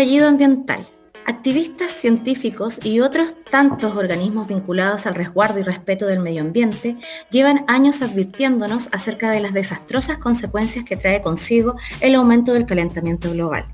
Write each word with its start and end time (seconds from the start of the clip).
Estallido 0.00 0.28
ambiental. 0.28 0.86
Activistas 1.26 1.92
científicos 1.92 2.80
y 2.82 3.00
otros 3.00 3.34
tantos 3.50 3.96
organismos 3.96 4.48
vinculados 4.48 5.06
al 5.06 5.14
resguardo 5.14 5.58
y 5.58 5.62
respeto 5.62 6.06
del 6.06 6.20
medio 6.20 6.40
ambiente 6.40 6.96
llevan 7.30 7.66
años 7.68 8.00
advirtiéndonos 8.00 8.88
acerca 8.92 9.30
de 9.30 9.40
las 9.40 9.52
desastrosas 9.52 10.16
consecuencias 10.16 10.86
que 10.86 10.96
trae 10.96 11.20
consigo 11.20 11.76
el 12.00 12.14
aumento 12.14 12.54
del 12.54 12.64
calentamiento 12.64 13.30
global. 13.30 13.66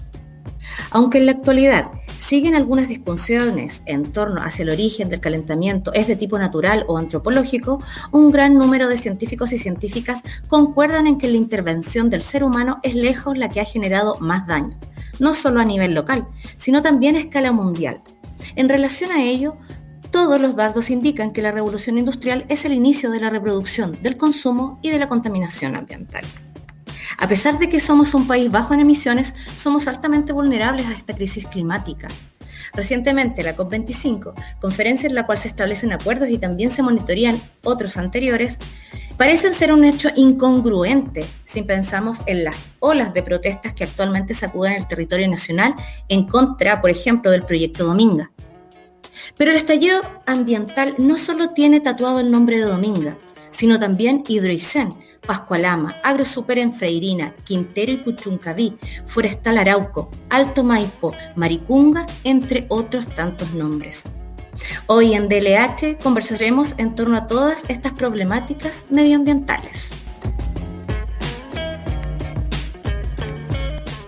Aunque 0.91 1.19
en 1.19 1.27
la 1.27 1.33
actualidad 1.33 1.93
siguen 2.19 2.57
algunas 2.57 2.89
discusiones 2.89 3.85
en 3.87 4.11
torno 4.11 4.43
hacia 4.43 4.65
el 4.65 4.71
origen 4.71 5.09
del 5.09 5.21
calentamiento 5.21 5.93
es 5.95 6.09
de 6.09 6.17
tipo 6.17 6.41
natural 6.41 6.85
o 6.89 6.99
antropológico, 6.99 7.81
un 8.11 8.33
gran 8.33 8.55
número 8.55 8.89
de 8.89 8.97
científicos 8.97 9.53
y 9.53 9.59
científicas 9.59 10.23
concuerdan 10.49 11.07
en 11.07 11.19
que 11.19 11.29
la 11.29 11.37
intervención 11.37 12.11
del 12.11 12.23
ser 12.23 12.43
humano 12.43 12.81
es 12.83 12.97
lejos 12.97 13.39
la 13.39 13.49
que 13.49 13.61
ha 13.61 13.65
generado 13.65 14.17
más 14.19 14.49
daño, 14.49 14.77
no 15.19 15.35
solo 15.35 15.61
a 15.61 15.65
nivel 15.65 15.95
local, 15.95 16.27
sino 16.57 16.83
también 16.83 17.17
a 17.17 17.21
escala 17.21 17.53
mundial. 17.53 18.03
En 18.55 18.69
relación 18.69 19.13
a 19.13 19.23
ello, 19.23 19.57
todos 20.11 20.41
los 20.41 20.57
datos 20.57 20.91
indican 20.91 21.31
que 21.31 21.43
la 21.43 21.53
revolución 21.53 21.99
industrial 21.99 22.47
es 22.49 22.65
el 22.65 22.73
inicio 22.73 23.11
de 23.11 23.21
la 23.21 23.31
reproducción, 23.31 23.97
del 24.03 24.17
consumo 24.17 24.79
y 24.83 24.91
de 24.91 24.99
la 24.99 25.09
contaminación 25.09 25.77
ambiental. 25.77 26.25
A 27.19 27.29
pesar 27.29 27.59
de 27.59 27.69
que 27.69 27.81
somos 27.81 28.15
un 28.15 28.27
país 28.27 28.51
bajo 28.51 28.75
en 28.75 28.81
emisiones, 28.81 29.35
somos 29.55 29.87
altamente 29.87 30.33
vulnerables 30.33 30.87
a 30.87 30.93
esta 30.93 31.15
crisis 31.15 31.47
climática. 31.47 32.09
Recientemente, 32.77 33.43
la 33.43 33.57
COP25, 33.57 34.35
conferencia 34.61 35.09
en 35.09 35.15
la 35.15 35.25
cual 35.25 35.39
se 35.39 35.49
establecen 35.49 35.93
acuerdos 35.93 36.29
y 36.29 36.37
también 36.37 36.71
se 36.71 36.83
monitorean 36.83 37.41
otros 37.65 37.97
anteriores, 37.97 38.59
parecen 39.17 39.55
ser 39.55 39.73
un 39.73 39.85
hecho 39.87 40.11
incongruente 40.15 41.25
si 41.47 41.63
pensamos 41.63 42.21
en 42.27 42.45
las 42.45 42.67
olas 42.81 43.15
de 43.15 43.23
protestas 43.23 43.73
que 43.73 43.85
actualmente 43.85 44.35
sacuden 44.35 44.75
el 44.75 44.87
territorio 44.87 45.27
nacional 45.27 45.75
en 46.09 46.27
contra, 46.27 46.83
por 46.83 46.91
ejemplo, 46.91 47.31
del 47.31 47.45
proyecto 47.45 47.87
Dominga. 47.87 48.31
Pero 49.39 49.53
el 49.53 49.57
estallido 49.57 50.03
ambiental 50.27 50.95
no 50.99 51.17
solo 51.17 51.49
tiene 51.55 51.81
tatuado 51.81 52.21
el 52.21 52.31
nombre 52.31 52.59
de 52.59 52.65
Dominga, 52.65 53.17
sino 53.49 53.79
también 53.79 54.23
Hidroicén, 54.29 54.91
Pascualama, 55.27 55.97
AgroSuper 56.03 56.59
en 56.59 56.73
Freirina, 56.73 57.35
Quintero 57.45 57.93
y 57.93 57.97
Puchuncaví, 57.99 58.79
Forestal 59.07 59.59
Arauco, 59.59 60.11
Alto 60.31 60.63
Maipo, 60.65 61.15
Maricunga, 61.35 62.07
entre 62.25 62.67
otros 62.69 63.09
tantos 63.09 63.53
nombres. 63.53 64.05
Hoy 64.87 65.15
en 65.15 65.29
DLH 65.29 65.99
conversaremos 66.03 66.79
en 66.79 66.95
torno 66.95 67.17
a 67.17 67.27
todas 67.27 67.65
estas 67.69 67.93
problemáticas 67.93 68.87
medioambientales. 68.89 69.91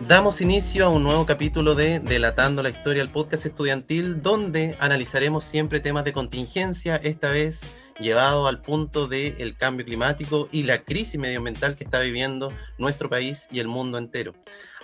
Damos 0.09 0.41
inicio 0.41 0.87
a 0.87 0.89
un 0.89 1.03
nuevo 1.03 1.27
capítulo 1.27 1.75
de 1.75 2.01
Delatando 2.01 2.63
la 2.63 2.71
Historia, 2.71 3.03
el 3.03 3.11
podcast 3.11 3.45
estudiantil, 3.45 4.23
donde 4.23 4.75
analizaremos 4.81 5.45
siempre 5.45 5.81
temas 5.81 6.05
de 6.05 6.15
contingencia, 6.15 6.97
esta 6.97 7.29
vez 7.29 7.73
llevado 7.99 8.47
al 8.47 8.61
punto 8.61 9.09
del 9.09 9.57
cambio 9.57 9.85
climático 9.85 10.49
y 10.53 10.63
la 10.63 10.79
crisis 10.79 11.19
medioambiental 11.19 11.77
que 11.77 11.85
está 11.85 12.01
viviendo 12.01 12.53
nuestro 12.79 13.09
país 13.09 13.49
y 13.51 13.61
el 13.61 13.69
mundo 13.69 13.99
entero. 13.99 14.35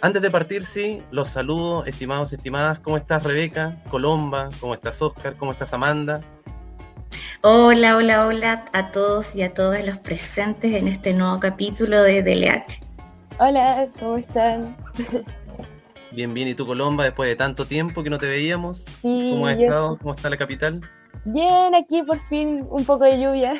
Antes 0.00 0.20
de 0.22 0.30
partir, 0.30 0.64
sí, 0.64 1.02
los 1.10 1.28
saludo, 1.28 1.84
estimados 1.84 2.32
y 2.32 2.36
estimadas. 2.36 2.78
¿Cómo 2.80 2.96
estás, 2.96 3.22
Rebeca? 3.22 3.82
Colomba, 3.90 4.50
¿cómo 4.60 4.74
estás, 4.74 5.00
Oscar? 5.00 5.36
¿Cómo 5.36 5.52
estás, 5.52 5.72
Amanda? 5.72 6.20
Hola, 7.42 7.96
hola, 7.96 8.26
hola 8.26 8.64
a 8.72 8.90
todos 8.90 9.36
y 9.36 9.42
a 9.42 9.52
todas 9.52 9.84
los 9.84 9.98
presentes 9.98 10.74
en 10.74 10.88
este 10.88 11.14
nuevo 11.14 11.38
capítulo 11.40 12.02
de 12.02 12.22
DLH. 12.22 12.80
Hola, 13.38 13.88
¿cómo 13.98 14.16
están? 14.16 14.76
Bien, 16.10 16.32
bien. 16.32 16.48
¿Y 16.48 16.54
tú, 16.54 16.66
Colomba, 16.66 17.04
después 17.04 17.28
de 17.28 17.36
tanto 17.36 17.66
tiempo 17.66 18.02
que 18.02 18.10
no 18.10 18.18
te 18.18 18.26
veíamos? 18.26 18.86
¿Cómo 19.02 19.46
has 19.46 19.58
estado? 19.58 19.98
¿Cómo 19.98 20.14
está 20.14 20.30
la 20.30 20.36
capital? 20.36 20.80
Bien, 21.26 21.74
aquí 21.74 22.02
por 22.02 22.20
fin 22.28 22.66
un 22.70 22.84
poco 22.84 23.04
de 23.04 23.18
lluvia. 23.18 23.54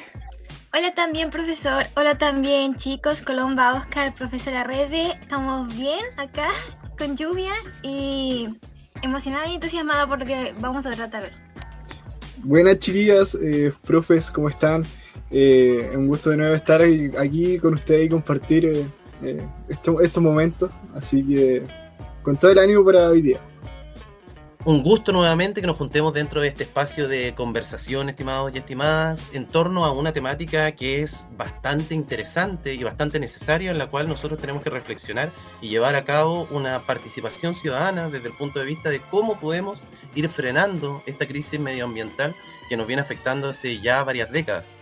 Hola 0.74 0.94
también, 0.94 1.30
profesor. 1.30 1.86
Hola 1.96 2.18
también, 2.18 2.76
chicos. 2.76 3.22
Colomba, 3.22 3.74
Oscar, 3.74 4.14
profesora 4.14 4.64
Rebe. 4.64 5.12
Estamos 5.20 5.74
bien 5.74 6.04
acá 6.18 6.50
con 6.98 7.16
lluvia 7.16 7.52
y 7.82 8.48
emocionada 9.00 9.46
y 9.46 9.54
entusiasmada 9.54 10.06
por 10.06 10.18
lo 10.18 10.26
que 10.26 10.54
vamos 10.60 10.84
a 10.84 10.90
tratar 10.90 11.24
hoy. 11.24 11.30
Buenas 12.38 12.80
chiquillas, 12.80 13.34
eh, 13.36 13.72
profes, 13.86 14.30
¿cómo 14.30 14.50
están? 14.50 14.84
Eh, 15.30 15.90
un 15.96 16.06
gusto 16.06 16.30
de 16.30 16.36
nuevo 16.36 16.54
estar 16.54 16.82
aquí 16.82 17.58
con 17.58 17.74
ustedes 17.74 18.06
y 18.06 18.08
compartir 18.10 18.66
eh, 18.66 18.86
eh, 19.22 19.46
estos 19.68 20.22
momentos. 20.22 20.70
Así 20.94 21.24
que 21.24 21.62
con 22.22 22.36
todo 22.36 22.50
el 22.50 22.58
ánimo 22.58 22.84
para 22.84 23.08
hoy 23.08 23.22
día. 23.22 23.40
Un 24.66 24.82
gusto 24.82 25.12
nuevamente 25.12 25.60
que 25.60 25.66
nos 25.66 25.76
juntemos 25.76 26.14
dentro 26.14 26.40
de 26.40 26.48
este 26.48 26.62
espacio 26.62 27.06
de 27.06 27.34
conversación, 27.34 28.08
estimados 28.08 28.50
y 28.54 28.56
estimadas, 28.56 29.30
en 29.34 29.44
torno 29.44 29.84
a 29.84 29.92
una 29.92 30.14
temática 30.14 30.72
que 30.72 31.02
es 31.02 31.28
bastante 31.36 31.94
interesante 31.94 32.72
y 32.72 32.82
bastante 32.82 33.20
necesaria, 33.20 33.72
en 33.72 33.76
la 33.76 33.88
cual 33.88 34.08
nosotros 34.08 34.40
tenemos 34.40 34.62
que 34.62 34.70
reflexionar 34.70 35.28
y 35.60 35.68
llevar 35.68 35.96
a 35.96 36.04
cabo 36.06 36.48
una 36.50 36.78
participación 36.78 37.52
ciudadana 37.54 38.08
desde 38.08 38.28
el 38.28 38.34
punto 38.34 38.58
de 38.58 38.64
vista 38.64 38.88
de 38.88 39.00
cómo 39.00 39.38
podemos 39.38 39.82
ir 40.14 40.30
frenando 40.30 41.02
esta 41.04 41.26
crisis 41.26 41.60
medioambiental 41.60 42.34
que 42.66 42.78
nos 42.78 42.86
viene 42.86 43.02
afectando 43.02 43.50
hace 43.50 43.82
ya 43.82 44.02
varias 44.02 44.30
décadas. 44.30 44.74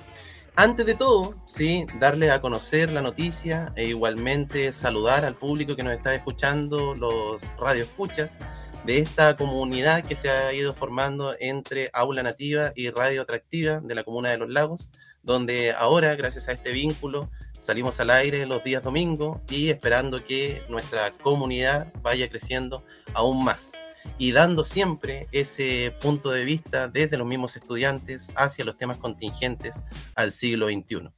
Antes 0.54 0.84
de 0.84 0.94
todo, 0.94 1.34
sí, 1.46 1.86
darle 1.98 2.30
a 2.30 2.42
conocer 2.42 2.92
la 2.92 3.00
noticia 3.00 3.72
e 3.74 3.86
igualmente 3.86 4.70
saludar 4.74 5.24
al 5.24 5.34
público 5.34 5.76
que 5.76 5.82
nos 5.82 5.94
está 5.94 6.14
escuchando, 6.14 6.94
los 6.94 7.42
radioescuchas, 7.58 8.38
de 8.84 8.98
esta 8.98 9.34
comunidad 9.34 10.04
que 10.04 10.14
se 10.14 10.28
ha 10.28 10.52
ido 10.52 10.74
formando 10.74 11.34
entre 11.40 11.88
Aula 11.94 12.22
Nativa 12.22 12.72
y 12.74 12.90
Radio 12.90 13.22
Atractiva 13.22 13.80
de 13.80 13.94
la 13.94 14.04
Comuna 14.04 14.28
de 14.28 14.38
Los 14.38 14.50
Lagos, 14.50 14.90
donde 15.22 15.72
ahora, 15.72 16.14
gracias 16.16 16.48
a 16.48 16.52
este 16.52 16.72
vínculo, 16.72 17.30
salimos 17.58 17.98
al 18.00 18.10
aire 18.10 18.44
los 18.44 18.62
días 18.62 18.82
domingos 18.82 19.40
y 19.48 19.70
esperando 19.70 20.22
que 20.22 20.62
nuestra 20.69 21.12
comunidad 21.22 21.90
vaya 22.02 22.28
creciendo 22.28 22.84
aún 23.14 23.42
más 23.42 23.72
y 24.18 24.32
dando 24.32 24.64
siempre 24.64 25.26
ese 25.32 25.94
punto 26.00 26.30
de 26.30 26.44
vista 26.44 26.88
desde 26.88 27.16
los 27.16 27.26
mismos 27.26 27.56
estudiantes 27.56 28.32
hacia 28.36 28.64
los 28.64 28.76
temas 28.76 28.98
contingentes 28.98 29.82
al 30.14 30.32
siglo 30.32 30.68
XXI. 30.68 31.10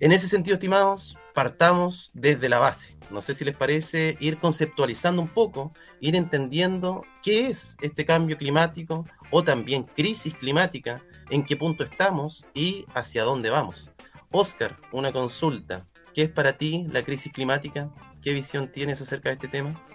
En 0.00 0.12
ese 0.12 0.28
sentido, 0.28 0.54
estimados, 0.54 1.18
partamos 1.34 2.10
desde 2.14 2.48
la 2.48 2.58
base. 2.58 2.96
No 3.10 3.22
sé 3.22 3.34
si 3.34 3.44
les 3.44 3.54
parece 3.54 4.16
ir 4.20 4.38
conceptualizando 4.38 5.20
un 5.20 5.28
poco, 5.28 5.72
ir 6.00 6.16
entendiendo 6.16 7.04
qué 7.22 7.48
es 7.48 7.76
este 7.82 8.06
cambio 8.06 8.38
climático 8.38 9.06
o 9.30 9.44
también 9.44 9.84
crisis 9.84 10.34
climática, 10.34 11.02
en 11.30 11.44
qué 11.44 11.56
punto 11.56 11.84
estamos 11.84 12.46
y 12.54 12.86
hacia 12.94 13.24
dónde 13.24 13.50
vamos. 13.50 13.92
Oscar, 14.30 14.78
una 14.92 15.12
consulta. 15.12 15.86
¿Qué 16.14 16.22
es 16.22 16.30
para 16.30 16.58
ti 16.58 16.86
la 16.90 17.04
crisis 17.04 17.32
climática? 17.32 17.90
¿Qué 18.22 18.32
visión 18.32 18.70
tienes 18.70 19.00
acerca 19.00 19.28
de 19.28 19.34
este 19.34 19.48
tema? 19.48 19.86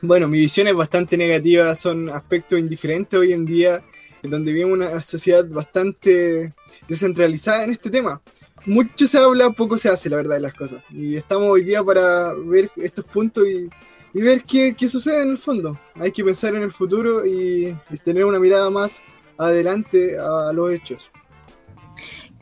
Bueno, 0.00 0.28
mi 0.28 0.38
visión 0.38 0.68
es 0.68 0.74
bastante 0.74 1.16
negativa, 1.16 1.74
son 1.74 2.08
aspectos 2.08 2.58
indiferentes 2.58 3.18
hoy 3.18 3.32
en 3.32 3.44
día, 3.44 3.84
en 4.22 4.30
donde 4.30 4.52
vivimos 4.52 4.78
una 4.78 5.02
sociedad 5.02 5.46
bastante 5.48 6.54
descentralizada 6.88 7.64
en 7.64 7.70
este 7.70 7.90
tema 7.90 8.20
mucho 8.68 9.06
se 9.06 9.18
habla, 9.18 9.50
poco 9.50 9.78
se 9.78 9.88
hace, 9.88 10.10
la 10.10 10.16
verdad 10.16 10.36
de 10.36 10.42
las 10.42 10.52
cosas. 10.52 10.82
Y 10.90 11.16
estamos 11.16 11.48
hoy 11.48 11.64
día 11.64 11.82
para 11.82 12.34
ver 12.34 12.70
estos 12.76 13.04
puntos 13.04 13.44
y, 13.46 13.68
ver 14.12 14.42
qué, 14.44 14.74
sucede 14.88 15.22
en 15.22 15.30
el 15.30 15.38
fondo. 15.38 15.78
Hay 15.96 16.12
que 16.12 16.24
pensar 16.24 16.54
en 16.54 16.62
el 16.62 16.72
futuro 16.72 17.24
y, 17.24 17.76
tener 18.04 18.24
una 18.24 18.38
mirada 18.38 18.70
más 18.70 19.02
adelante 19.38 20.16
a 20.18 20.52
los 20.52 20.70
hechos. 20.70 21.10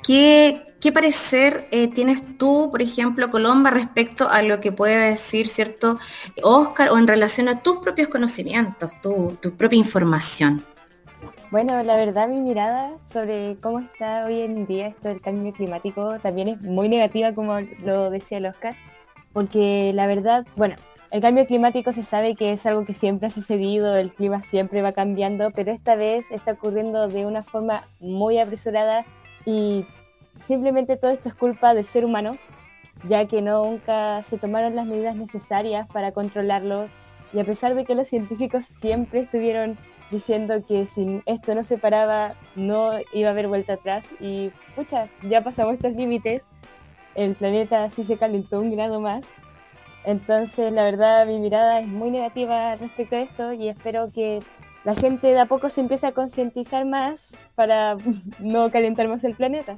¿Qué, 0.02 0.62
parecer 0.92 1.68
eh, 1.70 1.88
tienes 1.88 2.36
tú, 2.38 2.68
por 2.70 2.82
ejemplo, 2.82 3.30
Colomba, 3.30 3.70
respecto 3.70 4.28
a 4.28 4.42
lo 4.42 4.60
que 4.60 4.72
puede 4.72 5.10
decir, 5.10 5.48
¿cierto, 5.48 5.98
Oscar, 6.42 6.90
o 6.90 6.98
en 6.98 7.06
relación 7.06 7.48
a 7.48 7.62
tus 7.62 7.78
propios 7.78 8.08
conocimientos, 8.08 8.92
tu, 9.00 9.36
tu 9.40 9.56
propia 9.56 9.78
información? 9.78 10.64
Bueno, 11.50 11.82
la 11.84 11.96
verdad 11.96 12.28
mi 12.28 12.40
mirada 12.40 12.90
sobre 13.10 13.56
cómo 13.60 13.78
está 13.78 14.24
hoy 14.24 14.40
en 14.40 14.66
día 14.66 14.88
esto 14.88 15.08
del 15.08 15.20
cambio 15.20 15.52
climático 15.52 16.18
también 16.18 16.48
es 16.48 16.60
muy 16.60 16.88
negativa, 16.88 17.32
como 17.34 17.60
lo 17.84 18.10
decía 18.10 18.38
el 18.38 18.46
Oscar, 18.46 18.74
porque 19.32 19.92
la 19.94 20.06
verdad, 20.08 20.44
bueno, 20.56 20.74
el 21.12 21.20
cambio 21.22 21.46
climático 21.46 21.92
se 21.92 22.02
sabe 22.02 22.34
que 22.34 22.52
es 22.52 22.66
algo 22.66 22.84
que 22.84 22.94
siempre 22.94 23.28
ha 23.28 23.30
sucedido, 23.30 23.96
el 23.96 24.12
clima 24.12 24.42
siempre 24.42 24.82
va 24.82 24.92
cambiando, 24.92 25.50
pero 25.52 25.70
esta 25.70 25.94
vez 25.94 26.30
está 26.32 26.52
ocurriendo 26.52 27.06
de 27.06 27.26
una 27.26 27.42
forma 27.42 27.84
muy 28.00 28.38
apresurada 28.38 29.04
y 29.44 29.86
simplemente 30.40 30.96
todo 30.96 31.10
esto 31.10 31.28
es 31.28 31.34
culpa 31.34 31.74
del 31.74 31.86
ser 31.86 32.04
humano, 32.04 32.36
ya 33.08 33.26
que 33.26 33.42
nunca 33.42 34.22
se 34.22 34.38
tomaron 34.38 34.74
las 34.74 34.86
medidas 34.86 35.16
necesarias 35.16 35.86
para 35.92 36.12
controlarlo. 36.12 36.88
Y 37.32 37.40
a 37.40 37.44
pesar 37.44 37.74
de 37.74 37.84
que 37.84 37.94
los 37.94 38.08
científicos 38.08 38.64
siempre 38.64 39.20
estuvieron 39.20 39.76
diciendo 40.10 40.64
que 40.66 40.86
si 40.86 41.22
esto 41.26 41.54
no 41.54 41.64
se 41.64 41.78
paraba 41.78 42.34
no 42.54 42.92
iba 43.12 43.28
a 43.28 43.32
haber 43.32 43.48
vuelta 43.48 43.74
atrás. 43.74 44.06
Y 44.20 44.50
pucha, 44.74 45.08
ya 45.22 45.42
pasamos 45.42 45.74
estos 45.74 45.96
límites, 45.96 46.46
el 47.14 47.34
planeta 47.34 47.88
sí 47.90 48.04
se 48.04 48.18
calentó 48.18 48.60
un 48.60 48.70
grado 48.70 49.00
más, 49.00 49.24
Entonces, 50.04 50.72
la 50.72 50.84
verdad, 50.84 51.26
mi 51.26 51.38
mirada 51.38 51.80
es 51.80 51.88
muy 51.88 52.10
negativa 52.10 52.76
respecto 52.76 53.16
a 53.16 53.20
esto 53.20 53.52
y 53.52 53.68
espero 53.68 54.12
que 54.12 54.40
la 54.84 54.94
gente 54.94 55.26
de 55.26 55.40
a 55.40 55.46
poco 55.46 55.68
se 55.68 55.80
empiece 55.80 56.06
a 56.06 56.12
concientizar 56.12 56.84
más 56.84 57.36
para 57.56 57.96
no 58.38 58.70
calentar 58.70 59.08
más 59.08 59.24
el 59.24 59.34
planeta. 59.34 59.76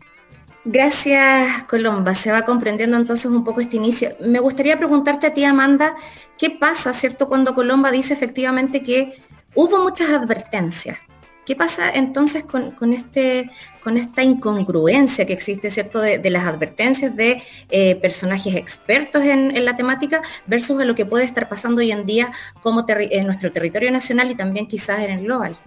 Gracias, 0.65 1.65
Colomba. 1.65 2.15
Se 2.15 2.33
va 2.33 2.43
comprendiendo 2.43 2.97
entonces 2.97 3.27
un 3.27 3.45
poco 3.45 3.61
este 3.61 3.77
inicio. 3.77 4.17
Me 4.21 4.41
gustaría 4.41 4.77
preguntarte 4.77 5.29
a 5.29 5.35
ti, 5.35 5.45
Amanda, 5.45 5.95
¿qué 6.37 6.51
pasa, 6.51 6.93
cierto, 6.93 7.29
cuando 7.29 7.55
Colomba 7.55 7.91
dice 7.91 8.15
efectivamente 8.15 8.83
que 8.83 9.15
hubo 9.55 9.83
muchas 9.83 10.11
advertencias? 10.11 10.99
¿Qué 11.47 11.57
pasa 11.57 11.91
entonces 11.91 12.45
con, 12.45 12.93
este, 12.93 13.49
con 13.83 13.97
esta 13.97 14.23
incongruencia 14.23 15.25
que 15.25 15.33
existe, 15.33 15.71
¿cierto?, 15.71 15.99
de, 16.03 16.29
las 16.29 16.45
advertencias 16.45 17.17
de 17.17 17.43
eh, 17.71 17.97
personajes 17.97 18.55
expertos 18.55 19.23
en, 19.23 19.65
la 19.65 19.75
temática 19.75 20.21
versus 20.47 20.79
a 20.83 20.85
lo 20.85 20.95
que 20.95 21.07
puede 21.07 21.25
estar 21.25 21.49
pasando 21.49 21.81
hoy 21.81 21.91
en 21.91 22.05
día 22.05 22.33
como 22.61 22.85
en 22.87 23.25
nuestro 23.25 23.51
territorio 23.51 23.91
nacional 23.91 24.31
y 24.31 24.35
también 24.35 24.69
quizás 24.69 25.01
en 25.01 25.11
el 25.13 25.25
global. 25.25 25.59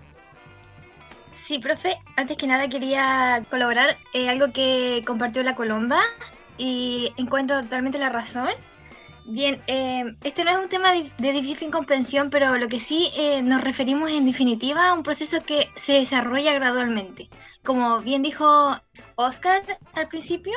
Sí, 1.51 1.59
profe, 1.59 1.99
antes 2.15 2.37
que 2.37 2.47
nada 2.47 2.69
quería 2.69 3.45
colaborar 3.49 3.97
en 4.13 4.29
algo 4.29 4.53
que 4.53 5.03
compartió 5.05 5.43
la 5.43 5.53
Colomba 5.53 5.99
y 6.57 7.11
encuentro 7.17 7.61
totalmente 7.61 7.97
la 7.97 8.07
razón. 8.07 8.47
Bien, 9.25 9.61
eh, 9.67 10.15
este 10.23 10.45
no 10.45 10.51
es 10.51 10.57
un 10.59 10.69
tema 10.69 10.93
de, 10.93 11.33
difícil 11.33 11.69
comprensión, 11.69 12.29
pero 12.29 12.55
lo 12.55 12.69
que 12.69 12.79
sí 12.79 13.11
eh, 13.17 13.41
nos 13.41 13.59
referimos 13.59 14.09
en 14.11 14.25
definitiva 14.25 14.87
a 14.87 14.93
un 14.93 15.03
proceso 15.03 15.43
que 15.43 15.67
se 15.75 15.91
desarrolla 15.91 16.53
gradualmente. 16.53 17.29
Como 17.65 17.99
bien 17.99 18.21
dijo 18.21 18.77
Oscar 19.15 19.61
al 19.91 20.07
principio, 20.07 20.53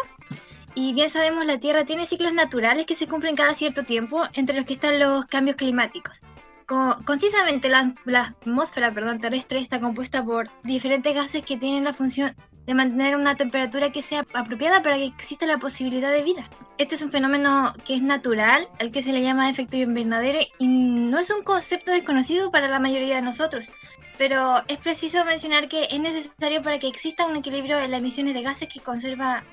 y 0.76 0.94
bien 0.94 1.10
sabemos, 1.10 1.44
la 1.44 1.58
Tierra 1.58 1.84
tiene 1.84 2.06
ciclos 2.06 2.32
naturales 2.34 2.86
que 2.86 2.94
se 2.94 3.08
cumplen 3.08 3.34
cada 3.34 3.56
cierto 3.56 3.82
tiempo, 3.82 4.22
entre 4.34 4.54
los 4.54 4.64
que 4.64 4.74
están 4.74 5.00
los 5.00 5.26
cambios 5.26 5.56
climáticos 5.56 6.22
concisamente 6.66 7.68
la, 7.68 7.92
atmósfera 8.20 8.92
perdón, 8.92 9.18
terrestre 9.18 9.58
está 9.58 9.80
compuesta 9.80 10.24
por 10.24 10.50
diferentes 10.62 11.14
gases 11.14 11.42
que 11.42 11.56
tienen 11.56 11.84
la 11.84 11.94
función 11.94 12.34
de 12.66 12.74
mantener 12.74 13.16
una 13.16 13.36
temperatura 13.36 13.92
que 13.92 14.02
sea 14.02 14.24
apropiada 14.32 14.82
para 14.82 14.96
que 14.96 15.04
exista 15.04 15.46
la 15.46 15.58
posibilidad 15.58 16.10
de 16.10 16.22
vida. 16.22 16.48
Este 16.78 16.94
es 16.94 17.02
un 17.02 17.10
fenómeno 17.10 17.74
que 17.84 17.94
es 17.94 18.02
natural, 18.02 18.68
al 18.80 18.90
que 18.90 19.02
se 19.02 19.12
le 19.12 19.22
llama 19.22 19.50
efecto 19.50 19.76
invernadero 19.76 20.40
y 20.58 20.66
no 20.66 21.18
es 21.18 21.30
un 21.30 21.42
concepto 21.42 21.92
desconocido 21.92 22.50
para 22.50 22.68
la 22.68 22.80
mayoría 22.80 23.16
de 23.16 23.22
nosotros. 23.22 23.70
Pero 24.16 24.62
es 24.68 24.78
preciso 24.78 25.24
mencionar 25.24 25.68
que 25.68 25.88
es 25.90 26.00
necesario 26.00 26.62
para 26.62 26.78
que 26.78 26.88
exista 26.88 27.26
un 27.26 27.36
equilibrio 27.36 27.78
en 27.78 27.90
las 27.90 27.98
emisiones 27.98 28.34
de 28.34 28.42
gases 28.42 28.68
que 28.68 28.80
conserva 28.80 29.44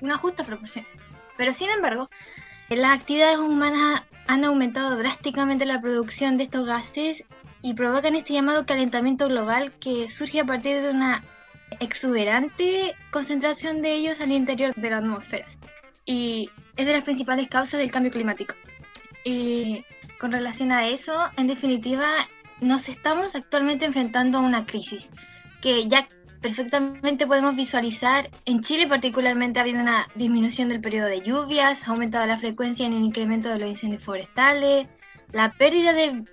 una 0.00 0.16
justa 0.16 0.44
proporción. 0.44 0.86
Pero 1.36 1.52
sin 1.54 1.70
embargo, 1.70 2.08
las 2.68 2.98
actividades 2.98 3.38
humanas 3.38 4.02
han 4.30 4.44
aumentado 4.44 4.96
drásticamente 4.96 5.66
la 5.66 5.80
producción 5.80 6.36
de 6.36 6.44
estos 6.44 6.64
gases 6.64 7.24
y 7.62 7.74
provocan 7.74 8.14
este 8.14 8.32
llamado 8.32 8.64
calentamiento 8.64 9.26
global 9.26 9.72
que 9.80 10.08
surge 10.08 10.38
a 10.38 10.44
partir 10.44 10.80
de 10.80 10.90
una 10.90 11.24
exuberante 11.80 12.94
concentración 13.10 13.82
de 13.82 13.92
ellos 13.92 14.20
al 14.20 14.30
interior 14.30 14.72
de 14.76 14.88
la 14.88 14.98
atmósfera. 14.98 15.46
Y 16.06 16.48
es 16.76 16.86
de 16.86 16.92
las 16.92 17.02
principales 17.02 17.48
causas 17.48 17.80
del 17.80 17.90
cambio 17.90 18.12
climático. 18.12 18.54
Y 19.24 19.84
con 20.20 20.30
relación 20.30 20.70
a 20.70 20.86
eso, 20.86 21.28
en 21.36 21.48
definitiva, 21.48 22.28
nos 22.60 22.88
estamos 22.88 23.34
actualmente 23.34 23.84
enfrentando 23.84 24.38
a 24.38 24.42
una 24.42 24.64
crisis 24.64 25.10
que 25.60 25.88
ya 25.88 26.06
perfectamente 26.40 27.26
podemos 27.26 27.56
visualizar. 27.56 28.30
En 28.44 28.62
Chile 28.62 28.86
particularmente 28.86 29.58
ha 29.58 29.62
habido 29.62 29.80
una 29.80 30.08
disminución 30.14 30.68
del 30.68 30.80
periodo 30.80 31.06
de 31.08 31.22
lluvias, 31.22 31.86
ha 31.86 31.92
aumentado 31.92 32.26
la 32.26 32.38
frecuencia 32.38 32.86
en 32.86 32.94
el 32.94 33.02
incremento 33.02 33.48
de 33.48 33.58
los 33.58 33.68
incendios 33.68 34.02
forestales, 34.02 34.86
la 35.32 35.52
pérdida 35.52 35.92
de 35.92 36.24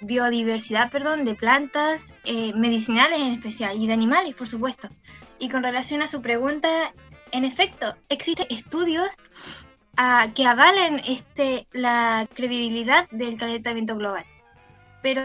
biodiversidad 0.00 0.90
perdón, 0.90 1.24
de 1.24 1.34
plantas, 1.34 2.14
eh, 2.24 2.52
medicinales 2.54 3.20
en 3.20 3.32
especial, 3.32 3.80
y 3.80 3.86
de 3.86 3.92
animales, 3.92 4.34
por 4.34 4.48
supuesto. 4.48 4.88
Y 5.38 5.48
con 5.48 5.62
relación 5.62 6.02
a 6.02 6.08
su 6.08 6.22
pregunta, 6.22 6.92
en 7.30 7.44
efecto, 7.44 7.94
existen 8.08 8.46
estudios 8.50 9.08
ah, 9.96 10.28
que 10.34 10.46
avalen 10.46 11.00
este, 11.06 11.66
la 11.72 12.28
credibilidad 12.34 13.08
del 13.10 13.36
calentamiento 13.36 13.96
global. 13.96 14.24
Pero 15.02 15.22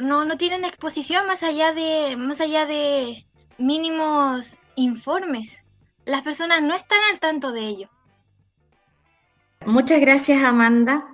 no, 0.00 0.24
no 0.24 0.36
tienen 0.36 0.64
exposición 0.64 1.26
más 1.26 1.42
allá 1.42 1.72
de, 1.72 2.16
más 2.18 2.40
allá 2.40 2.66
de, 2.66 3.24
mínimos 3.58 4.58
informes. 4.76 5.62
Las 6.04 6.22
personas 6.22 6.62
no 6.62 6.74
están 6.74 6.98
al 7.12 7.20
tanto 7.20 7.52
de 7.52 7.60
ello. 7.60 7.88
Muchas 9.66 10.00
gracias, 10.00 10.42
Amanda. 10.42 11.06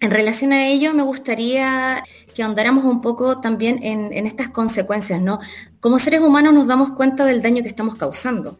En 0.00 0.10
relación 0.10 0.52
a 0.52 0.66
ello, 0.66 0.94
me 0.94 1.02
gustaría 1.02 2.02
que 2.34 2.42
ahondáramos 2.42 2.84
un 2.84 3.00
poco 3.00 3.40
también 3.40 3.82
en, 3.82 4.12
en, 4.12 4.26
estas 4.26 4.48
consecuencias, 4.48 5.20
¿no? 5.20 5.38
Como 5.78 5.98
seres 5.98 6.20
humanos 6.22 6.54
nos 6.54 6.66
damos 6.66 6.92
cuenta 6.92 7.24
del 7.24 7.42
daño 7.42 7.62
que 7.62 7.68
estamos 7.68 7.94
causando, 7.94 8.58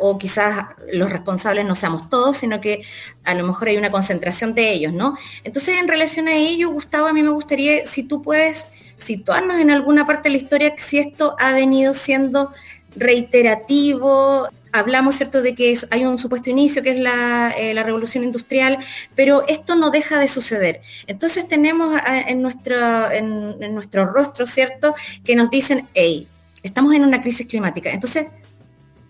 O 0.00 0.18
quizás 0.18 0.66
los 0.92 1.10
responsables 1.10 1.64
no 1.66 1.74
seamos 1.74 2.08
todos, 2.08 2.36
sino 2.36 2.60
que 2.60 2.82
a 3.24 3.34
lo 3.34 3.44
mejor 3.44 3.68
hay 3.68 3.76
una 3.76 3.90
concentración 3.90 4.54
de 4.54 4.72
ellos, 4.72 4.92
¿no? 4.92 5.14
Entonces, 5.44 5.78
en 5.78 5.88
relación 5.88 6.28
a 6.28 6.34
ello, 6.34 6.70
Gustavo, 6.70 7.06
a 7.06 7.12
mí 7.12 7.22
me 7.22 7.30
gustaría, 7.30 7.86
si 7.86 8.02
tú 8.02 8.22
puedes 8.22 8.66
situarnos 8.98 9.58
en 9.58 9.70
alguna 9.70 10.06
parte 10.06 10.28
de 10.28 10.36
la 10.36 10.42
historia 10.42 10.74
si 10.76 10.98
esto 10.98 11.36
ha 11.38 11.52
venido 11.52 11.94
siendo 11.94 12.50
reiterativo. 12.94 14.48
Hablamos, 14.70 15.14
¿cierto?, 15.14 15.40
de 15.40 15.54
que 15.54 15.78
hay 15.90 16.04
un 16.04 16.18
supuesto 16.18 16.50
inicio, 16.50 16.82
que 16.82 16.90
es 16.90 16.96
eh, 16.96 17.72
la, 17.74 17.82
revolución 17.82 18.22
industrial, 18.22 18.78
pero 19.14 19.46
esto 19.48 19.76
no 19.76 19.90
deja 19.90 20.18
de 20.18 20.28
suceder. 20.28 20.82
Entonces 21.06 21.48
tenemos 21.48 21.98
en 22.26 22.42
nuestro, 22.42 23.10
en, 23.10 23.74
nuestro 23.74 24.04
rostro, 24.06 24.44
¿cierto?, 24.44 24.94
que 25.24 25.36
nos 25.36 25.48
dicen, 25.48 25.88
hey, 25.94 26.28
estamos 26.62 26.94
en 26.94 27.04
una 27.04 27.20
crisis 27.20 27.46
climática. 27.46 27.90
Entonces, 27.90 28.26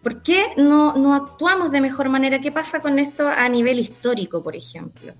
¿por 0.02 0.22
qué 0.22 0.46
no, 0.56 0.96
no 0.96 1.14
actuamos 1.14 1.70
de 1.70 1.80
mejor 1.80 2.08
manera? 2.08 2.40
¿Qué 2.40 2.52
pasa 2.52 2.80
con 2.80 2.98
esto 2.98 3.28
a 3.28 3.48
nivel 3.48 3.78
histórico, 3.78 4.42
por 4.42 4.56
ejemplo? 4.56 5.14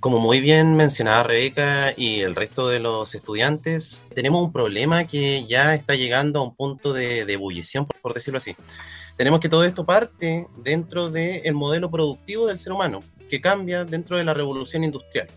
Como 0.00 0.18
muy 0.18 0.40
bien 0.40 0.76
mencionaba 0.76 1.24
Rebeca 1.24 1.92
y 1.94 2.20
el 2.20 2.34
resto 2.34 2.68
de 2.68 2.78
los 2.80 3.14
estudiantes, 3.14 4.06
tenemos 4.14 4.40
un 4.40 4.50
problema 4.50 5.06
que 5.06 5.44
ya 5.46 5.74
está 5.74 5.94
llegando 5.94 6.40
a 6.40 6.44
un 6.44 6.54
punto 6.54 6.94
de, 6.94 7.20
ebullición, 7.20 7.86
por, 8.00 8.14
decirlo 8.14 8.38
así. 8.38 8.56
Tenemos 9.18 9.40
que 9.40 9.50
todo 9.50 9.62
esto 9.62 9.84
parte 9.84 10.46
dentro 10.56 11.10
del 11.10 11.52
modelo 11.52 11.90
productivo 11.90 12.46
del 12.46 12.56
ser 12.56 12.72
humano, 12.72 13.02
que 13.28 13.42
cambia 13.42 13.84
dentro 13.84 14.16
de 14.16 14.24
la 14.24 14.32
revolución 14.32 14.84
industrial, 14.84 15.28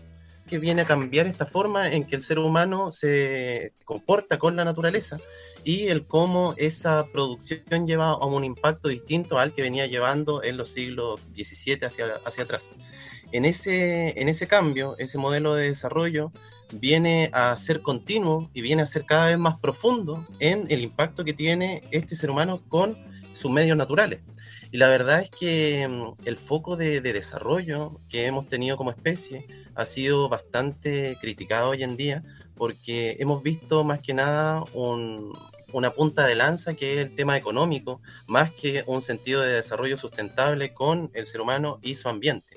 que 0.48 0.58
viene 0.58 0.82
a 0.82 0.86
cambiar 0.86 1.26
esta 1.26 1.46
forma 1.46 1.90
en 1.90 2.04
que 2.04 2.16
el 2.16 2.22
ser 2.22 2.38
humano 2.38 2.92
se 2.92 3.72
comporta 3.84 4.38
con 4.38 4.56
la 4.56 4.64
naturaleza 4.64 5.18
y 5.64 5.88
el 5.88 6.06
cómo 6.06 6.54
esa 6.56 7.06
producción 7.06 7.86
lleva 7.86 8.10
a 8.10 8.26
un 8.26 8.44
impacto 8.44 8.88
distinto 8.88 9.38
al 9.38 9.54
que 9.54 9.62
venía 9.62 9.86
llevando 9.86 10.42
en 10.42 10.56
los 10.56 10.70
siglos 10.70 11.20
XVII 11.34 11.86
hacia, 11.86 12.20
hacia 12.24 12.44
atrás 12.44 12.70
en 13.34 13.44
ese, 13.44 14.20
en 14.20 14.28
ese 14.28 14.46
cambio, 14.46 14.94
ese 14.98 15.18
modelo 15.18 15.56
de 15.56 15.64
desarrollo 15.64 16.30
viene 16.72 17.30
a 17.32 17.56
ser 17.56 17.82
continuo 17.82 18.48
y 18.54 18.62
viene 18.62 18.82
a 18.82 18.86
ser 18.86 19.06
cada 19.06 19.26
vez 19.26 19.38
más 19.38 19.58
profundo 19.58 20.24
en 20.38 20.66
el 20.70 20.82
impacto 20.82 21.24
que 21.24 21.32
tiene 21.32 21.82
este 21.90 22.14
ser 22.14 22.30
humano 22.30 22.62
con 22.68 22.96
sus 23.32 23.50
medios 23.50 23.76
naturales. 23.76 24.20
Y 24.74 24.78
la 24.78 24.88
verdad 24.88 25.20
es 25.20 25.30
que 25.30 25.86
mm, 25.86 26.14
el 26.24 26.36
foco 26.36 26.74
de, 26.74 27.00
desarrollo 27.00 28.00
que 28.08 28.26
hemos 28.26 28.48
tenido 28.48 28.76
como 28.76 28.90
especie 28.90 29.46
ha 29.76 29.86
sido 29.86 30.28
bastante 30.28 31.16
criticado 31.20 31.70
hoy 31.70 31.84
en 31.84 31.96
día 31.96 32.24
porque 32.56 33.16
hemos 33.20 33.40
visto 33.44 33.84
más 33.84 34.00
que 34.00 34.14
nada 34.14 34.64
una 35.72 35.90
punta 35.92 36.26
de 36.26 36.34
lanza 36.34 36.74
que 36.74 36.94
es 36.94 36.98
el 36.98 37.14
tema 37.14 37.36
económico, 37.36 38.00
más 38.26 38.50
que 38.50 38.82
un 38.88 39.00
sentido 39.00 39.42
de 39.42 39.52
desarrollo 39.52 39.96
sustentable 39.96 40.74
con 40.74 41.08
el 41.14 41.26
ser 41.26 41.40
humano 41.40 41.78
y 41.80 41.94
su 41.94 42.08
ambiente. 42.08 42.56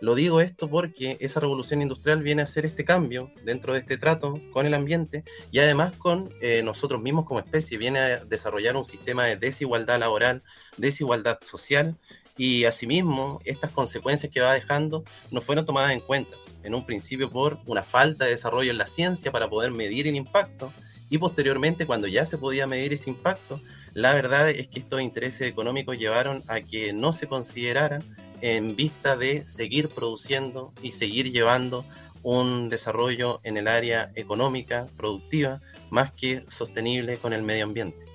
Lo 0.00 0.14
digo 0.14 0.42
esto 0.42 0.68
porque 0.68 1.16
esa 1.20 1.40
revolución 1.40 1.80
industrial 1.80 2.22
viene 2.22 2.42
a 2.42 2.44
hacer 2.44 2.66
este 2.66 2.84
cambio 2.84 3.32
dentro 3.44 3.72
de 3.72 3.80
este 3.80 3.96
trato 3.96 4.38
con 4.52 4.66
el 4.66 4.74
ambiente 4.74 5.24
y 5.50 5.58
además 5.58 5.92
con 5.92 6.28
eh, 6.42 6.62
nosotros 6.62 7.00
mismos 7.00 7.24
como 7.24 7.40
especie, 7.40 7.78
viene 7.78 8.00
a 8.00 8.24
desarrollar 8.24 8.76
un 8.76 8.84
sistema 8.84 9.24
de 9.24 9.36
desigualdad 9.36 9.98
laboral, 9.98 10.42
desigualdad 10.76 11.38
social 11.40 11.96
y 12.36 12.66
asimismo 12.66 13.40
estas 13.44 13.70
consecuencias 13.70 14.30
que 14.30 14.40
va 14.40 14.52
dejando 14.52 15.02
no 15.30 15.40
fueron 15.40 15.64
tomadas 15.64 15.92
en 15.92 16.00
cuenta 16.00 16.36
en 16.62 16.74
un 16.74 16.84
principio 16.84 17.30
por 17.30 17.60
una 17.64 17.82
falta 17.82 18.26
de 18.26 18.32
desarrollo 18.32 18.70
en 18.70 18.78
la 18.78 18.86
ciencia 18.86 19.32
para 19.32 19.48
poder 19.48 19.70
medir 19.70 20.06
el 20.06 20.16
impacto 20.16 20.72
y 21.08 21.16
posteriormente 21.16 21.86
cuando 21.86 22.06
ya 22.06 22.26
se 22.26 22.36
podía 22.36 22.66
medir 22.66 22.92
ese 22.92 23.10
impacto, 23.10 23.60
la 23.94 24.12
verdad 24.12 24.50
es 24.50 24.68
que 24.68 24.80
estos 24.80 25.00
intereses 25.00 25.48
económicos 25.48 25.96
llevaron 25.98 26.42
a 26.48 26.60
que 26.60 26.92
no 26.92 27.12
se 27.12 27.28
consideraran 27.28 28.02
en 28.40 28.76
vista 28.76 29.16
de 29.16 29.46
seguir 29.46 29.88
produciendo 29.88 30.72
y 30.82 30.92
seguir 30.92 31.32
llevando 31.32 31.84
un 32.22 32.68
desarrollo 32.68 33.40
en 33.44 33.56
el 33.56 33.68
área 33.68 34.10
económica, 34.14 34.88
productiva, 34.96 35.60
más 35.90 36.10
que 36.12 36.42
sostenible 36.48 37.18
con 37.18 37.32
el 37.32 37.42
medio 37.42 37.64
ambiente. 37.64 38.06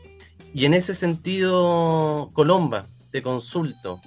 Y 0.54 0.66
en 0.66 0.74
ese 0.74 0.96
sentido, 0.96 2.32
Colomba, 2.34 2.88
te 3.12 3.22
consulto, 3.22 4.02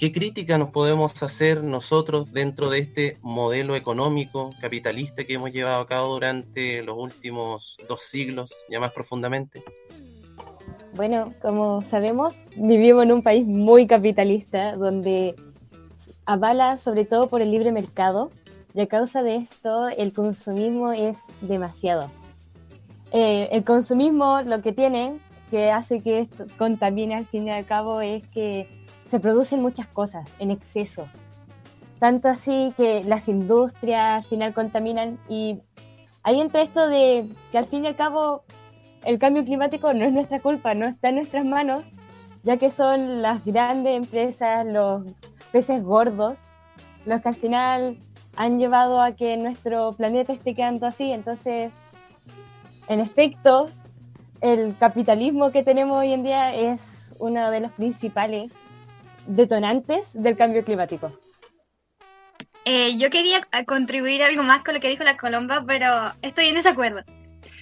¿Qué 0.00 0.12
crítica 0.12 0.56
nos 0.56 0.70
podemos 0.70 1.22
hacer 1.22 1.62
nosotros 1.62 2.32
dentro 2.32 2.70
de 2.70 2.78
este 2.78 3.18
modelo 3.20 3.76
económico 3.76 4.48
capitalista 4.58 5.24
que 5.24 5.34
hemos 5.34 5.52
llevado 5.52 5.82
a 5.82 5.86
cabo 5.86 6.14
durante 6.14 6.82
los 6.82 6.96
últimos 6.96 7.76
dos 7.86 8.00
siglos, 8.04 8.50
ya 8.70 8.80
más 8.80 8.92
profundamente? 8.92 9.62
Bueno, 11.00 11.32
como 11.40 11.80
sabemos, 11.80 12.34
vivimos 12.56 13.04
en 13.04 13.12
un 13.12 13.22
país 13.22 13.46
muy 13.46 13.86
capitalista, 13.86 14.76
donde 14.76 15.34
avala 16.26 16.76
sobre 16.76 17.06
todo 17.06 17.30
por 17.30 17.40
el 17.40 17.50
libre 17.50 17.72
mercado, 17.72 18.30
y 18.74 18.82
a 18.82 18.86
causa 18.86 19.22
de 19.22 19.36
esto 19.36 19.88
el 19.88 20.12
consumismo 20.12 20.92
es 20.92 21.16
demasiado. 21.40 22.10
Eh, 23.12 23.48
el 23.50 23.64
consumismo 23.64 24.42
lo 24.42 24.60
que 24.60 24.74
tiene, 24.74 25.18
que 25.50 25.70
hace 25.70 26.02
que 26.02 26.18
esto 26.18 26.44
contamine 26.58 27.14
al 27.14 27.24
fin 27.24 27.46
y 27.46 27.50
al 27.50 27.64
cabo, 27.64 28.02
es 28.02 28.22
que 28.34 28.68
se 29.06 29.20
producen 29.20 29.62
muchas 29.62 29.86
cosas 29.86 30.30
en 30.38 30.50
exceso. 30.50 31.06
Tanto 31.98 32.28
así 32.28 32.74
que 32.76 33.04
las 33.04 33.26
industrias 33.26 34.22
al 34.22 34.24
final 34.24 34.52
contaminan 34.52 35.18
y 35.30 35.62
ahí 36.24 36.42
entra 36.42 36.60
esto 36.60 36.88
de 36.88 37.26
que 37.50 37.56
al 37.56 37.64
fin 37.64 37.84
y 37.84 37.86
al 37.86 37.96
cabo 37.96 38.44
el 39.04 39.18
cambio 39.18 39.44
climático 39.44 39.92
no 39.92 40.04
es 40.04 40.12
nuestra 40.12 40.40
culpa, 40.40 40.74
no 40.74 40.86
está 40.86 41.08
en 41.08 41.16
nuestras 41.16 41.44
manos, 41.44 41.84
ya 42.42 42.56
que 42.56 42.70
son 42.70 43.22
las 43.22 43.44
grandes 43.44 43.96
empresas, 43.96 44.66
los 44.66 45.02
peces 45.52 45.82
gordos, 45.82 46.38
los 47.06 47.20
que 47.20 47.28
al 47.28 47.36
final 47.36 47.98
han 48.36 48.58
llevado 48.58 49.00
a 49.00 49.12
que 49.12 49.36
nuestro 49.36 49.92
planeta 49.92 50.32
esté 50.32 50.54
quedando 50.54 50.86
así. 50.86 51.10
Entonces, 51.10 51.72
en 52.88 53.00
efecto, 53.00 53.70
el 54.40 54.76
capitalismo 54.78 55.50
que 55.50 55.62
tenemos 55.62 55.98
hoy 55.98 56.12
en 56.12 56.22
día 56.22 56.54
es 56.54 57.14
uno 57.18 57.50
de 57.50 57.60
los 57.60 57.72
principales 57.72 58.52
detonantes 59.26 60.10
del 60.14 60.36
cambio 60.36 60.64
climático. 60.64 61.10
Eh, 62.64 62.96
yo 62.98 63.10
quería 63.10 63.46
contribuir 63.66 64.22
algo 64.22 64.42
más 64.42 64.62
con 64.62 64.74
lo 64.74 64.80
que 64.80 64.88
dijo 64.88 65.02
la 65.02 65.16
Colomba, 65.16 65.64
pero 65.66 66.12
estoy 66.22 66.46
en 66.46 66.54
desacuerdo. 66.54 67.02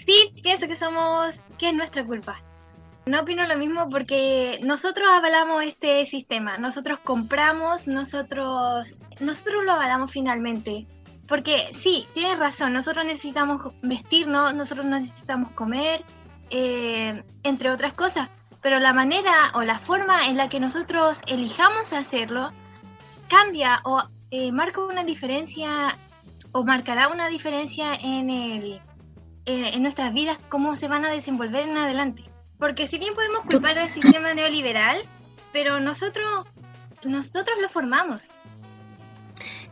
Sí, 0.09 0.33
pienso 0.43 0.67
que 0.67 0.75
somos, 0.75 1.39
que 1.59 1.69
es 1.69 1.75
nuestra 1.75 2.03
culpa. 2.03 2.43
No 3.05 3.21
opino 3.21 3.47
lo 3.47 3.59
mismo 3.59 3.91
porque 3.91 4.59
nosotros 4.63 5.07
avalamos 5.11 5.63
este 5.65 6.07
sistema, 6.07 6.57
nosotros 6.57 7.01
compramos, 7.01 7.87
nosotros, 7.87 9.03
nosotros 9.21 9.67
lo 9.67 9.73
avalamos 9.73 10.11
finalmente. 10.11 10.87
Porque 11.27 11.75
sí, 11.75 12.09
tienes 12.15 12.39
razón, 12.39 12.73
nosotros 12.73 13.05
necesitamos 13.05 13.61
vestirnos, 13.83 14.55
nosotros 14.55 14.87
necesitamos 14.87 15.53
comer, 15.53 16.03
eh, 16.49 17.23
entre 17.43 17.71
otras 17.71 17.93
cosas. 17.93 18.31
Pero 18.63 18.79
la 18.79 18.95
manera 18.95 19.51
o 19.53 19.63
la 19.63 19.79
forma 19.79 20.27
en 20.27 20.39
la 20.39 20.49
que 20.49 20.59
nosotros 20.59 21.19
elijamos 21.27 21.93
hacerlo 21.93 22.51
cambia 23.29 23.83
o 23.85 24.03
eh, 24.31 24.53
marca 24.53 24.81
una 24.81 25.05
diferencia 25.05 25.99
o 26.53 26.65
marcará 26.65 27.09
una 27.09 27.29
diferencia 27.29 27.95
en, 27.95 28.31
el, 28.31 28.81
en 29.49 29.83
nuestras 29.83 30.13
vidas, 30.13 30.39
cómo 30.49 30.77
se 30.77 30.89
van 30.89 31.05
a 31.05 31.11
desenvolver 31.11 31.69
en 31.69 31.77
adelante. 31.77 32.25
Porque 32.59 32.87
si 32.87 32.99
bien 32.99 33.15
podemos 33.15 33.43
culpar 33.43 33.79
al 33.79 33.89
sistema 33.89 34.35
neoliberal, 34.35 34.99
pero 35.53 35.81
nosotros, 35.81 36.47
nosotros 37.05 37.57
lo 37.61 37.69
formamos. 37.69 38.31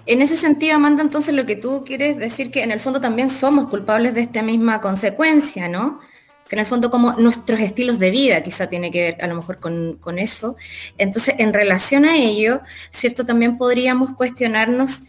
En 0.07 0.23
ese 0.23 0.37
sentido, 0.37 0.77
Amanda, 0.77 1.03
entonces 1.03 1.35
lo 1.35 1.47
que 1.47 1.57
tú 1.57 1.83
quieres 1.85 2.17
decir 2.17 2.51
que 2.51 2.63
en 2.63 2.71
el 2.71 2.79
fondo 2.79 3.01
también 3.01 3.29
somos 3.29 3.67
culpables 3.69 4.15
de 4.15 4.21
esta 4.21 4.43
misma 4.43 4.81
consecuencia, 4.81 5.69
¿no? 5.69 6.01
que 6.49 6.55
en 6.55 6.61
el 6.61 6.67
fondo 6.67 6.91
como 6.91 7.15
nuestros 7.15 7.59
estilos 7.59 7.99
de 7.99 8.11
vida 8.13 8.43
quizá 8.43 8.69
tiene 8.69 8.93
que 8.93 9.03
ver 9.03 9.25
a 9.25 9.27
lo 9.27 9.35
mejor 9.35 9.59
con, 9.59 9.99
con, 10.01 10.21
eso. 10.21 10.57
Entonces, 10.97 11.35
en 11.39 11.53
relación 11.53 12.05
a 12.05 12.17
ello, 12.17 12.61
¿cierto? 12.91 13.27
También 13.27 13.57
podríamos 13.57 14.13
cuestionarnos 14.13 15.03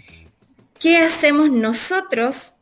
qué 0.80 0.98
hacemos 0.98 1.52
nosotros 1.52 2.56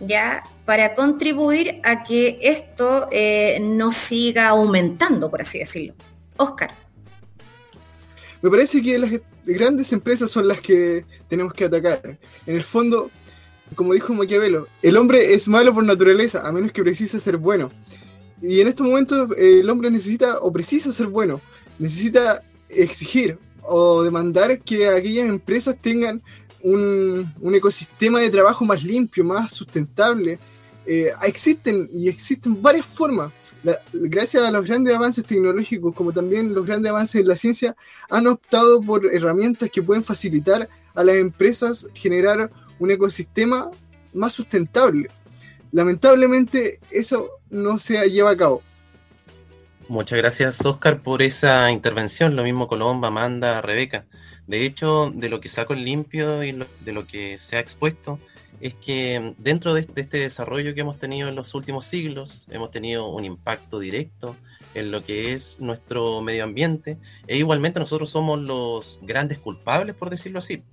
ya 0.00 0.42
para 0.64 0.94
contribuir 0.94 1.80
a 1.84 2.02
que 2.02 2.38
esto 2.42 3.08
eh, 3.10 3.58
no 3.60 3.92
siga 3.92 4.48
aumentando, 4.48 5.30
por 5.30 5.42
así 5.42 5.58
decirlo. 5.58 5.94
Oscar. 6.36 6.74
Me 8.42 8.50
parece 8.50 8.82
que 8.82 8.98
las 8.98 9.10
grandes 9.44 9.92
empresas 9.92 10.30
son 10.30 10.48
las 10.48 10.60
que 10.60 11.04
tenemos 11.28 11.52
que 11.52 11.64
atacar. 11.64 12.18
En 12.46 12.54
el 12.54 12.62
fondo, 12.62 13.10
como 13.74 13.94
dijo 13.94 14.12
Maquiavelo, 14.14 14.68
el 14.82 14.96
hombre 14.96 15.34
es 15.34 15.48
malo 15.48 15.72
por 15.72 15.84
naturaleza, 15.84 16.46
a 16.46 16.52
menos 16.52 16.72
que 16.72 16.82
precise 16.82 17.18
ser 17.18 17.38
bueno. 17.38 17.70
Y 18.42 18.60
en 18.60 18.68
estos 18.68 18.86
momentos 18.86 19.30
el 19.38 19.68
hombre 19.70 19.90
necesita 19.90 20.38
o 20.40 20.52
precisa 20.52 20.92
ser 20.92 21.06
bueno, 21.06 21.40
necesita 21.78 22.42
exigir 22.68 23.38
o 23.62 24.02
demandar 24.02 24.60
que 24.60 24.88
aquellas 24.88 25.28
empresas 25.28 25.76
tengan 25.80 26.22
un, 26.66 27.54
ecosistema 27.54 28.20
de 28.20 28.30
trabajo 28.30 28.64
más 28.64 28.82
limpio, 28.82 29.22
más 29.24 29.52
sustentable, 29.52 30.38
eh, 30.84 31.10
existen 31.24 31.88
y 31.92 32.08
existen 32.08 32.60
varias 32.60 32.86
formas. 32.86 33.32
gracias 33.92 34.44
a 34.44 34.50
los 34.50 34.64
grandes 34.64 34.94
avances 34.94 35.24
tecnológicos, 35.24 35.94
como 35.94 36.12
también 36.12 36.54
los 36.54 36.66
grandes 36.66 36.90
avances 36.90 37.20
en 37.20 37.28
la 37.28 37.36
ciencia, 37.36 37.76
han 38.10 38.26
optado 38.26 38.80
por 38.80 39.06
herramientas 39.12 39.70
que 39.70 39.82
pueden 39.82 40.04
facilitar 40.04 40.68
a 40.94 41.04
las 41.04 41.16
empresas 41.16 41.88
generar 41.94 42.50
un 42.78 42.90
ecosistema 42.90 43.70
más 44.12 44.32
sustentable. 44.32 45.08
Lamentablemente 45.72 46.80
eso 46.90 47.30
no 47.50 47.78
se 47.78 48.08
lleva 48.10 48.30
a 48.30 48.36
cabo. 48.36 48.62
Muchas 49.88 50.18
gracias, 50.18 50.66
Oscar, 50.66 51.00
por 51.00 51.22
esa 51.22 51.70
intervención. 51.70 52.34
Lo 52.34 52.42
mismo 52.42 52.66
Colomba, 52.66 53.06
Amanda, 53.06 53.62
Rebeca. 53.62 54.04
De 54.48 54.66
hecho, 54.66 55.12
de 55.14 55.28
lo 55.28 55.40
que 55.40 55.48
saco 55.48 55.74
en 55.74 55.84
limpio 55.84 56.42
y 56.42 56.58
de 56.80 56.92
lo 56.92 57.06
que 57.06 57.38
se 57.38 57.56
ha 57.56 57.60
expuesto, 57.60 58.18
es 58.60 58.74
que 58.74 59.34
dentro 59.38 59.74
de, 59.74 59.82
este 59.82 60.18
desarrollo 60.18 60.74
que 60.74 60.80
hemos 60.80 60.98
tenido 60.98 61.28
en 61.28 61.36
los 61.36 61.54
últimos 61.54 61.84
siglos, 61.84 62.46
hemos 62.50 62.72
tenido 62.72 63.10
un 63.10 63.24
impacto 63.24 63.78
directo 63.78 64.34
en 64.74 64.90
lo 64.90 65.04
que 65.04 65.32
es 65.32 65.60
nuestro 65.60 66.20
medio 66.20 66.42
ambiente, 66.42 66.98
e 67.28 67.36
igualmente 67.36 67.78
nosotros 67.78 68.10
somos 68.10 68.40
los 68.40 68.98
grandes 69.02 69.38
culpables, 69.38 69.94
por 69.94 70.10
decirlo 70.10 70.40
así. 70.40 70.64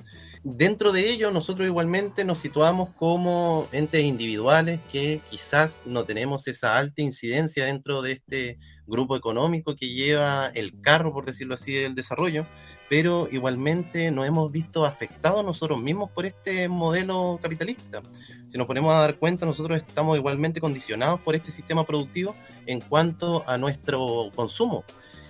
Dentro 0.45 0.91
de 0.91 1.09
ello, 1.09 1.31
nosotros 1.31 1.65
igualmente 1.65 2.25
nos 2.25 2.37
situamos 2.39 2.89
como 2.97 3.69
entes 3.71 4.03
individuales 4.03 4.81
que 4.91 5.21
quizás 5.29 5.85
no 5.87 6.03
tenemos 6.03 6.49
esa 6.49 6.77
alta 6.77 7.01
incidencia 7.01 7.63
dentro 7.65 8.01
de 8.01 8.11
este 8.11 8.57
grupo 8.85 9.15
económico 9.15 9.77
que 9.77 9.87
lleva 9.87 10.47
el 10.47 10.81
carro, 10.81 11.13
por 11.13 11.25
decirlo 11.25 11.53
así, 11.53 11.71
del 11.71 11.95
desarrollo, 11.95 12.45
pero 12.89 13.29
igualmente 13.31 14.11
nos 14.11 14.27
hemos 14.27 14.51
visto 14.51 14.83
afectados 14.83 15.45
nosotros 15.45 15.81
mismos 15.81 16.11
por 16.11 16.25
este 16.25 16.67
modelo 16.67 17.39
capitalista. 17.41 18.01
Si 18.49 18.57
nos 18.57 18.67
ponemos 18.67 18.93
a 18.93 18.97
dar 18.97 19.15
cuenta, 19.15 19.45
nosotros 19.45 19.77
estamos 19.77 20.17
igualmente 20.17 20.59
condicionados 20.59 21.21
por 21.21 21.35
este 21.35 21.51
sistema 21.51 21.85
productivo 21.85 22.35
en 22.65 22.81
cuanto 22.81 23.47
a 23.47 23.57
nuestro 23.57 24.29
consumo. 24.35 24.83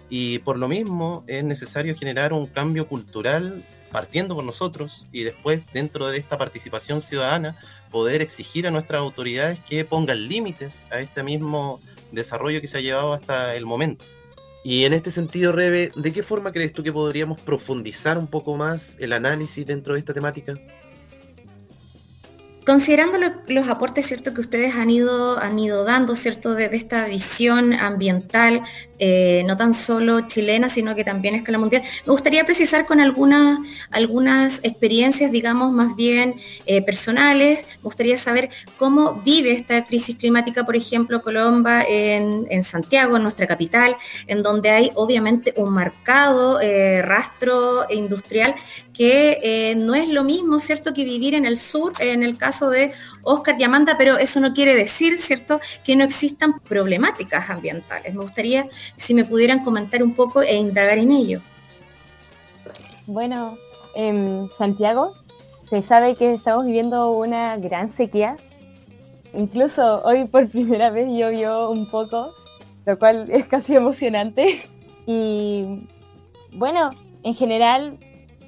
Y 0.09 0.39
por 0.39 0.57
lo 0.57 0.67
mismo 0.67 1.23
es 1.27 1.43
necesario 1.43 1.95
generar 1.95 2.33
un 2.33 2.47
cambio 2.47 2.87
cultural 2.87 3.63
partiendo 3.93 4.35
por 4.35 4.43
nosotros 4.43 5.07
y 5.13 5.23
después 5.23 5.67
dentro 5.71 6.07
de 6.07 6.17
esta 6.17 6.37
participación 6.37 7.01
ciudadana 7.01 7.55
poder 7.91 8.21
exigir 8.21 8.67
a 8.67 8.71
nuestras 8.71 8.99
autoridades 8.99 9.59
que 9.61 9.85
pongan 9.85 10.27
límites 10.27 10.87
a 10.91 10.99
este 10.99 11.23
mismo 11.23 11.79
desarrollo 12.11 12.59
que 12.59 12.67
se 12.67 12.79
ha 12.79 12.81
llevado 12.81 13.13
hasta 13.13 13.55
el 13.55 13.65
momento. 13.65 14.03
Y 14.65 14.85
en 14.85 14.93
este 14.93 15.11
sentido, 15.11 15.51
Rebe, 15.51 15.91
¿de 15.95 16.13
qué 16.13 16.23
forma 16.23 16.51
crees 16.51 16.73
tú 16.73 16.83
que 16.83 16.91
podríamos 16.91 17.39
profundizar 17.39 18.17
un 18.17 18.27
poco 18.27 18.57
más 18.57 18.97
el 18.99 19.13
análisis 19.13 19.65
dentro 19.65 19.93
de 19.93 19.99
esta 19.99 20.13
temática? 20.13 20.55
Considerando 22.65 23.17
los 23.47 23.67
aportes 23.67 24.05
cierto 24.05 24.33
que 24.33 24.39
ustedes 24.39 24.75
han 24.75 24.89
ido, 24.89 25.37
han 25.37 25.59
ido 25.59 25.83
dando 25.83 26.15
cierto 26.15 26.53
de, 26.55 26.65
esta 26.73 27.05
visión 27.07 27.73
ambiental, 27.73 28.61
eh, 28.99 29.43
no 29.45 29.57
tan 29.57 29.73
solo 29.73 30.27
chilena, 30.27 30.69
sino 30.69 30.95
que 30.95 31.03
también 31.03 31.35
a 31.35 31.37
escala 31.39 31.57
mundial, 31.57 31.83
me 32.05 32.11
gustaría 32.11 32.45
precisar 32.45 32.85
con 32.85 33.01
algunas, 33.01 33.59
algunas 33.91 34.61
experiencias, 34.63 35.29
digamos, 35.29 35.73
más 35.73 35.97
bien 35.97 36.35
eh, 36.65 36.81
personales. 36.81 37.65
Me 37.77 37.83
gustaría 37.83 38.15
saber 38.15 38.49
cómo 38.77 39.21
vive 39.25 39.51
esta 39.51 39.85
crisis 39.85 40.15
climática, 40.15 40.65
por 40.65 40.77
ejemplo, 40.77 41.21
Colomba 41.21 41.83
en, 41.83 42.47
en 42.49 42.63
Santiago, 42.63 43.17
en 43.17 43.23
nuestra 43.23 43.45
capital, 43.45 43.97
en 44.27 44.41
donde 44.41 44.69
hay 44.69 44.91
obviamente 44.95 45.53
un 45.57 45.73
marcado 45.73 46.61
eh, 46.61 47.01
rastro 47.01 47.85
industrial 47.89 48.55
que 48.93 49.39
eh, 49.41 49.75
no 49.75 49.95
es 49.95 50.07
lo 50.07 50.23
mismo, 50.23 50.59
¿cierto?, 50.59 50.93
que 50.93 51.03
vivir 51.03 51.33
en 51.33 51.45
el 51.45 51.57
sur, 51.57 51.93
en 51.99 52.23
el 52.23 52.37
caso 52.37 52.69
de 52.69 52.91
Oscar 53.23 53.55
y 53.59 53.63
Amanda, 53.63 53.95
pero 53.97 54.17
eso 54.17 54.39
no 54.39 54.53
quiere 54.53 54.75
decir, 54.75 55.19
¿cierto?, 55.19 55.59
que 55.83 55.95
no 55.95 56.03
existan 56.03 56.59
problemáticas 56.59 57.49
ambientales. 57.49 58.13
Me 58.13 58.21
gustaría 58.21 58.67
si 58.95 59.13
me 59.13 59.25
pudieran 59.25 59.63
comentar 59.63 60.03
un 60.03 60.13
poco 60.13 60.41
e 60.41 60.55
indagar 60.55 60.99
en 60.99 61.11
ello. 61.11 61.41
Bueno, 63.07 63.57
en 63.95 64.49
Santiago 64.57 65.13
se 65.69 65.81
sabe 65.81 66.15
que 66.15 66.33
estamos 66.33 66.65
viviendo 66.65 67.11
una 67.11 67.57
gran 67.57 67.91
sequía. 67.91 68.37
Incluso 69.33 70.03
hoy 70.03 70.25
por 70.25 70.47
primera 70.47 70.91
vez 70.91 71.07
llovió 71.09 71.71
un 71.71 71.89
poco, 71.89 72.33
lo 72.85 72.99
cual 72.99 73.27
es 73.31 73.47
casi 73.47 73.75
emocionante. 73.75 74.69
Y 75.07 75.87
bueno, 76.53 76.91
en 77.23 77.33
general 77.33 77.97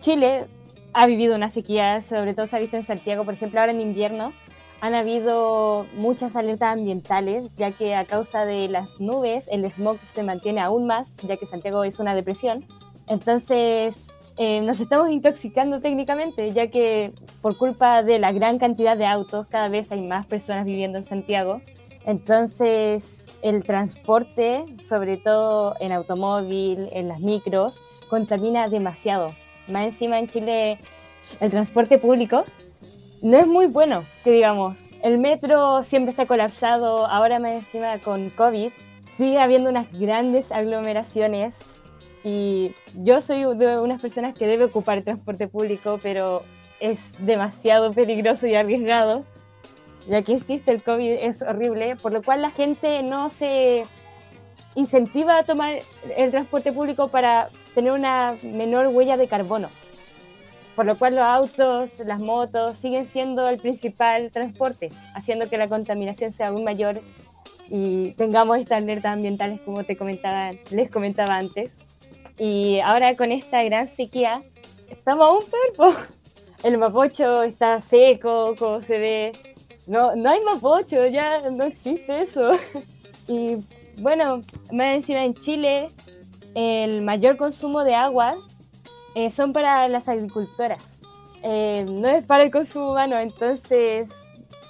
Chile 0.06 0.46
ha 0.94 1.08
vivido 1.08 1.36
una 1.36 1.50
sequía, 1.50 2.00
sobre 2.00 2.36
todo 2.36 2.46
se 2.46 2.56
ha 2.56 2.60
visto 2.60 2.78
en 2.78 2.84
Santiago, 2.84 3.24
por 3.26 3.34
ejemplo, 3.34 3.60
ahora 3.60 3.72
en 3.72 3.82
invierno 3.82 4.34
han 4.80 4.94
habido 4.94 5.88
muchas 5.96 6.36
alertas 6.36 6.74
ambientales, 6.74 7.50
ya 7.58 7.72
que 7.72 7.96
a 7.96 8.06
causa 8.06 8.46
de 8.46 8.68
las 8.68 9.00
nubes 9.00 9.50
el 9.52 9.66
smog 9.66 9.98
se 10.04 10.22
mantiene 10.22 10.62
aún 10.62 10.86
más, 10.86 11.16
ya 11.24 11.38
que 11.38 11.48
Santiago 11.48 11.84
es 11.84 11.98
una 11.98 12.14
depresión. 12.14 12.64
Entonces, 13.08 14.12
eh, 14.38 14.62
nos 14.62 14.80
estamos 14.80 15.10
intoxicando 15.10 15.82
técnicamente, 15.82 16.52
ya 16.52 16.68
que 16.68 17.12
por 17.42 17.58
culpa 17.58 18.04
de 18.04 18.20
la 18.20 18.32
gran 18.32 18.60
cantidad 18.60 18.96
de 18.96 19.08
autos, 19.08 19.48
cada 19.48 19.70
vez 19.70 19.92
hay 19.92 20.02
más 20.02 20.28
personas 20.28 20.66
viviendo 20.66 21.00
en 21.00 21.04
Santiago. 21.04 21.62
Entonces, 22.06 23.26
el 23.42 23.64
transporte, 23.64 24.66
sobre 24.88 25.18
todo 25.18 25.74
en 25.80 25.92
automóvil, 25.92 26.90
en 26.92 27.08
las 27.08 27.22
micros, 27.22 27.82
contamina 28.08 28.68
demasiado. 28.68 29.34
Más 29.68 29.86
encima 29.86 30.20
en 30.20 30.28
Chile, 30.28 30.78
el 31.40 31.52
transporte 31.52 31.98
público 31.98 32.46
no 33.22 33.38
es 33.38 33.48
muy 33.48 33.66
bueno, 33.66 34.06
que 34.24 34.32
digamos. 34.32 34.78
El 35.02 35.18
metro 35.18 35.84
siempre 35.84 36.12
está 36.12 36.26
colapsado, 36.26 37.08
ahora 37.08 37.40
más 37.40 37.54
encima 37.54 37.98
con 38.00 38.30
COVID, 38.30 38.72
sigue 39.04 39.40
habiendo 39.40 39.70
unas 39.70 39.92
grandes 39.92 40.52
aglomeraciones 40.52 41.80
y 42.24 42.74
yo 42.96 43.22
soy 43.22 43.44
de 43.56 43.80
unas 43.80 44.02
personas 44.02 44.34
que 44.34 44.48
debe 44.48 44.66
ocupar 44.66 45.04
transporte 45.04 45.48
público, 45.48 46.00
pero 46.02 46.44
es 46.80 47.14
demasiado 47.20 47.94
peligroso 47.94 48.48
y 48.48 48.56
arriesgado, 48.56 49.26
ya 50.08 50.22
que 50.22 50.34
existe 50.34 50.72
el 50.72 50.84
COVID, 50.84 51.12
es 51.12 51.42
horrible, 51.42 51.96
por 51.96 52.14
lo 52.14 52.22
cual 52.22 52.42
la 52.42 52.52
gente 52.52 53.02
no 53.04 53.30
se 53.30 53.84
incentiva 54.76 55.38
a 55.38 55.44
tomar 55.44 55.80
el 56.18 56.32
transporte 56.32 56.74
público 56.74 57.08
para 57.08 57.50
tener 57.76 57.92
una 57.92 58.36
menor 58.42 58.88
huella 58.88 59.18
de 59.18 59.28
carbono. 59.28 59.70
Por 60.76 60.86
lo 60.86 60.98
cual 60.98 61.16
los 61.16 61.24
autos, 61.24 62.00
las 62.00 62.20
motos 62.20 62.78
siguen 62.78 63.06
siendo 63.06 63.48
el 63.48 63.60
principal 63.60 64.32
transporte, 64.32 64.92
haciendo 65.14 65.48
que 65.50 65.58
la 65.58 65.70
contaminación 65.70 66.32
sea 66.32 66.48
aún 66.48 66.64
mayor 66.64 67.02
y 67.70 68.12
tengamos 68.12 68.58
estas 68.58 68.82
alertas 68.82 69.14
ambientales 69.14 69.62
como 69.62 69.84
te 69.84 69.96
comentaba, 69.96 70.52
les 70.72 70.90
comentaba 70.90 71.36
antes. 71.36 71.72
Y 72.38 72.80
ahora 72.80 73.16
con 73.16 73.32
esta 73.32 73.64
gran 73.64 73.88
sequía, 73.88 74.42
estamos 74.90 75.26
aún 75.26 75.44
peor. 75.78 75.96
El 76.64 76.78
mapocho 76.78 77.44
está 77.44 77.80
seco, 77.80 78.56
como 78.58 78.82
se 78.82 78.98
ve. 78.98 79.32
No, 79.88 80.16
no 80.16 80.30
hay 80.30 80.42
mapocho, 80.42 81.06
ya 81.06 81.50
no 81.50 81.66
existe 81.66 82.22
eso. 82.22 82.52
Y 83.28 83.58
bueno, 83.98 84.44
más 84.72 84.98
encima 84.98 85.26
en 85.26 85.34
Chile, 85.34 85.90
el 86.56 87.02
mayor 87.02 87.38
consumo 87.38 87.84
de 87.84 87.94
agua 87.94 88.36
eh, 89.14 89.30
son 89.30 89.54
para 89.54 89.88
las 89.88 90.08
agricultoras. 90.08 90.84
Eh, 91.44 91.86
no 91.88 92.08
es 92.08 92.26
para 92.26 92.44
el 92.44 92.52
consumo 92.52 92.92
humano, 92.92 93.20
entonces 93.20 94.10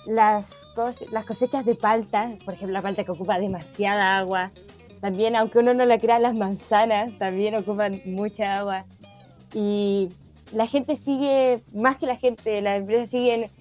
las, 0.05 0.67
las 1.11 1.25
cosechas 1.25 1.63
de 1.63 1.75
palta, 1.75 2.29
por 2.43 2.55
ejemplo 2.55 2.73
la 2.73 2.81
palta 2.81 3.05
que 3.05 3.11
ocupa 3.11 3.39
demasiada 3.39 4.17
agua, 4.17 4.51
también, 4.99 5.35
aunque 5.35 5.59
uno 5.59 5.73
no 5.73 5.85
la 5.85 5.99
crea, 5.99 6.19
las 6.19 6.33
manzanas 6.33 7.17
también 7.19 7.55
ocupan 7.55 8.01
mucha 8.05 8.57
agua. 8.57 8.85
Y 9.53 10.09
la 10.51 10.67
gente 10.67 10.95
sigue, 10.95 11.61
más 11.73 11.97
que 11.97 12.07
la 12.07 12.17
gente, 12.17 12.61
las 12.61 12.79
empresas 12.79 13.11
siguen 13.11 13.51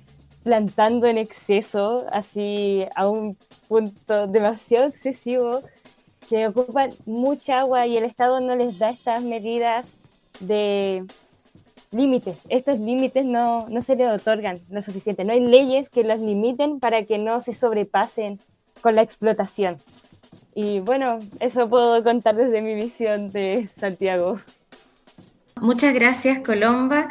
plantando 0.43 1.07
en 1.07 1.19
exceso, 1.19 2.07
así 2.13 2.87
a 2.97 3.09
un 3.09 3.37
punto 3.69 4.27
demasiado 4.27 4.87
excesivo, 4.87 5.61
que 6.29 6.47
ocupan 6.47 6.91
mucha 7.07 7.61
agua 7.61 7.87
y 7.87 7.97
el 7.97 8.05
Estado 8.05 8.41
no 8.41 8.57
les 8.57 8.79
da 8.79 8.91
estas 8.91 9.23
medidas 9.23 9.95
de 10.41 11.05
límites. 11.91 12.41
Estos 12.49 12.81
límites 12.81 13.25
no, 13.25 13.69
no 13.69 13.83
se 13.83 13.97
les 13.97 14.11
otorgan 14.11 14.61
lo 14.69 14.83
suficiente. 14.83 15.25
No 15.25 15.33
hay 15.33 15.41
leyes 15.41 15.91
que 15.91 16.05
los 16.05 16.19
limiten 16.19 16.81
para 16.81 17.05
que 17.05 17.19
no 17.19 17.41
se 17.41 17.55
sobrepasen 17.55 18.41
con 18.81 18.97
la 18.97 19.03
explotación. 19.03 19.79
Y 20.55 20.81
bueno, 20.81 21.21
eso 21.41 21.69
puedo 21.69 22.03
contar 22.05 22.37
desde 22.37 22.63
mi 22.63 22.75
visión 22.75 23.31
de 23.31 23.69
Santiago. 23.77 24.41
Muchas 25.65 25.95
gracias, 25.95 26.41
Colomba. 26.41 27.09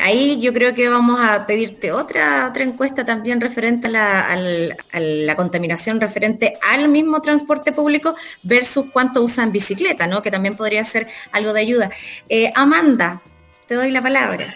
Ahí 0.00 0.40
yo 0.40 0.54
creo 0.54 0.74
que 0.74 0.88
vamos 0.88 1.20
a 1.20 1.44
pedirte 1.46 1.92
otra, 1.92 2.48
otra 2.48 2.64
encuesta 2.64 3.04
también 3.04 3.42
referente 3.42 3.88
a 3.88 3.90
la, 3.90 4.70
la, 4.98 5.36
contaminación 5.36 6.00
referente 6.00 6.54
al 6.66 6.88
mismo 6.88 7.20
transporte 7.20 7.72
público 7.72 8.14
versus 8.42 8.86
cuánto 8.90 9.22
usan 9.22 9.52
bicicleta, 9.52 10.06
¿no? 10.06 10.22
Que 10.22 10.30
también 10.30 10.56
podría 10.56 10.82
ser 10.82 11.08
algo 11.30 11.52
de 11.52 11.60
ayuda. 11.60 11.90
Eh, 12.30 12.50
Amanda, 12.54 13.20
te 13.66 13.74
doy 13.74 13.90
la 13.90 14.00
palabra. 14.00 14.54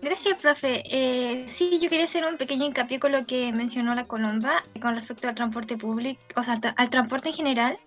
Gracias, 0.00 0.38
profe. 0.40 0.84
Eh, 0.86 1.44
sí, 1.46 1.78
yo 1.82 1.90
quería 1.90 2.06
hacer 2.06 2.24
un 2.24 2.38
pequeño 2.38 2.64
hincapié 2.64 2.98
con 2.98 3.12
lo 3.12 3.26
que 3.26 3.52
mencionó 3.52 3.94
la 3.94 4.06
Colomba 4.06 4.64
con 4.80 4.96
respecto 4.96 5.28
al 5.28 5.34
transporte 5.34 5.76
público, 5.76 6.18
o 6.34 6.42
sea, 6.42 6.58
al 6.76 6.88
transporte 6.88 7.28
en 7.28 7.34
general. 7.34 7.78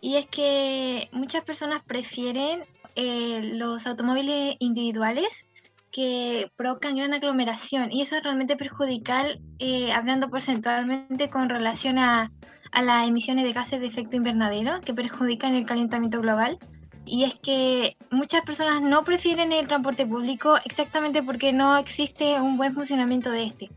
Y 0.00 0.16
es 0.16 0.26
que 0.26 1.08
muchas 1.12 1.44
personas 1.44 1.82
prefieren 1.86 2.64
eh, 3.00 3.52
los 3.54 3.86
automóviles 3.86 4.56
individuales 4.58 5.46
que 5.92 6.50
provocan 6.56 6.96
gran 6.96 7.14
aglomeración 7.14 7.92
y 7.92 8.02
eso 8.02 8.16
es 8.16 8.24
realmente 8.24 8.56
perjudicial 8.56 9.40
eh, 9.60 9.92
hablando 9.92 10.28
porcentualmente 10.28 11.30
con 11.30 11.48
relación 11.48 11.96
a, 11.98 12.32
a 12.72 12.82
las 12.82 13.06
emisiones 13.06 13.44
de 13.44 13.52
gases 13.52 13.80
de 13.80 13.86
efecto 13.86 14.16
invernadero 14.16 14.80
que 14.80 14.94
perjudican 14.94 15.54
el 15.54 15.64
calentamiento 15.64 16.20
global 16.20 16.58
y 17.06 17.22
es 17.22 17.36
que 17.36 17.96
muchas 18.10 18.42
personas 18.42 18.82
no 18.82 19.04
prefieren 19.04 19.52
el 19.52 19.68
transporte 19.68 20.04
público 20.04 20.56
exactamente 20.64 21.22
porque 21.22 21.52
no 21.52 21.76
existe 21.76 22.40
un 22.40 22.56
buen 22.56 22.74
funcionamiento 22.74 23.30
de 23.30 23.44
este 23.44 23.70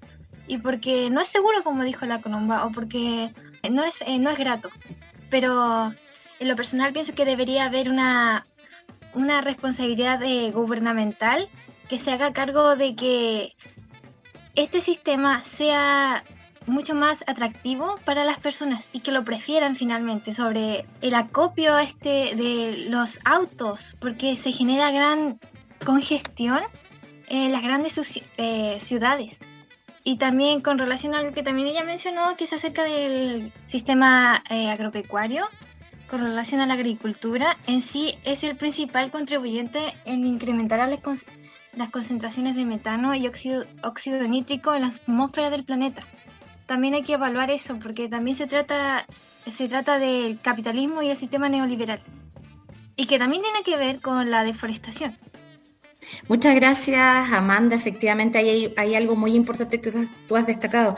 y 0.47 0.57
porque 0.57 1.11
no 1.11 1.21
es 1.21 1.27
seguro 1.27 1.63
como 1.63 1.83
dijo 1.83 2.07
la 2.07 2.21
Colomba 2.21 2.65
o 2.65 2.71
porque 2.71 3.31
no 3.69 3.83
es, 3.83 4.01
eh, 4.01 4.17
no 4.17 4.31
es 4.31 4.37
grato. 4.39 4.69
Pero 5.29 5.93
en 6.39 6.47
lo 6.47 6.55
personal 6.55 6.91
pienso 6.91 7.13
que 7.13 7.23
debería 7.23 7.65
haber 7.65 7.87
una, 7.87 8.45
una 9.13 9.41
responsabilidad 9.41 10.21
eh, 10.23 10.51
gubernamental 10.51 11.49
que 11.89 11.99
se 11.99 12.11
haga 12.11 12.33
cargo 12.33 12.75
de 12.75 12.95
que 12.95 13.55
este 14.55 14.81
sistema 14.81 15.41
sea 15.41 16.23
mucho 16.67 16.93
más 16.93 17.23
atractivo 17.27 17.97
para 18.05 18.23
las 18.23 18.39
personas 18.39 18.87
y 18.93 18.99
que 18.99 19.11
lo 19.11 19.23
prefieran 19.23 19.75
finalmente 19.75 20.33
sobre 20.33 20.85
el 21.01 21.15
acopio 21.15 21.77
este 21.79 22.35
de 22.35 22.85
los 22.89 23.19
autos 23.25 23.95
porque 23.99 24.37
se 24.37 24.51
genera 24.51 24.91
gran 24.91 25.39
congestión 25.85 26.59
en 27.27 27.51
las 27.51 27.61
grandes 27.61 27.99
eh, 28.37 28.77
ciudades. 28.81 29.39
Y 30.03 30.17
también 30.17 30.61
con 30.61 30.79
relación 30.79 31.13
a 31.13 31.19
algo 31.19 31.33
que 31.33 31.43
también 31.43 31.67
ella 31.67 31.83
mencionó 31.83 32.35
que 32.35 32.45
es 32.45 32.53
acerca 32.53 32.83
del 32.83 33.51
sistema 33.67 34.43
eh, 34.49 34.69
agropecuario 34.69 35.47
con 36.11 36.21
relación 36.21 36.61
a 36.61 36.67
la 36.67 36.75
agricultura 36.75 37.57
en 37.65 37.81
sí 37.81 38.19
es 38.23 38.43
el 38.43 38.55
principal 38.55 39.09
contribuyente 39.09 39.95
en 40.05 40.25
incrementar 40.25 40.77
las, 40.87 41.89
concentraciones 41.89 42.55
de 42.55 42.65
metano 42.65 43.15
y 43.15 43.25
óxido, 43.25 43.65
óxido 43.81 44.27
nítrico 44.27 44.75
en 44.75 44.81
la 44.81 44.87
atmósfera 44.89 45.49
del 45.49 45.63
planeta 45.63 46.03
también 46.71 46.93
hay 46.93 47.03
que 47.03 47.15
evaluar 47.15 47.51
eso, 47.51 47.77
porque 47.79 48.07
también 48.07 48.37
se 48.37 48.47
trata, 48.47 49.05
se 49.51 49.67
trata 49.67 49.99
del 49.99 50.39
capitalismo 50.39 51.01
y 51.01 51.09
el 51.09 51.17
sistema 51.17 51.49
neoliberal. 51.49 51.99
Y 52.95 53.07
que 53.07 53.19
también 53.19 53.43
tiene 53.43 53.63
que 53.63 53.75
ver 53.75 53.99
con 53.99 54.31
la 54.31 54.45
deforestación. 54.45 55.17
Muchas 56.27 56.55
gracias, 56.55 57.31
Amanda. 57.31 57.75
Efectivamente, 57.75 58.37
hay, 58.37 58.95
algo 58.95 59.15
muy 59.15 59.35
importante 59.35 59.81
que 59.81 59.91
tú 60.27 60.35
has 60.35 60.47
destacado. 60.47 60.95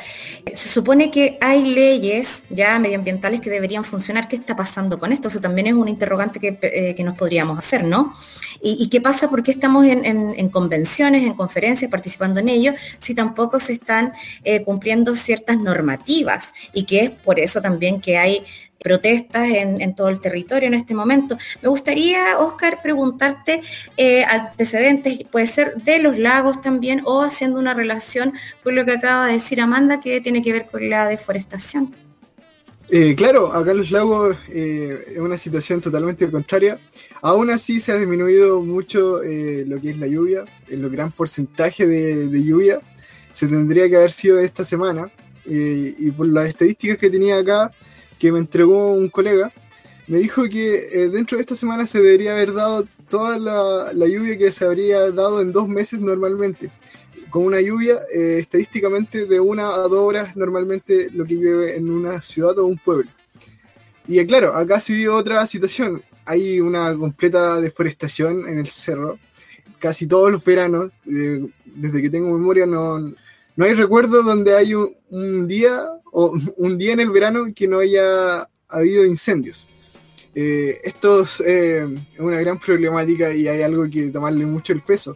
Se 0.54 0.69
supone 0.69 1.12
que 1.12 1.38
hay 1.41 1.65
leyes 1.73 2.43
ya 2.49 2.78
medioambientales 2.80 3.41
que 3.41 3.49
deberían 3.49 3.84
funcionar. 3.84 4.28
¿Qué 4.28 4.36
está 4.36 4.56
pasando 4.56 4.99
con 4.99 5.12
esto? 5.12 5.28
Eso 5.28 5.41
también 5.41 5.67
es 5.67 5.73
un 5.73 5.88
interrogante 5.88 6.39
que, 6.39 6.58
eh, 6.62 7.04
nos 7.04 7.17
podríamos 7.17 7.58
hacer, 7.58 7.84
¿no? 7.84 8.13
¿Y, 8.62 8.88
qué 8.88 9.02
pasa? 9.02 9.30
¿Por 9.30 9.43
qué 9.43 9.52
estamos 9.52 9.86
en, 9.86 10.49
convenciones, 10.49 11.23
en 11.23 11.34
conferencias, 11.34 11.91
participando 11.91 12.39
en 12.39 12.47
ello, 12.47 12.73
si 12.97 13.13
tampoco 13.13 13.60
se 13.60 13.73
están 13.73 14.13
eh, 14.43 14.63
cumpliendo 14.63 15.15
ciertas 15.15 15.58
normativas? 15.58 16.54
Y 16.73 16.86
que 16.86 17.02
es 17.02 17.10
por 17.10 17.39
eso 17.39 17.62
también 17.62 17.99
que 17.99 18.17
hay 18.17 18.45
protestas 18.84 19.50
en, 19.50 19.96
todo 19.96 20.10
el 20.10 20.19
territorio 20.19 20.67
en 20.67 20.74
este 20.74 20.93
momento. 20.93 21.38
Me 21.62 21.69
gustaría, 21.69 22.38
Oscar, 22.38 22.82
preguntarte 22.84 23.62
eh, 23.98 24.24
antecedentes, 24.26 25.19
puede 25.32 25.48
ser 25.48 25.76
de 25.84 26.00
los 26.00 26.19
lagos 26.19 26.62
también 26.62 27.02
o 27.06 27.22
haciendo 27.24 27.58
una 27.58 27.74
relación 27.74 28.34
con 28.63 28.76
lo 28.76 28.86
que 28.86 28.91
acaba 28.91 29.28
de 29.28 29.34
decir 29.34 29.62
Amanda, 29.62 30.00
que 30.02 30.22
tiene 30.22 30.41
que 30.41 30.52
ver 30.52 30.67
con 30.67 30.88
la 30.89 31.08
deforestación. 31.08 31.96
Eh, 32.89 33.15
claro, 33.15 33.52
acá 33.54 33.72
en 33.72 33.78
los 33.78 33.91
lagos 33.91 34.36
eh, 34.50 35.04
es 35.08 35.17
una 35.17 35.38
situación 35.38 35.80
totalmente 35.82 36.30
contraria. 36.30 36.78
Aún 37.22 37.50
así 37.50 37.80
se 37.80 37.93
ha 37.93 37.98
disminuido 37.98 38.60
mucho 38.60 39.19
lo 39.19 39.82
que 39.82 39.89
es 39.91 39.98
la 39.98 40.08
lluvia, 40.08 40.43
el 40.67 40.89
gran 40.89 41.10
porcentaje 41.13 41.88
de, 41.88 42.28
de, 42.28 42.43
lluvia 42.43 42.82
se 43.32 43.48
tendría 43.48 43.88
que 43.88 43.96
haber 43.96 44.12
sido 44.12 44.39
esta 44.39 44.65
semana. 44.65 45.10
y 45.46 46.12
por 46.12 46.28
las 46.28 46.46
estadísticas 46.50 46.98
que 46.98 47.10
tenía 47.10 47.38
acá, 47.38 47.72
que 48.24 48.32
me 48.32 48.40
entregó 48.40 48.94
un 48.94 49.10
colega, 49.10 49.52
me 50.08 50.18
dijo 50.20 50.44
que 50.48 50.76
eh, 50.76 51.10
dentro 51.10 51.38
de 51.38 51.42
esta 51.42 51.58
semana 51.58 51.86
se 51.86 52.02
debería 52.02 52.32
haber 52.32 52.54
dado 52.54 52.88
toda 53.10 53.38
la, 53.38 54.08
lluvia 54.08 54.38
que 54.38 54.50
se 54.54 54.64
habría 54.64 55.12
dado 55.12 55.42
en 55.42 55.52
dos 55.52 55.68
meses 55.68 56.00
normalmente. 56.00 56.72
Con 57.30 57.44
una 57.44 57.60
lluvia 57.60 57.96
eh, 58.16 58.38
estadísticamente 58.40 59.26
de 59.26 59.42
una 59.42 59.68
a 59.68 59.90
dos 59.90 60.08
horas 60.08 60.38
normalmente 60.38 61.10
lo 61.12 61.26
que 61.26 61.36
llueve 61.36 61.76
en 61.76 61.90
una 61.90 62.22
ciudad 62.22 62.58
o 62.60 62.66
un 62.66 62.78
pueblo. 62.78 63.12
Y 64.08 64.26
claro, 64.26 64.56
acá 64.56 64.80
se 64.80 64.94
vio 64.94 65.18
otra 65.18 65.46
situación. 65.46 66.02
Hay 66.26 66.62
una 66.62 66.96
completa 66.96 67.60
deforestación 67.60 68.48
en 68.48 68.60
el 68.60 68.68
cerro. 68.68 69.20
Casi 69.80 70.08
todos 70.08 70.32
los 70.32 70.46
veranos, 70.46 70.92
desde 71.04 72.02
que 72.02 72.10
tengo 72.10 72.32
memoria, 72.32 72.66
no, 72.66 73.14
no 73.56 73.66
hay 73.66 73.74
recuerdo 73.74 74.24
donde 74.24 74.56
hay 74.56 74.74
un, 74.74 75.48
día 75.48 75.82
o 76.12 76.34
un 76.58 76.78
día 76.78 76.94
en 76.94 77.00
el 77.00 77.12
verano 77.12 77.46
que 77.56 77.68
no 77.68 77.80
haya 77.80 78.48
habido 78.70 79.06
incendios. 79.06 79.70
Eh, 80.36 80.80
esto 80.84 81.24
eh, 81.46 81.86
es 82.13 82.20
una 82.20 82.39
gran 82.39 82.58
problemática 82.58 83.34
y 83.34 83.48
hay 83.48 83.62
algo 83.62 83.88
que 83.89 84.10
tomarle 84.10 84.46
mucho 84.46 84.74
el 84.74 84.82
peso. 84.82 85.16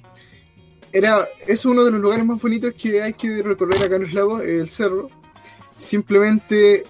Era, 0.93 1.27
es 1.47 1.65
uno 1.65 1.83
de 1.83 1.91
los 1.91 1.99
lugares 1.99 2.25
más 2.25 2.39
bonitos 2.39 2.73
que 2.73 3.01
hay 3.01 3.13
que 3.13 3.41
recorrer 3.41 3.83
acá 3.83 3.95
en 3.95 4.03
los 4.03 4.13
lagos, 4.13 4.43
el 4.43 4.69
cerro. 4.69 5.09
Simplemente 5.73 6.85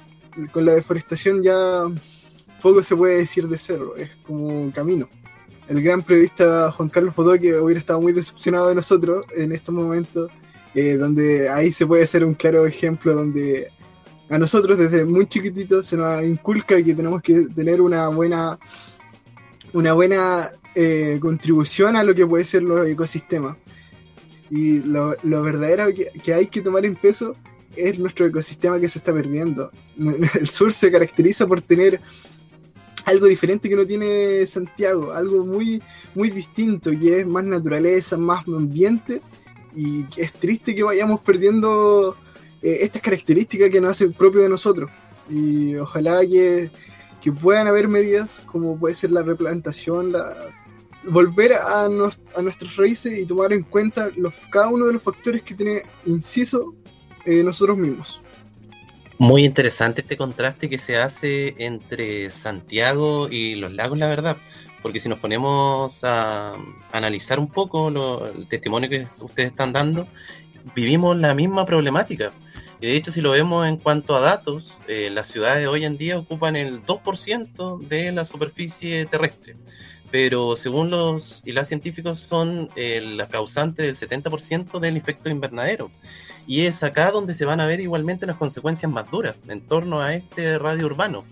con 0.52 0.66
la 0.66 0.74
deforestación 0.74 1.42
ya 1.42 1.84
poco 2.62 2.84
se 2.84 2.96
puede 2.96 3.18
decir 3.18 3.48
de 3.48 3.58
cerro, 3.58 3.96
es 3.96 4.10
como 4.26 4.48
un 4.48 4.72
camino. 4.72 5.10
El 5.68 5.82
gran 5.82 6.04
periodista 6.04 6.72
Juan 6.72 6.90
Carlos 6.90 7.14
que 7.42 7.56
hubiera 7.60 7.80
estado 7.80 8.00
muy 8.00 8.14
decepcionado 8.14 8.70
de 8.70 8.76
nosotros 8.76 9.26
en 9.36 9.52
estos 9.52 9.74
momentos 9.74 10.32
eh, 10.80 10.96
donde 10.96 11.50
ahí 11.50 11.72
se 11.72 11.88
puede 11.88 12.06
ser 12.06 12.24
un 12.24 12.36
claro 12.36 12.68
ejemplo 12.68 13.16
donde 13.16 13.72
a 14.30 14.38
nosotros 14.38 14.78
desde 14.78 15.06
muy 15.06 15.26
chiquititos 15.26 15.88
se 15.88 15.98
nos 15.98 16.24
inculca 16.24 16.80
que 16.84 16.94
tenemos 16.94 17.20
que 17.24 17.48
tener 17.56 17.82
una 17.82 18.10
buena, 18.10 18.60
una 19.74 19.94
buena 19.94 20.48
eh, 20.76 21.18
contribución 21.20 21.96
a 21.96 22.04
lo 22.04 22.14
que 22.14 22.28
puede 22.28 22.46
ser 22.46 22.62
los 22.62 22.88
ecosistemas. 22.88 23.58
Y 24.52 24.82
lo, 24.82 25.16
lo 25.24 25.42
verdadero 25.42 25.86
que, 25.92 26.32
hay 26.32 26.46
que 26.46 26.62
tomar 26.62 26.86
en 26.86 26.96
peso 26.96 27.36
es 27.76 27.98
nuestro 27.98 28.28
ecosistema 28.28 28.80
que 28.80 28.88
se 28.88 29.00
está 29.00 29.12
perdiendo. 29.12 29.72
El 30.40 30.48
sur 30.48 30.72
se 30.72 30.92
caracteriza 30.92 31.48
por 31.48 31.60
tener 31.60 32.00
algo 33.06 33.26
diferente 33.26 33.68
que 33.68 33.76
no 33.76 33.86
tiene 33.88 34.46
Santiago, 34.46 35.12
algo 35.12 35.44
muy, 35.44 35.82
muy 36.14 36.30
distinto, 36.30 36.92
que 36.92 37.22
es 37.22 37.26
más 37.26 37.46
naturaleza, 37.46 38.16
más 38.16 38.48
ambiente 38.48 39.24
y 39.78 40.08
es 40.18 40.34
triste 40.34 40.74
que 40.74 40.82
vayamos 40.82 41.22
perdiendo 41.22 42.18
eh, 42.64 42.80
estas 42.82 43.00
características 43.00 43.70
que 43.70 43.80
nos 43.80 43.92
hacen 43.92 44.12
propio 44.12 44.42
de 44.42 44.50
nosotros. 44.50 44.90
Y 45.30 45.76
ojalá 45.76 46.22
que, 46.22 46.72
que, 47.22 47.32
puedan 47.32 47.68
haber 47.68 47.88
medidas 47.88 48.42
como 48.48 48.80
puede 48.80 48.96
ser 48.96 49.12
la 49.12 49.22
replantación, 49.22 50.14
la, 50.14 50.24
volver 51.04 51.54
a, 51.54 51.86
a 51.86 52.42
nuestras 52.42 52.76
raíces 52.76 53.20
y 53.20 53.26
tomar 53.28 53.54
en 53.54 53.62
cuenta 53.62 54.10
los, 54.16 54.34
cada 54.50 54.70
uno 54.70 54.88
de 54.88 54.94
los 54.94 55.04
factores 55.04 55.44
que 55.44 55.54
tiene 55.54 55.84
inciso 56.08 56.74
eh, 57.26 57.44
nosotros 57.44 57.78
mismos. 57.78 58.22
Muy 59.20 59.46
interesante 59.46 60.02
este 60.02 60.18
contraste 60.18 60.70
que 60.70 60.80
se 60.80 60.98
hace 60.98 61.56
entre 61.60 62.32
Santiago 62.32 63.28
y 63.30 63.56
los 63.56 63.74
lagos, 63.74 64.00
la 64.00 64.08
verdad 64.08 64.38
porque 64.82 65.00
si 65.00 65.10
nos 65.10 65.20
ponemos 65.20 66.04
a, 66.04 66.56
analizar 66.92 67.40
un 67.40 67.48
poco 67.48 67.90
el 68.28 68.48
testimonio 68.48 68.90
que 68.90 69.08
ustedes 69.20 69.50
están 69.50 69.74
dando, 69.74 70.08
vivimos 70.76 71.18
la 71.18 71.34
misma 71.34 71.66
problemática. 71.66 72.32
Y 72.80 72.88
de 72.88 72.96
hecho, 72.96 73.12
si 73.12 73.22
lo 73.22 73.32
vemos 73.32 73.68
en 73.68 73.78
cuanto 73.78 74.16
a 74.16 74.20
datos, 74.20 74.78
eh, 74.88 75.10
las 75.12 75.28
ciudades 75.28 75.68
hoy 75.68 75.86
en 75.86 75.98
día 75.98 76.18
ocupan 76.18 76.56
el 76.56 76.86
2% 76.86 77.80
de 77.88 78.12
la 78.12 78.24
superficie 78.24 79.06
terrestre, 79.06 79.56
pero 80.12 80.56
según 80.56 80.92
los 80.92 81.42
y 81.44 81.54
las 81.54 81.68
científicos 81.68 82.20
son 82.20 82.70
eh, 82.76 83.02
la 83.02 83.28
causante 83.28 83.82
del 83.84 83.96
70% 83.96 84.80
del 84.80 84.96
efecto 84.96 85.30
invernadero. 85.30 85.90
Y 86.46 86.62
es 86.66 86.84
acá 86.84 87.12
donde 87.12 87.34
se 87.34 87.46
van 87.46 87.60
a 87.60 87.66
ver 87.66 87.80
igualmente 87.80 88.26
las 88.26 88.38
consecuencias 88.38 88.90
más 88.92 89.10
duras 89.12 89.36
en 89.50 89.62
torno 89.62 90.00
a 90.00 90.14
este 90.14 90.58
radio 90.60 90.86
urbano 90.86 91.26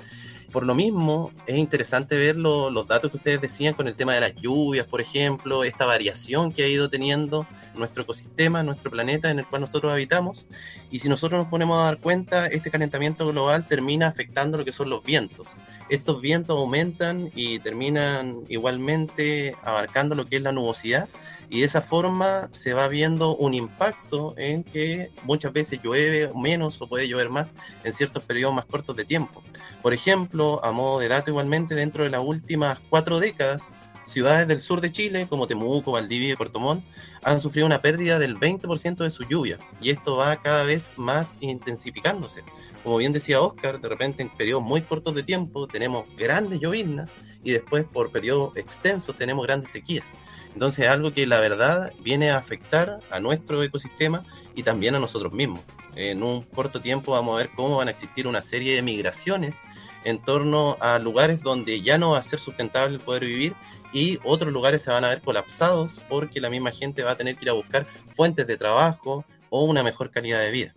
por 0.56 0.66
lo 0.66 0.74
mismo, 0.74 1.34
es 1.48 1.58
interesante 1.58 2.16
ver 2.16 2.38
los 2.38 2.88
datos 2.88 3.12
que 3.12 3.18
ustedes 3.18 3.42
decían 3.42 3.74
con 3.74 3.90
el 3.90 3.96
tema 3.98 4.14
de 4.14 4.22
las 4.22 4.36
lluvias, 4.36 4.88
por 4.88 5.02
ejemplo, 5.02 5.66
esta 5.66 5.86
variación 5.86 6.50
que 6.54 6.64
ha 6.64 6.68
ido 6.70 6.90
teniendo 6.90 7.46
nuestro 7.76 8.04
ecosistema, 8.04 8.64
nuestro 8.64 8.90
planeta 8.90 9.30
en 9.30 9.40
el 9.40 9.46
cual 9.46 9.64
nosotros 9.64 9.92
habitamos. 9.92 10.46
Y 10.90 11.00
si 11.00 11.10
nosotros 11.10 11.40
nos 11.40 11.50
ponemos 11.50 11.78
a 11.78 11.84
dar 11.84 11.98
cuenta, 11.98 12.46
este 12.46 12.72
calentamiento 12.72 13.28
global 13.28 13.68
termina 13.68 14.08
afectando 14.08 14.58
lo 14.58 14.64
que 14.64 14.72
son 14.72 14.90
los 14.90 15.04
vientos. 15.04 15.46
Estos 15.90 16.20
vientos 16.22 16.58
aumentan 16.58 17.32
y 17.36 17.60
terminan 17.60 18.44
igualmente 18.50 19.56
abarcando 19.64 20.16
lo 20.16 20.26
que 20.26 20.38
es 20.38 20.42
la 20.42 20.52
nubosidad 20.52 21.08
y 21.50 21.60
de 21.60 21.66
esa 21.66 21.82
forma 21.82 22.48
se 22.52 22.74
va 22.74 22.88
viendo 22.88 23.36
un 23.36 23.54
impacto 23.54 24.34
en 24.38 24.64
que 24.64 25.12
muchas 25.24 25.54
veces 25.54 25.80
llueve 25.84 26.32
menos 26.36 26.82
o 26.82 26.88
puede 26.88 27.08
llover 27.08 27.30
más 27.30 27.54
en 27.84 27.94
ciertos 27.94 28.24
periodos 28.24 28.56
más 28.56 28.66
cortos 28.66 28.96
de 28.96 29.06
tiempo. 29.06 29.44
Por 29.82 29.94
ejemplo, 29.94 30.60
a 30.64 30.72
modo 30.72 31.00
de 31.00 31.08
dato 31.08 31.30
igualmente, 31.30 31.76
dentro 31.76 32.04
de 32.04 32.10
las 32.10 32.22
últimas 32.24 32.80
cuatro 32.90 33.20
décadas, 33.20 33.74
ciudades 34.06 34.48
del 34.48 34.62
sur 34.62 34.82
de 34.82 34.92
Chile, 34.92 35.28
como 35.30 35.48
Temuco, 35.48 35.92
Valdivia 35.92 36.34
y 36.34 36.36
Puerto 36.36 36.60
Montt, 36.60 36.86
han 37.24 37.40
sufrido 37.40 37.66
una 37.66 37.82
pérdida 37.82 38.20
del 38.20 38.40
20% 38.40 38.98
de 38.98 39.10
su 39.10 39.24
lluvia 39.24 39.60
y 39.82 39.90
esto 39.90 40.18
va 40.18 40.42
cada 40.42 40.64
vez 40.64 40.94
más 40.98 41.38
intensificándose. 41.42 42.44
Como 42.84 42.98
bien 42.98 43.14
decía 43.14 43.42
Oscar, 43.42 43.82
de 43.82 43.90
repente 43.90 44.22
en 44.22 44.30
periodos 44.30 44.64
muy 44.64 44.82
cortos 44.82 45.16
de 45.16 45.24
tiempo 45.24 45.68
tenemos 45.68 46.06
grandes 46.16 46.60
lloviznas 46.60 47.10
y 47.44 47.52
después 47.52 47.86
por 47.86 48.12
periodos 48.12 48.56
extensos 48.58 49.18
tenemos 49.18 49.46
grandes 49.46 49.72
sequías. 49.72 50.14
Entonces 50.54 50.86
es 50.86 50.92
algo 50.92 51.12
que 51.12 51.28
la 51.28 51.40
verdad 51.40 51.94
viene 52.02 52.32
a 52.32 52.38
afectar 52.38 53.00
a 53.12 53.20
nuestro 53.20 53.62
ecosistema 53.64 54.24
y 54.56 54.64
también 54.64 54.96
a 54.96 55.00
nosotros 55.00 55.32
mismos. 55.32 55.62
En 55.96 56.24
un 56.24 56.42
corto 56.42 56.82
tiempo 56.82 57.14
vamos 57.14 57.36
a 57.36 57.44
ver 57.44 57.52
cómo 57.56 57.78
van 57.78 57.88
a 57.88 57.92
existir 57.92 58.28
una 58.28 58.42
serie 58.42 58.76
de 58.76 58.82
migraciones 58.82 59.62
en 60.06 60.22
torno 60.24 60.78
a 60.80 60.98
lugares 61.00 61.42
donde 61.42 61.82
ya 61.82 61.98
no 61.98 62.12
va 62.12 62.20
a 62.20 62.24
ser 62.24 62.40
sustentable 62.40 63.00
poder 63.00 63.26
vivir 63.26 63.56
y 63.92 64.20
otros 64.24 64.52
lugares 64.54 64.82
se 64.82 64.92
van 64.92 65.04
a 65.04 65.10
ver 65.10 65.22
colapsados 65.22 66.00
porque 66.08 66.40
la 66.40 66.50
misma 66.50 66.72
gente 66.72 67.04
va 67.04 67.12
a 67.12 67.18
tener 67.18 67.36
que 67.36 67.46
ir 67.46 67.50
a 67.50 67.54
buscar 67.54 67.86
fuentes 68.08 68.48
de 68.48 68.58
trabajo 68.58 69.26
o 69.50 69.64
una 69.64 69.84
mejor 69.84 70.12
calidad 70.12 70.40
de 70.40 70.52
vida. 70.52 70.76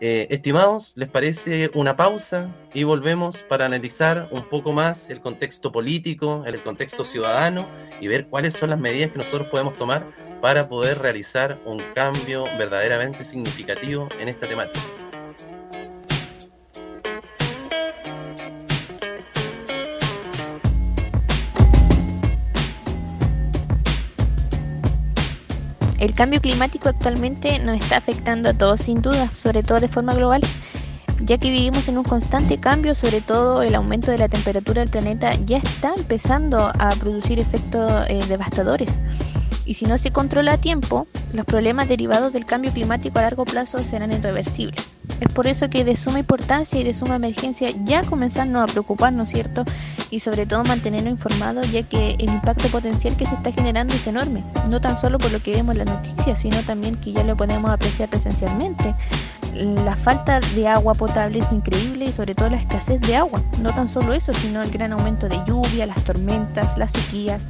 Eh, 0.00 0.28
estimados, 0.30 0.92
¿les 0.96 1.08
parece 1.08 1.72
una 1.74 1.96
pausa? 1.96 2.54
Y 2.72 2.84
volvemos 2.84 3.42
para 3.42 3.66
analizar 3.66 4.28
un 4.30 4.48
poco 4.48 4.72
más 4.72 5.10
el 5.10 5.20
contexto 5.20 5.72
político, 5.72 6.44
el 6.46 6.62
contexto 6.62 7.04
ciudadano 7.04 7.68
y 8.00 8.06
ver 8.06 8.28
cuáles 8.28 8.54
son 8.54 8.70
las 8.70 8.78
medidas 8.78 9.10
que 9.10 9.18
nosotros 9.18 9.48
podemos 9.48 9.76
tomar 9.76 10.06
para 10.40 10.68
poder 10.68 11.00
realizar 11.00 11.60
un 11.64 11.82
cambio 11.94 12.44
verdaderamente 12.56 13.24
significativo 13.24 14.08
en 14.20 14.28
esta 14.28 14.46
temática. 14.46 14.97
El 25.98 26.14
cambio 26.14 26.40
climático 26.40 26.88
actualmente 26.88 27.58
nos 27.58 27.80
está 27.80 27.96
afectando 27.96 28.48
a 28.48 28.54
todos 28.54 28.80
sin 28.80 29.02
duda, 29.02 29.30
sobre 29.34 29.62
todo 29.64 29.80
de 29.80 29.88
forma 29.88 30.14
global, 30.14 30.42
ya 31.20 31.38
que 31.38 31.50
vivimos 31.50 31.88
en 31.88 31.98
un 31.98 32.04
constante 32.04 32.58
cambio, 32.58 32.94
sobre 32.94 33.20
todo 33.20 33.62
el 33.62 33.74
aumento 33.74 34.12
de 34.12 34.18
la 34.18 34.28
temperatura 34.28 34.80
del 34.80 34.90
planeta 34.90 35.34
ya 35.44 35.58
está 35.58 35.92
empezando 35.96 36.70
a 36.78 36.90
producir 37.00 37.40
efectos 37.40 38.08
eh, 38.08 38.20
devastadores. 38.28 39.00
Y 39.68 39.74
si 39.74 39.84
no 39.84 39.98
se 39.98 40.10
controla 40.12 40.54
a 40.54 40.56
tiempo, 40.56 41.06
los 41.34 41.44
problemas 41.44 41.88
derivados 41.88 42.32
del 42.32 42.46
cambio 42.46 42.72
climático 42.72 43.18
a 43.18 43.22
largo 43.22 43.44
plazo 43.44 43.82
serán 43.82 44.10
irreversibles. 44.12 44.96
Es 45.20 45.30
por 45.34 45.46
eso 45.46 45.68
que 45.68 45.84
de 45.84 45.94
suma 45.94 46.20
importancia 46.20 46.80
y 46.80 46.84
de 46.84 46.94
suma 46.94 47.16
emergencia 47.16 47.68
ya 47.84 48.02
comenzarnos 48.02 48.62
a 48.62 48.72
preocuparnos, 48.72 49.28
¿cierto? 49.28 49.66
Y 50.08 50.20
sobre 50.20 50.46
todo 50.46 50.64
mantenernos 50.64 51.12
informados, 51.12 51.70
ya 51.70 51.82
que 51.82 52.12
el 52.12 52.30
impacto 52.30 52.68
potencial 52.68 53.14
que 53.18 53.26
se 53.26 53.34
está 53.34 53.52
generando 53.52 53.94
es 53.94 54.06
enorme, 54.06 54.42
no 54.70 54.80
tan 54.80 54.96
solo 54.96 55.18
por 55.18 55.32
lo 55.32 55.42
que 55.42 55.50
vemos 55.50 55.76
en 55.76 55.84
las 55.84 55.96
noticias, 55.96 56.38
sino 56.38 56.64
también 56.64 56.96
que 56.96 57.12
ya 57.12 57.22
lo 57.22 57.36
podemos 57.36 57.70
apreciar 57.70 58.08
presencialmente. 58.08 58.94
La 59.52 59.96
falta 59.96 60.40
de 60.40 60.66
agua 60.66 60.94
potable 60.94 61.40
es 61.40 61.52
increíble 61.52 62.06
y 62.06 62.12
sobre 62.12 62.34
todo 62.34 62.48
la 62.48 62.56
escasez 62.56 63.02
de 63.02 63.16
agua. 63.16 63.42
No 63.60 63.74
tan 63.74 63.90
solo 63.90 64.14
eso, 64.14 64.32
sino 64.32 64.62
el 64.62 64.70
gran 64.70 64.94
aumento 64.94 65.28
de 65.28 65.38
lluvia, 65.46 65.84
las 65.84 66.02
tormentas, 66.04 66.78
las 66.78 66.92
sequías, 66.92 67.46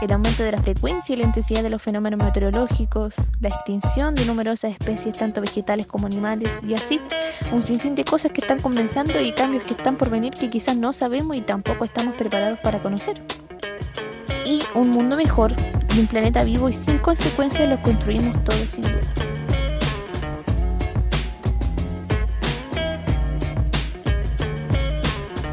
el 0.00 0.12
aumento 0.12 0.42
de 0.42 0.52
la 0.52 0.58
frecuencia 0.58 1.14
y 1.14 1.18
la 1.18 1.24
intensidad 1.24 1.62
de 1.62 1.70
los 1.70 1.82
fenómenos 1.82 2.20
meteorológicos, 2.20 3.14
la 3.40 3.48
extinción 3.48 4.14
de 4.14 4.24
numerosas 4.24 4.72
especies, 4.72 5.16
tanto 5.16 5.40
vegetales 5.40 5.86
como 5.86 6.06
animales, 6.06 6.60
y 6.66 6.74
así 6.74 7.00
un 7.52 7.62
sinfín 7.62 7.94
de 7.94 8.04
cosas 8.04 8.32
que 8.32 8.40
están 8.40 8.60
comenzando 8.60 9.20
y 9.20 9.32
cambios 9.32 9.64
que 9.64 9.74
están 9.74 9.96
por 9.96 10.10
venir 10.10 10.32
que 10.32 10.50
quizás 10.50 10.76
no 10.76 10.92
sabemos 10.92 11.36
y 11.36 11.40
tampoco 11.40 11.84
estamos 11.84 12.14
preparados 12.14 12.58
para 12.60 12.82
conocer. 12.82 13.22
Y 14.44 14.62
un 14.74 14.90
mundo 14.90 15.16
mejor 15.16 15.52
y 15.94 16.00
un 16.00 16.06
planeta 16.06 16.44
vivo 16.44 16.68
y 16.68 16.72
sin 16.72 16.98
consecuencias 16.98 17.68
los 17.68 17.80
construimos 17.80 18.42
todos 18.44 18.70
sin 18.70 18.82
duda. 18.82 19.37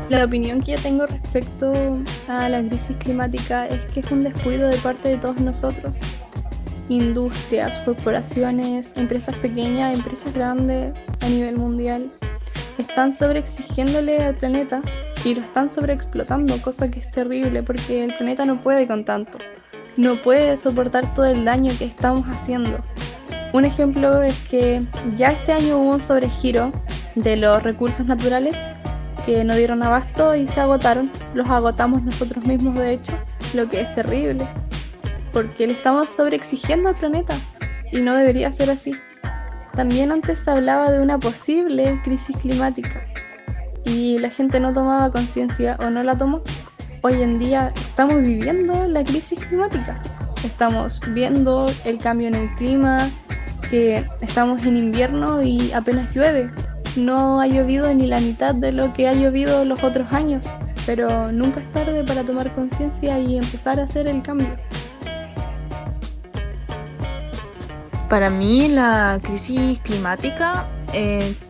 La 0.09 0.23
opinión 0.23 0.61
que 0.61 0.75
yo 0.75 0.81
tengo 0.81 1.07
respecto 1.07 1.73
a 2.27 2.47
la 2.47 2.61
crisis 2.61 2.95
climática 2.97 3.65
es 3.65 3.85
que 3.87 4.01
es 4.01 4.11
un 4.11 4.23
descuido 4.23 4.67
de 4.67 4.77
parte 4.77 5.09
de 5.09 5.17
todos 5.17 5.41
nosotros. 5.41 5.97
Industrias, 6.89 7.81
corporaciones, 7.81 8.95
empresas 8.97 9.33
pequeñas, 9.37 9.97
empresas 9.97 10.31
grandes 10.33 11.07
a 11.21 11.27
nivel 11.27 11.57
mundial 11.57 12.05
están 12.77 13.11
sobreexigiéndole 13.11 14.23
al 14.23 14.35
planeta 14.35 14.83
y 15.23 15.33
lo 15.33 15.41
están 15.41 15.69
sobreexplotando, 15.69 16.61
cosa 16.61 16.91
que 16.91 16.99
es 16.99 17.09
terrible 17.09 17.63
porque 17.63 18.03
el 18.03 18.13
planeta 18.13 18.45
no 18.45 18.61
puede 18.61 18.85
con 18.85 19.05
tanto. 19.05 19.39
No 19.97 20.21
puede 20.21 20.55
soportar 20.57 21.15
todo 21.15 21.25
el 21.25 21.45
daño 21.45 21.73
que 21.79 21.85
estamos 21.85 22.27
haciendo. 22.27 22.77
Un 23.53 23.65
ejemplo 23.65 24.21
es 24.21 24.37
que 24.49 24.85
ya 25.15 25.31
este 25.31 25.53
año 25.53 25.79
hubo 25.79 25.95
un 25.95 26.01
sobregiro 26.01 26.71
de 27.15 27.37
los 27.37 27.63
recursos 27.63 28.05
naturales 28.05 28.59
que 29.25 29.43
no 29.43 29.55
dieron 29.55 29.81
abasto 29.81 30.35
y 30.35 30.47
se 30.47 30.61
agotaron. 30.61 31.11
Los 31.33 31.49
agotamos 31.49 32.03
nosotros 32.03 32.45
mismos, 32.45 32.75
de 32.75 32.93
hecho, 32.93 33.13
lo 33.53 33.67
que 33.67 33.81
es 33.81 33.93
terrible, 33.95 34.47
porque 35.33 35.67
le 35.67 35.73
estamos 35.73 36.09
sobreexigiendo 36.09 36.89
al 36.89 36.97
planeta 36.97 37.37
y 37.91 38.01
no 38.01 38.13
debería 38.13 38.51
ser 38.51 38.69
así. 38.69 38.93
También 39.73 40.11
antes 40.11 40.39
se 40.39 40.51
hablaba 40.51 40.91
de 40.91 41.01
una 41.01 41.19
posible 41.19 41.99
crisis 42.03 42.37
climática 42.37 43.03
y 43.83 44.19
la 44.19 44.29
gente 44.29 44.59
no 44.59 44.71
tomaba 44.71 45.11
conciencia 45.11 45.75
o 45.79 45.89
no 45.89 46.03
la 46.03 46.17
tomó. 46.17 46.41
Hoy 47.01 47.21
en 47.21 47.37
día 47.37 47.73
estamos 47.75 48.21
viviendo 48.21 48.87
la 48.87 49.03
crisis 49.03 49.39
climática. 49.45 49.99
Estamos 50.43 50.99
viendo 51.13 51.65
el 51.83 51.97
cambio 51.97 52.27
en 52.27 52.35
el 52.35 52.55
clima, 52.55 53.11
que 53.69 54.05
estamos 54.21 54.63
en 54.65 54.77
invierno 54.77 55.41
y 55.41 55.71
apenas 55.71 56.13
llueve 56.13 56.49
no 56.95 57.41
ha 57.41 57.47
llovido 57.47 57.93
ni 57.93 58.07
la 58.07 58.19
mitad 58.19 58.55
de 58.55 58.71
lo 58.71 58.93
que 58.93 59.07
ha 59.07 59.13
llovido 59.13 59.65
los 59.65 59.83
otros 59.83 60.11
años, 60.11 60.45
pero 60.85 61.31
nunca 61.31 61.59
es 61.59 61.71
tarde 61.71 62.03
para 62.03 62.23
tomar 62.23 62.53
conciencia 62.53 63.19
y 63.19 63.37
empezar 63.37 63.79
a 63.79 63.83
hacer 63.83 64.07
el 64.07 64.21
cambio. 64.21 64.55
Para 68.09 68.29
mí 68.29 68.67
la 68.67 69.19
crisis 69.23 69.79
climática 69.79 70.67
es 70.93 71.49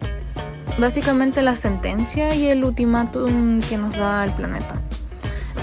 básicamente 0.79 1.41
la 1.41 1.55
sentencia 1.55 2.33
y 2.33 2.47
el 2.47 2.63
ultimátum 2.63 3.59
que 3.61 3.77
nos 3.77 3.95
da 3.97 4.23
el 4.23 4.33
planeta. 4.33 4.81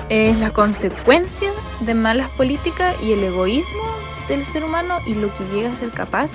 Es 0.08 0.38
la 0.38 0.50
consecuencia 0.50 1.50
de 1.80 1.94
malas 1.94 2.28
políticas 2.30 2.94
y 3.02 3.12
el 3.12 3.24
egoísmo 3.24 3.82
del 4.28 4.44
ser 4.44 4.64
humano 4.64 4.98
y 5.06 5.14
lo 5.14 5.28
que 5.34 5.44
llega 5.52 5.72
a 5.72 5.76
ser 5.76 5.90
capaz 5.90 6.30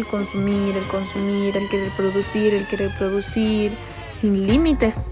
el 0.00 0.06
consumir, 0.06 0.76
el 0.76 0.84
consumir, 0.84 1.56
el 1.56 1.68
querer 1.68 1.90
producir, 1.96 2.54
el 2.54 2.66
querer 2.66 2.90
producir, 2.98 3.72
sin 4.12 4.46
límites. 4.46 5.10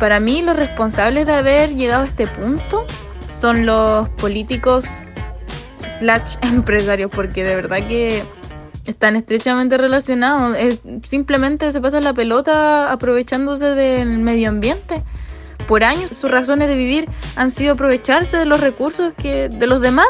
Para 0.00 0.20
mí 0.20 0.42
los 0.42 0.56
responsables 0.56 1.26
de 1.26 1.34
haber 1.34 1.74
llegado 1.74 2.02
a 2.02 2.06
este 2.06 2.26
punto 2.26 2.84
son 3.28 3.66
los 3.66 4.08
políticos 4.10 4.86
slash 5.98 6.36
empresarios, 6.42 7.10
porque 7.10 7.44
de 7.44 7.54
verdad 7.54 7.86
que 7.86 8.24
están 8.86 9.16
estrechamente 9.16 9.78
relacionados. 9.78 10.56
simplemente 11.04 11.70
se 11.70 11.80
pasa 11.80 12.00
la 12.00 12.12
pelota 12.12 12.90
aprovechándose 12.90 13.74
del 13.74 14.18
medio 14.18 14.48
ambiente. 14.48 15.02
Por 15.68 15.84
años 15.84 16.10
sus 16.12 16.30
razones 16.30 16.68
de 16.68 16.74
vivir 16.74 17.08
han 17.36 17.50
sido 17.50 17.72
aprovecharse 17.72 18.36
de 18.36 18.44
los 18.44 18.60
recursos 18.60 19.14
que 19.16 19.48
de 19.48 19.66
los 19.66 19.80
demás 19.80 20.06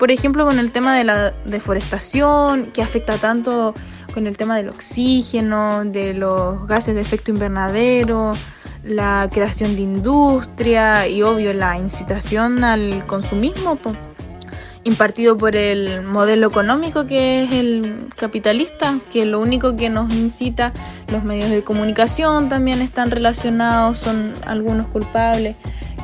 por 0.00 0.10
ejemplo, 0.10 0.46
con 0.46 0.58
el 0.58 0.72
tema 0.72 0.96
de 0.96 1.04
la 1.04 1.32
deforestación, 1.44 2.72
que 2.72 2.82
afecta 2.82 3.18
tanto 3.18 3.74
con 4.14 4.26
el 4.26 4.34
tema 4.34 4.56
del 4.56 4.70
oxígeno, 4.70 5.84
de 5.84 6.14
los 6.14 6.66
gases 6.66 6.94
de 6.94 7.02
efecto 7.02 7.30
invernadero, 7.30 8.32
la 8.82 9.28
creación 9.30 9.76
de 9.76 9.82
industria 9.82 11.06
y 11.06 11.22
obvio 11.22 11.52
la 11.52 11.76
incitación 11.76 12.64
al 12.64 13.04
consumismo 13.06 13.78
impartido 14.84 15.36
por 15.36 15.54
el 15.54 16.02
modelo 16.02 16.48
económico 16.48 17.06
que 17.06 17.44
es 17.44 17.52
el 17.52 18.08
capitalista, 18.16 18.98
que 19.12 19.26
lo 19.26 19.38
único 19.38 19.76
que 19.76 19.90
nos 19.90 20.10
incita, 20.14 20.72
los 21.08 21.22
medios 21.24 21.50
de 21.50 21.62
comunicación 21.62 22.48
también 22.48 22.80
están 22.80 23.10
relacionados, 23.10 23.98
son 23.98 24.32
algunos 24.46 24.86
culpables 24.88 25.56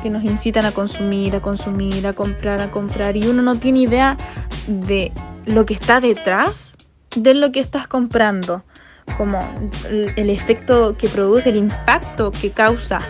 que 0.07 0.11
nos 0.11 0.23
incitan 0.23 0.65
a 0.65 0.71
consumir, 0.71 1.35
a 1.35 1.41
consumir, 1.41 2.07
a 2.07 2.13
comprar, 2.13 2.61
a 2.61 2.71
comprar, 2.71 3.17
y 3.17 3.27
uno 3.27 3.41
no 3.41 3.57
tiene 3.57 3.79
idea 3.79 4.15
de 4.67 5.11
lo 5.45 5.65
que 5.65 5.73
está 5.73 5.99
detrás 5.99 6.77
de 7.13 7.33
lo 7.33 7.51
que 7.51 7.59
estás 7.59 7.89
comprando, 7.89 8.63
como 9.17 9.37
el, 9.89 10.29
efecto 10.29 10.95
que 10.97 11.09
produce, 11.09 11.49
el 11.49 11.57
impacto 11.57 12.31
que 12.31 12.51
causa. 12.51 13.01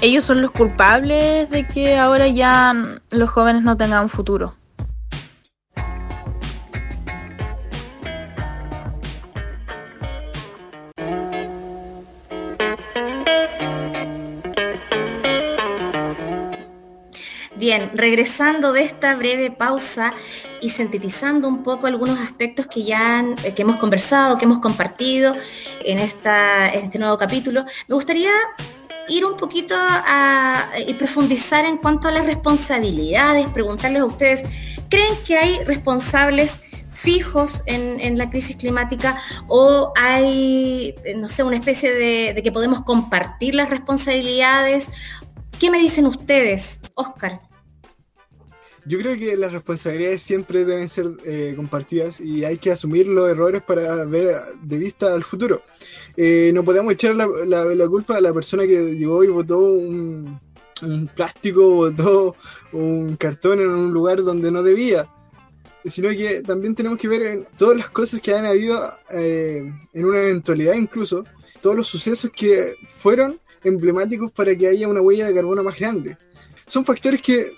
Ellos 0.00 0.24
son 0.24 0.40
los 0.40 0.52
culpables 0.52 1.50
de 1.50 1.66
que 1.66 1.98
ahora 1.98 2.28
ya 2.28 2.74
los 3.10 3.28
jóvenes 3.28 3.62
no 3.62 3.76
tengan 3.76 4.08
futuro. 4.08 4.54
Bien, 17.62 17.90
regresando 17.94 18.72
de 18.72 18.82
esta 18.82 19.14
breve 19.14 19.52
pausa 19.52 20.14
y 20.60 20.70
sintetizando 20.70 21.46
un 21.46 21.62
poco 21.62 21.86
algunos 21.86 22.18
aspectos 22.18 22.66
que 22.66 22.82
ya 22.82 23.24
eh, 23.44 23.54
que 23.54 23.62
hemos 23.62 23.76
conversado, 23.76 24.36
que 24.36 24.46
hemos 24.46 24.58
compartido 24.58 25.36
en, 25.84 26.00
este 26.00 26.98
nuevo 26.98 27.16
capítulo, 27.16 27.64
me 27.86 27.94
gustaría 27.94 28.32
ir 29.08 29.24
un 29.24 29.36
poquito 29.36 29.76
a, 29.78 30.70
y 30.88 30.94
profundizar 30.94 31.64
en 31.64 31.76
cuanto 31.76 32.08
a 32.08 32.10
las 32.10 32.26
responsabilidades, 32.26 33.46
preguntarles 33.46 34.02
a 34.02 34.06
ustedes, 34.06 34.42
¿creen 34.88 35.14
que 35.24 35.36
hay 35.36 35.62
responsables 35.62 36.62
fijos 36.90 37.62
en, 37.66 38.18
la 38.18 38.28
crisis 38.28 38.56
climática 38.56 39.18
o 39.46 39.92
hay, 39.94 40.96
no 41.16 41.28
sé, 41.28 41.44
una 41.44 41.58
especie 41.58 41.92
de, 41.92 42.34
de 42.34 42.42
que 42.42 42.50
podemos 42.50 42.80
compartir 42.80 43.54
las 43.54 43.70
responsabilidades? 43.70 44.90
¿Qué 45.60 45.70
me 45.70 45.78
dicen 45.78 46.06
ustedes, 46.06 46.80
Oscar? 46.96 47.51
Yo 48.84 48.98
creo 48.98 49.16
que 49.16 49.36
las 49.36 49.52
responsabilidades 49.52 50.22
siempre 50.22 50.64
deben 50.64 50.88
ser 50.88 51.06
eh, 51.24 51.52
compartidas 51.54 52.20
y 52.20 52.44
hay 52.44 52.58
que 52.58 52.72
asumir 52.72 53.06
los 53.06 53.30
errores 53.30 53.62
para 53.62 54.04
ver 54.06 54.34
de 54.60 54.78
vista 54.78 55.14
al 55.14 55.22
futuro. 55.22 55.62
Eh, 56.16 56.50
no 56.52 56.64
podemos 56.64 56.92
echar 56.92 57.14
la, 57.14 57.26
la, 57.26 57.88
culpa 57.88 58.16
a 58.16 58.20
la 58.20 58.32
persona 58.32 58.64
que 58.64 58.96
llegó 58.96 59.22
y 59.22 59.28
botó 59.28 59.58
un, 59.58 60.40
plástico, 61.14 61.62
botó 61.76 62.34
un 62.72 63.14
cartón 63.16 63.60
en 63.60 63.68
un 63.68 63.92
lugar 63.92 64.24
donde 64.24 64.50
no 64.50 64.64
debía, 64.64 65.08
sino 65.84 66.08
que 66.10 66.42
también 66.42 66.74
tenemos 66.74 66.98
que 66.98 67.06
ver 67.06 67.22
en 67.22 67.46
todas 67.56 67.76
las 67.76 67.88
cosas 67.88 68.20
que 68.20 68.34
han 68.34 68.46
habido 68.46 68.80
eh, 69.14 69.64
en 69.92 70.04
una 70.04 70.18
eventualidad 70.18 70.74
incluso, 70.74 71.24
todos 71.60 71.76
los 71.76 71.86
sucesos 71.86 72.32
que 72.34 72.74
fueron 72.88 73.40
emblemáticos 73.62 74.32
para 74.32 74.56
que 74.56 74.66
haya 74.66 74.88
una 74.88 75.00
huella 75.00 75.28
de 75.28 75.34
carbono 75.34 75.62
más 75.62 75.78
grande 75.78 76.16
son 76.72 76.86
factores 76.86 77.20
que 77.20 77.52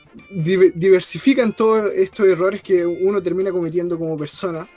diversifican 0.75 1.55
todos 1.55 1.95
estos 1.95 2.27
errores 2.27 2.61
que 2.61 2.85
uno 2.85 3.23
termina 3.23 3.53
cometiendo 3.53 3.97
como 3.97 4.19
persona 4.19 4.69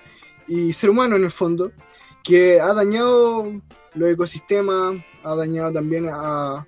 y 0.48 0.72
ser 0.74 0.92
humano 0.92 1.16
en 1.16 1.24
el 1.24 1.32
fondo, 1.32 1.72
que 2.24 2.62
ha 2.62 2.72
dañado 2.76 3.52
los 3.96 4.10
ecosistemas, 4.12 4.96
ha 5.24 5.36
dañado 5.36 5.72
también 5.72 6.08
a, 6.12 6.68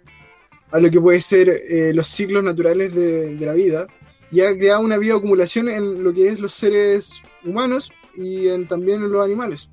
lo 0.82 0.90
que 0.90 1.00
puede 1.00 1.22
ser 1.22 1.48
eh, 1.48 1.92
los 1.94 2.08
ciclos 2.08 2.44
naturales 2.44 2.96
de, 2.96 3.38
la 3.40 3.54
vida 3.54 3.86
y 4.32 4.42
ha 4.42 4.52
creado 4.58 4.82
una 4.82 4.98
bioacumulación 4.98 5.70
en 5.70 6.04
lo 6.04 6.12
que 6.12 6.28
es 6.28 6.40
los 6.40 6.54
seres 6.54 7.22
humanos 7.46 7.92
y 8.16 8.48
también 8.66 9.04
en 9.04 9.12
los 9.12 9.24
animales. 9.24 9.70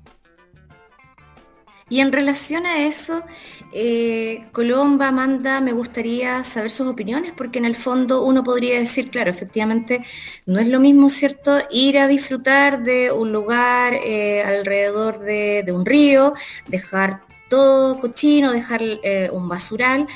Y 1.89 2.01
en 2.01 2.11
relación 2.11 2.65
a 2.65 2.83
eso, 2.83 3.23
eh, 3.71 4.45
Colomba, 4.51 5.07
Amanda, 5.07 5.61
me 5.61 5.71
gustaría 5.71 6.43
saber 6.43 6.69
sus 6.69 6.87
opiniones, 6.87 7.31
porque 7.31 7.59
en 7.59 7.65
el 7.65 7.75
fondo 7.75 8.25
uno 8.25 8.43
podría 8.43 8.77
decir, 8.77 9.09
claro, 9.09 9.31
efectivamente, 9.31 10.01
no 10.45 10.59
es 10.59 10.67
lo 10.67 10.81
mismo, 10.81 11.09
¿cierto?, 11.09 11.59
ir 11.71 11.97
a 11.97 12.07
disfrutar 12.07 12.83
de 12.83 13.11
un 13.13 13.31
lugar 13.31 13.93
eh, 13.93 14.43
alrededor 14.43 15.19
de, 15.19 15.63
un 15.73 15.85
río, 15.85 16.33
dejar 16.67 17.21
todo 17.49 18.01
cochino, 18.01 18.51
dejar 18.51 18.81
eh, 18.83 19.29
un 19.31 19.47
basural, 19.47 20.07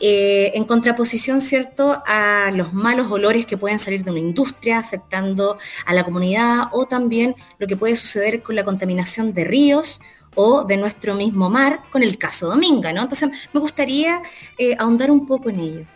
en 0.00 0.64
contraposición, 0.64 1.40
¿cierto?, 1.40 2.02
a 2.06 2.50
los 2.52 2.72
malos 2.72 3.08
olores 3.12 3.46
que 3.46 3.56
pueden 3.56 3.78
salir 3.78 4.02
de 4.02 4.10
una 4.10 4.18
industria 4.18 4.78
afectando 4.78 5.58
a 5.86 5.94
la 5.94 6.02
comunidad 6.02 6.64
o 6.72 6.86
también 6.86 7.36
lo 7.58 7.68
que 7.68 7.76
puede 7.76 7.94
suceder 7.94 8.42
con 8.42 8.56
la 8.56 8.64
contaminación 8.64 9.32
de 9.32 9.44
ríos 9.44 10.00
o 10.34 10.64
de 10.64 10.76
nuestro 10.76 11.14
mismo 11.14 11.50
mar 11.50 11.82
con 11.90 12.02
el 12.02 12.18
caso 12.18 12.48
Dominga, 12.48 12.92
¿no? 12.92 13.02
Entonces 13.02 13.30
me 13.52 13.60
gustaría 13.60 14.22
eh, 14.58 14.76
ahondar 14.78 15.10
un 15.10 15.26
poco 15.26 15.50
en 15.50 15.60
ello. 15.60 15.86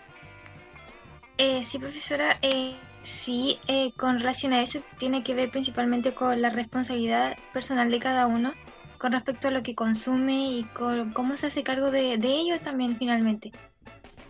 Eh, 1.38 1.64
sí, 1.64 1.78
profesora, 1.78 2.38
eh, 2.42 2.76
sí, 3.02 3.58
con 3.96 4.18
relación 4.18 4.52
a 4.52 4.62
eso 4.62 4.80
tiene 4.98 5.22
que 5.22 5.34
ver 5.34 5.50
principalmente 5.50 6.14
con 6.14 6.40
la 6.40 6.50
responsabilidad 6.50 7.36
personal 7.52 7.90
de 7.90 7.98
cada 7.98 8.26
uno 8.26 8.52
con 8.98 9.12
respecto 9.12 9.48
a 9.48 9.50
lo 9.50 9.62
que 9.62 9.74
consume 9.74 10.50
y 10.50 10.64
con 10.64 11.12
cómo 11.12 11.36
se 11.36 11.48
hace 11.48 11.62
cargo 11.62 11.90
de, 11.90 12.16
de 12.16 12.28
ellos 12.28 12.60
también 12.60 12.96
finalmente. 12.96 13.52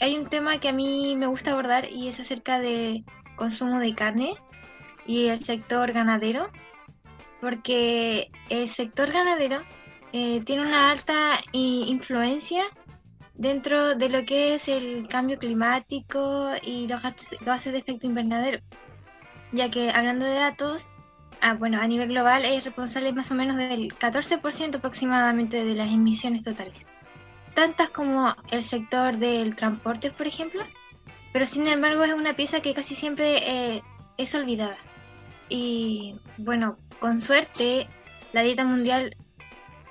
hay 0.01 0.17
un 0.17 0.27
tema 0.29 0.59
que 0.59 0.69
a 0.69 0.73
mí 0.73 1.15
me 1.17 1.27
gusta 1.27 1.53
abordar 1.53 1.89
y 1.91 2.09
es 2.09 2.19
acerca 2.19 2.59
de 2.59 3.05
consumo 3.37 3.79
de 3.79 3.95
carne 3.95 4.35
y 5.07 5.27
el 5.27 5.43
sector 5.43 5.93
ganadero, 5.93 6.51
porque 7.41 8.31
el 8.49 8.69
sector 8.69 9.13
ganadero 9.13 9.63
eh, 10.17 10.43
tiene 10.45 10.63
una 10.63 10.93
alta 10.93 11.41
influencia 11.51 12.63
dentro 13.35 13.97
de 13.97 14.09
lo 14.09 14.25
que 14.25 14.55
es 14.55 14.69
el 14.69 15.09
cambio 15.09 15.41
climático 15.41 16.53
y 16.63 16.87
los 16.87 17.03
gases 17.03 17.73
de 17.73 17.79
efecto 17.81 18.07
invernadero, 18.07 18.61
ya 19.51 19.73
que 19.73 19.91
hablando 19.91 20.25
de 20.25 20.35
datos, 20.35 20.87
ah, 21.41 21.55
bueno, 21.55 21.81
a 21.81 21.89
nivel 21.89 22.11
global 22.11 22.45
es 22.45 22.65
responsable 22.65 23.13
más 23.13 23.33
o 23.33 23.35
menos 23.35 23.57
del 23.57 23.93
14% 23.99 24.77
aproximadamente 24.77 25.65
de 25.65 25.75
las 25.75 25.91
emisiones 25.91 26.45
totales, 26.45 26.87
tantas 27.55 27.91
como 27.91 28.37
el 28.53 28.63
sector 28.63 29.17
del 29.17 29.57
transporte, 29.57 30.13
por 30.13 30.29
ejemplo, 30.29 30.63
pero 31.33 31.45
sin 31.45 31.67
embargo 31.67 32.05
es 32.05 32.13
una 32.13 32.37
pieza 32.37 32.61
que 32.61 32.73
casi 32.73 32.95
siempre 32.95 33.39
eh, 33.75 33.83
es 34.17 34.33
olvidada. 34.37 34.77
Y 35.49 36.21
bueno, 36.39 36.77
con 37.01 37.21
suerte, 37.21 37.89
la 38.33 38.43
dieta 38.43 38.65
mundial 38.65 39.17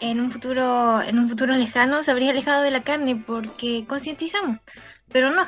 en 0.04 0.20
un 0.20 0.32
futuro, 0.32 1.02
en 1.02 1.18
un 1.18 1.28
futuro 1.30 1.54
lejano 1.54 2.04
se 2.04 2.12
habría 2.12 2.32
alejado 2.32 2.62
de 2.62 2.72
la 2.72 2.84
carne 2.84 3.16
porque 3.16 3.86
concientizamos, 3.88 4.60
pero 5.14 5.32
no. 5.32 5.48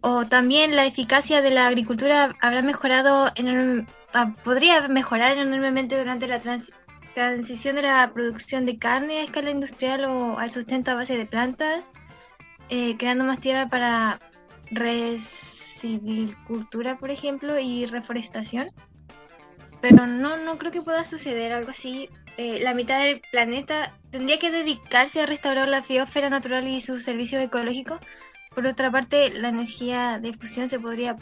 O 0.00 0.26
también 0.26 0.76
la 0.76 0.86
eficacia 0.86 1.42
de 1.42 1.50
la 1.50 1.66
agricultura 1.66 2.36
habrá 2.40 2.62
mejorado, 2.62 3.32
en 3.34 3.88
ah, 4.14 4.36
podría 4.44 4.86
mejorar 4.86 5.36
enormemente 5.36 5.98
durante 5.98 6.28
la 6.28 6.40
transición 7.14 7.74
de 7.74 7.82
la 7.82 8.12
producción 8.14 8.66
de 8.66 8.78
carne 8.78 9.18
a 9.18 9.24
escala 9.24 9.50
industrial 9.50 10.04
o 10.04 10.38
al 10.38 10.52
sustento 10.52 10.92
a 10.92 10.94
base 10.94 11.18
de 11.18 11.26
plantas, 11.26 11.90
eh, 12.68 12.96
creando 12.98 13.24
más 13.24 13.40
tierra 13.40 13.68
para 13.68 14.20
recivilicultura, 14.70 16.98
por 16.98 17.10
ejemplo, 17.10 17.58
y 17.58 17.84
reforestación. 17.86 18.70
Pero 19.80 20.06
no, 20.06 20.36
no 20.36 20.56
creo 20.56 20.70
que 20.70 20.82
pueda 20.82 21.02
suceder 21.02 21.52
algo 21.52 21.72
así. 21.72 22.08
Eh, 22.38 22.60
la 22.60 22.72
mitad 22.72 23.02
del 23.02 23.20
planeta 23.32 23.94
tendría 24.12 24.38
que 24.38 24.52
dedicarse 24.52 25.20
a 25.20 25.26
restaurar 25.26 25.68
la 25.68 25.80
biosfera 25.80 26.30
natural 26.30 26.68
y 26.68 26.80
sus 26.80 27.02
servicios 27.02 27.42
ecológicos. 27.42 27.98
Por 28.54 28.64
otra 28.64 28.92
parte, 28.92 29.30
la 29.30 29.48
energía 29.48 30.20
de 30.20 30.32
fusión 30.34 30.68
se 30.68 30.78
podría, 30.78 31.16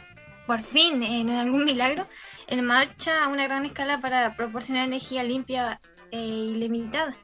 por 0.47 0.63
fin, 0.63 1.03
en 1.03 1.31
algún 1.31 1.65
milagro, 1.65 2.07
en 2.49 2.67
marcha 2.67 3.25
a 3.25 3.29
una 3.29 3.45
gran 3.45 3.65
escala 3.65 3.99
para 3.99 4.37
proporcionar 4.37 4.85
energía 4.85 5.25
limpia 5.25 5.81
e 6.11 6.21
ilimitada. 6.21 7.17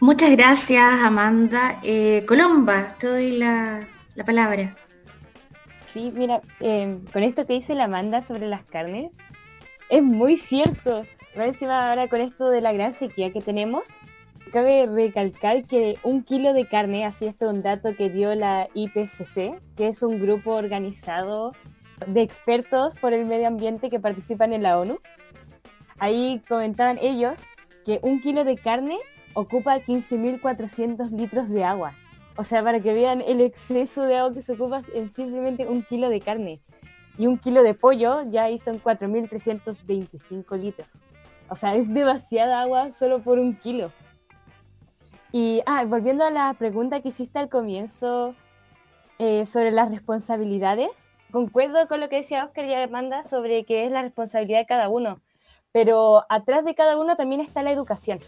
Muchas 0.00 0.30
gracias, 0.30 1.02
Amanda. 1.02 1.78
Eh, 1.82 2.24
Colomba, 2.26 2.96
te 2.98 3.08
doy 3.08 3.32
la, 3.32 3.86
la 4.14 4.24
palabra. 4.24 4.74
Sí, 5.84 6.10
mira, 6.14 6.40
eh, 6.60 6.98
con 7.12 7.22
esto 7.24 7.46
que 7.46 7.52
dice 7.52 7.74
la 7.74 7.84
Amanda 7.84 8.22
sobre 8.22 8.48
las 8.48 8.64
carnes, 8.64 9.10
es 9.90 10.02
muy 10.02 10.38
cierto. 10.38 11.02
Encima 11.44 11.88
ahora 11.88 12.08
con 12.08 12.20
esto 12.20 12.50
de 12.50 12.60
la 12.60 12.72
gran 12.72 12.92
sequía 12.92 13.32
que 13.32 13.40
tenemos, 13.40 13.84
cabe 14.52 14.86
recalcar 14.86 15.64
que 15.64 15.96
un 16.02 16.24
kilo 16.24 16.52
de 16.52 16.66
carne, 16.66 17.04
así 17.04 17.26
esto 17.26 17.46
es 17.46 17.56
un 17.56 17.62
dato 17.62 17.94
que 17.96 18.10
dio 18.10 18.34
la 18.34 18.68
IPCC, 18.74 19.60
que 19.76 19.88
es 19.88 20.02
un 20.02 20.20
grupo 20.20 20.52
organizado 20.52 21.52
de 22.06 22.22
expertos 22.22 22.94
por 22.98 23.12
el 23.12 23.26
medio 23.26 23.46
ambiente 23.46 23.88
que 23.88 24.00
participan 24.00 24.52
en 24.52 24.62
la 24.62 24.78
ONU. 24.78 24.98
Ahí 25.98 26.42
comentaban 26.48 26.98
ellos 26.98 27.40
que 27.84 28.00
un 28.02 28.20
kilo 28.20 28.44
de 28.44 28.56
carne 28.56 28.98
ocupa 29.34 29.78
15.400 29.78 31.10
litros 31.10 31.48
de 31.48 31.64
agua. 31.64 31.94
O 32.36 32.44
sea, 32.44 32.62
para 32.62 32.80
que 32.80 32.92
vean 32.92 33.20
el 33.20 33.40
exceso 33.40 34.02
de 34.02 34.16
agua 34.16 34.32
que 34.32 34.42
se 34.42 34.52
ocupa 34.52 34.82
en 34.94 35.12
simplemente 35.12 35.66
un 35.66 35.82
kilo 35.82 36.08
de 36.08 36.20
carne 36.20 36.60
y 37.18 37.26
un 37.26 37.36
kilo 37.36 37.62
de 37.62 37.74
pollo 37.74 38.22
ya 38.30 38.44
ahí 38.44 38.58
son 38.58 38.80
4.325 38.80 40.58
litros. 40.58 40.88
O 41.48 41.56
sea, 41.56 41.74
es 41.74 41.92
demasiada 41.92 42.62
agua 42.62 42.90
solo 42.90 43.20
por 43.20 43.38
un 43.38 43.56
kilo. 43.56 43.92
Y, 45.32 45.62
ah, 45.66 45.84
volviendo 45.84 46.24
a 46.24 46.30
la 46.30 46.54
pregunta 46.54 47.00
que 47.00 47.08
hiciste 47.08 47.38
al 47.38 47.48
comienzo 47.48 48.34
eh, 49.18 49.46
sobre 49.46 49.70
las 49.70 49.90
responsabilidades, 49.90 51.08
concuerdo 51.30 51.86
con 51.88 52.00
lo 52.00 52.08
que 52.08 52.16
decía 52.16 52.44
Oscar 52.44 52.64
y 52.64 52.74
Amanda 52.74 53.22
sobre 53.22 53.64
que 53.64 53.84
es 53.84 53.92
la 53.92 54.02
responsabilidad 54.02 54.60
de 54.60 54.66
cada 54.66 54.88
uno, 54.88 55.20
pero 55.72 56.24
atrás 56.28 56.64
de 56.64 56.74
cada 56.74 56.98
uno 56.98 57.16
también 57.16 57.40
está 57.40 57.62
la 57.62 57.72
educación. 57.72 58.18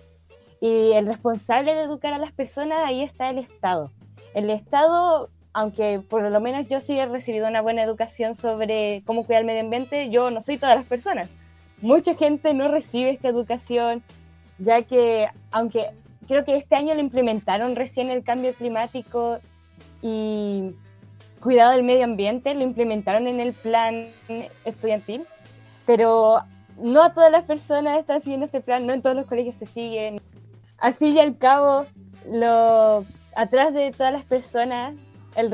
Y 0.60 0.92
el 0.92 1.06
responsable 1.06 1.74
de 1.74 1.82
educar 1.82 2.12
a 2.12 2.18
las 2.18 2.32
personas, 2.32 2.82
ahí 2.84 3.02
está 3.02 3.30
el 3.30 3.38
Estado. 3.38 3.90
El 4.34 4.50
Estado 4.50 5.30
aunque 5.52 6.00
por 6.08 6.22
lo 6.22 6.40
menos 6.40 6.68
yo 6.68 6.80
sí 6.80 6.98
he 6.98 7.06
recibido 7.06 7.48
una 7.48 7.60
buena 7.60 7.82
educación 7.82 8.34
sobre 8.34 9.02
cómo 9.04 9.26
cuidar 9.26 9.40
el 9.40 9.46
medio 9.46 9.60
ambiente, 9.62 10.10
yo 10.10 10.30
no 10.30 10.40
soy 10.40 10.58
todas 10.58 10.76
las 10.76 10.84
personas. 10.84 11.28
Mucha 11.82 12.14
gente 12.14 12.52
no 12.54 12.68
recibe 12.68 13.10
esta 13.10 13.28
educación, 13.28 14.02
ya 14.58 14.82
que, 14.82 15.28
aunque 15.50 15.90
creo 16.28 16.44
que 16.44 16.56
este 16.56 16.76
año 16.76 16.94
lo 16.94 17.00
implementaron 17.00 17.74
recién 17.74 18.10
el 18.10 18.22
cambio 18.22 18.52
climático 18.54 19.38
y 20.02 20.74
cuidado 21.40 21.72
del 21.72 21.82
medio 21.82 22.04
ambiente, 22.04 22.54
lo 22.54 22.62
implementaron 22.62 23.26
en 23.26 23.40
el 23.40 23.54
plan 23.54 24.08
estudiantil, 24.64 25.24
pero 25.86 26.42
no 26.76 27.02
a 27.02 27.14
todas 27.14 27.32
las 27.32 27.44
personas 27.44 27.98
están 27.98 28.20
siguiendo 28.20 28.46
este 28.46 28.60
plan, 28.60 28.86
no 28.86 28.92
en 28.92 29.02
todos 29.02 29.16
los 29.16 29.26
colegios 29.26 29.54
se 29.54 29.66
siguen. 29.66 30.20
Al 30.78 30.94
fin 30.94 31.16
y 31.16 31.20
al 31.20 31.36
cabo, 31.36 31.86
lo, 32.26 33.04
atrás 33.34 33.72
de 33.74 33.90
todas 33.90 34.12
las 34.12 34.24
personas 34.24 34.94
el 35.36 35.50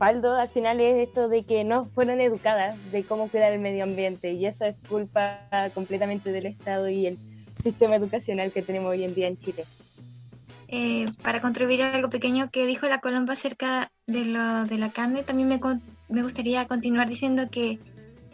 respaldo 0.00 0.34
al 0.34 0.48
final 0.48 0.80
es 0.80 1.08
esto 1.08 1.28
de 1.28 1.42
que 1.44 1.62
no 1.62 1.84
fueron 1.84 2.22
educadas 2.22 2.74
de 2.90 3.04
cómo 3.04 3.28
cuidar 3.28 3.52
el 3.52 3.60
medio 3.60 3.84
ambiente 3.84 4.32
y 4.32 4.46
eso 4.46 4.64
es 4.64 4.74
culpa 4.88 5.40
completamente 5.74 6.32
del 6.32 6.46
Estado 6.46 6.88
y 6.88 7.06
el 7.06 7.18
sistema 7.62 7.96
educacional 7.96 8.50
que 8.50 8.62
tenemos 8.62 8.92
hoy 8.92 9.04
en 9.04 9.14
día 9.14 9.28
en 9.28 9.36
Chile. 9.36 9.66
Eh, 10.68 11.06
para 11.22 11.42
contribuir 11.42 11.82
a 11.82 11.92
algo 11.94 12.08
pequeño 12.08 12.48
que 12.50 12.64
dijo 12.66 12.86
la 12.86 13.00
Colomba 13.00 13.34
acerca 13.34 13.90
de, 14.06 14.24
lo, 14.24 14.64
de 14.64 14.78
la 14.78 14.90
carne, 14.90 15.22
también 15.22 15.48
me, 15.48 15.60
me 16.08 16.22
gustaría 16.22 16.66
continuar 16.66 17.06
diciendo 17.06 17.50
que 17.50 17.78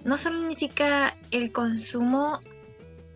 no 0.05 0.19
solo 0.19 0.39
significa 0.39 1.15
el 1.33 1.51
consumo, 1.51 2.39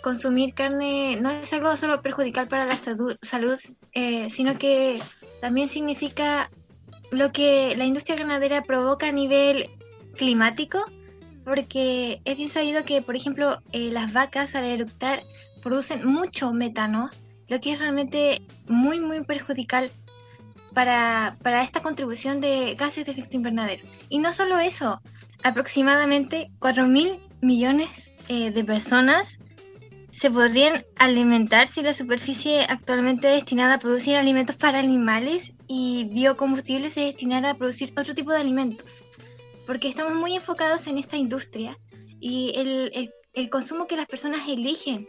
consumir 0.02 0.54
carne 0.54 1.18
no 1.20 1.30
es 1.30 1.52
algo 1.52 1.76
solo 1.76 2.02
perjudicial 2.02 2.48
para 2.48 2.64
la 2.64 2.76
salud, 2.76 3.60
eh, 3.92 4.28
sino 4.28 4.58
que 4.58 5.00
también 5.40 5.68
significa 5.68 6.50
lo 7.11 7.33
que 7.33 7.75
la 7.77 7.85
industria 7.85 8.16
ganadera 8.16 8.62
provoca 8.62 9.07
a 9.09 9.12
nivel 9.12 9.68
climático, 10.16 10.85
porque 11.44 12.20
es 12.25 12.37
bien 12.37 12.51
sabido 12.51 12.85
que, 12.85 13.03
por 13.03 13.16
ejemplo, 13.16 13.62
eh, 13.73 13.90
las 13.92 14.12
vacas 14.12 14.55
al 14.55 14.64
eructar 14.64 15.23
producen 15.62 16.07
mucho 16.07 16.53
metano, 16.53 17.11
lo 17.49 17.61
que 17.61 17.73
es 17.73 17.79
realmente 17.79 18.42
muy, 18.66 19.01
muy 19.01 19.25
perjudicial 19.25 19.90
para, 20.75 21.37
esta 21.62 21.83
contribución 21.83 22.40
de 22.40 22.75
gases 22.77 23.07
de 23.07 23.12
efecto 23.12 23.37
invernadero. 23.37 23.85
Y 24.09 24.18
no 24.18 24.33
solo 24.33 24.59
eso, 24.59 25.01
aproximadamente 25.42 26.51
4 26.61 26.87
mil 26.87 27.18
millones 27.40 28.14
eh, 28.29 28.51
de 28.51 28.64
personas 28.64 29.38
se 30.11 30.31
podrían 30.31 30.85
alimentar 30.96 31.66
si 31.66 31.83
la 31.83 31.94
superficie 31.94 32.66
actualmente 32.68 33.27
destinada 33.29 33.75
a 33.75 33.79
producir 33.79 34.16
alimentos 34.16 34.57
para 34.57 34.79
animales 34.79 35.55
y 35.72 36.02
biocombustible 36.02 36.90
se 36.90 37.02
destinara 37.02 37.50
a 37.50 37.54
producir 37.54 37.92
otro 37.96 38.12
tipo 38.12 38.33
de 38.33 38.40
alimentos. 38.40 39.04
Porque 39.68 39.88
estamos 39.88 40.16
muy 40.16 40.35
enfocados 40.35 40.88
en 40.88 40.98
esta 40.98 41.16
industria 41.16 41.78
y 42.18 42.52
el, 42.56 43.12
el, 43.35 43.50
consumo 43.50 43.87
que 43.87 43.94
las 43.94 44.06
personas 44.06 44.48
eligen. 44.48 45.09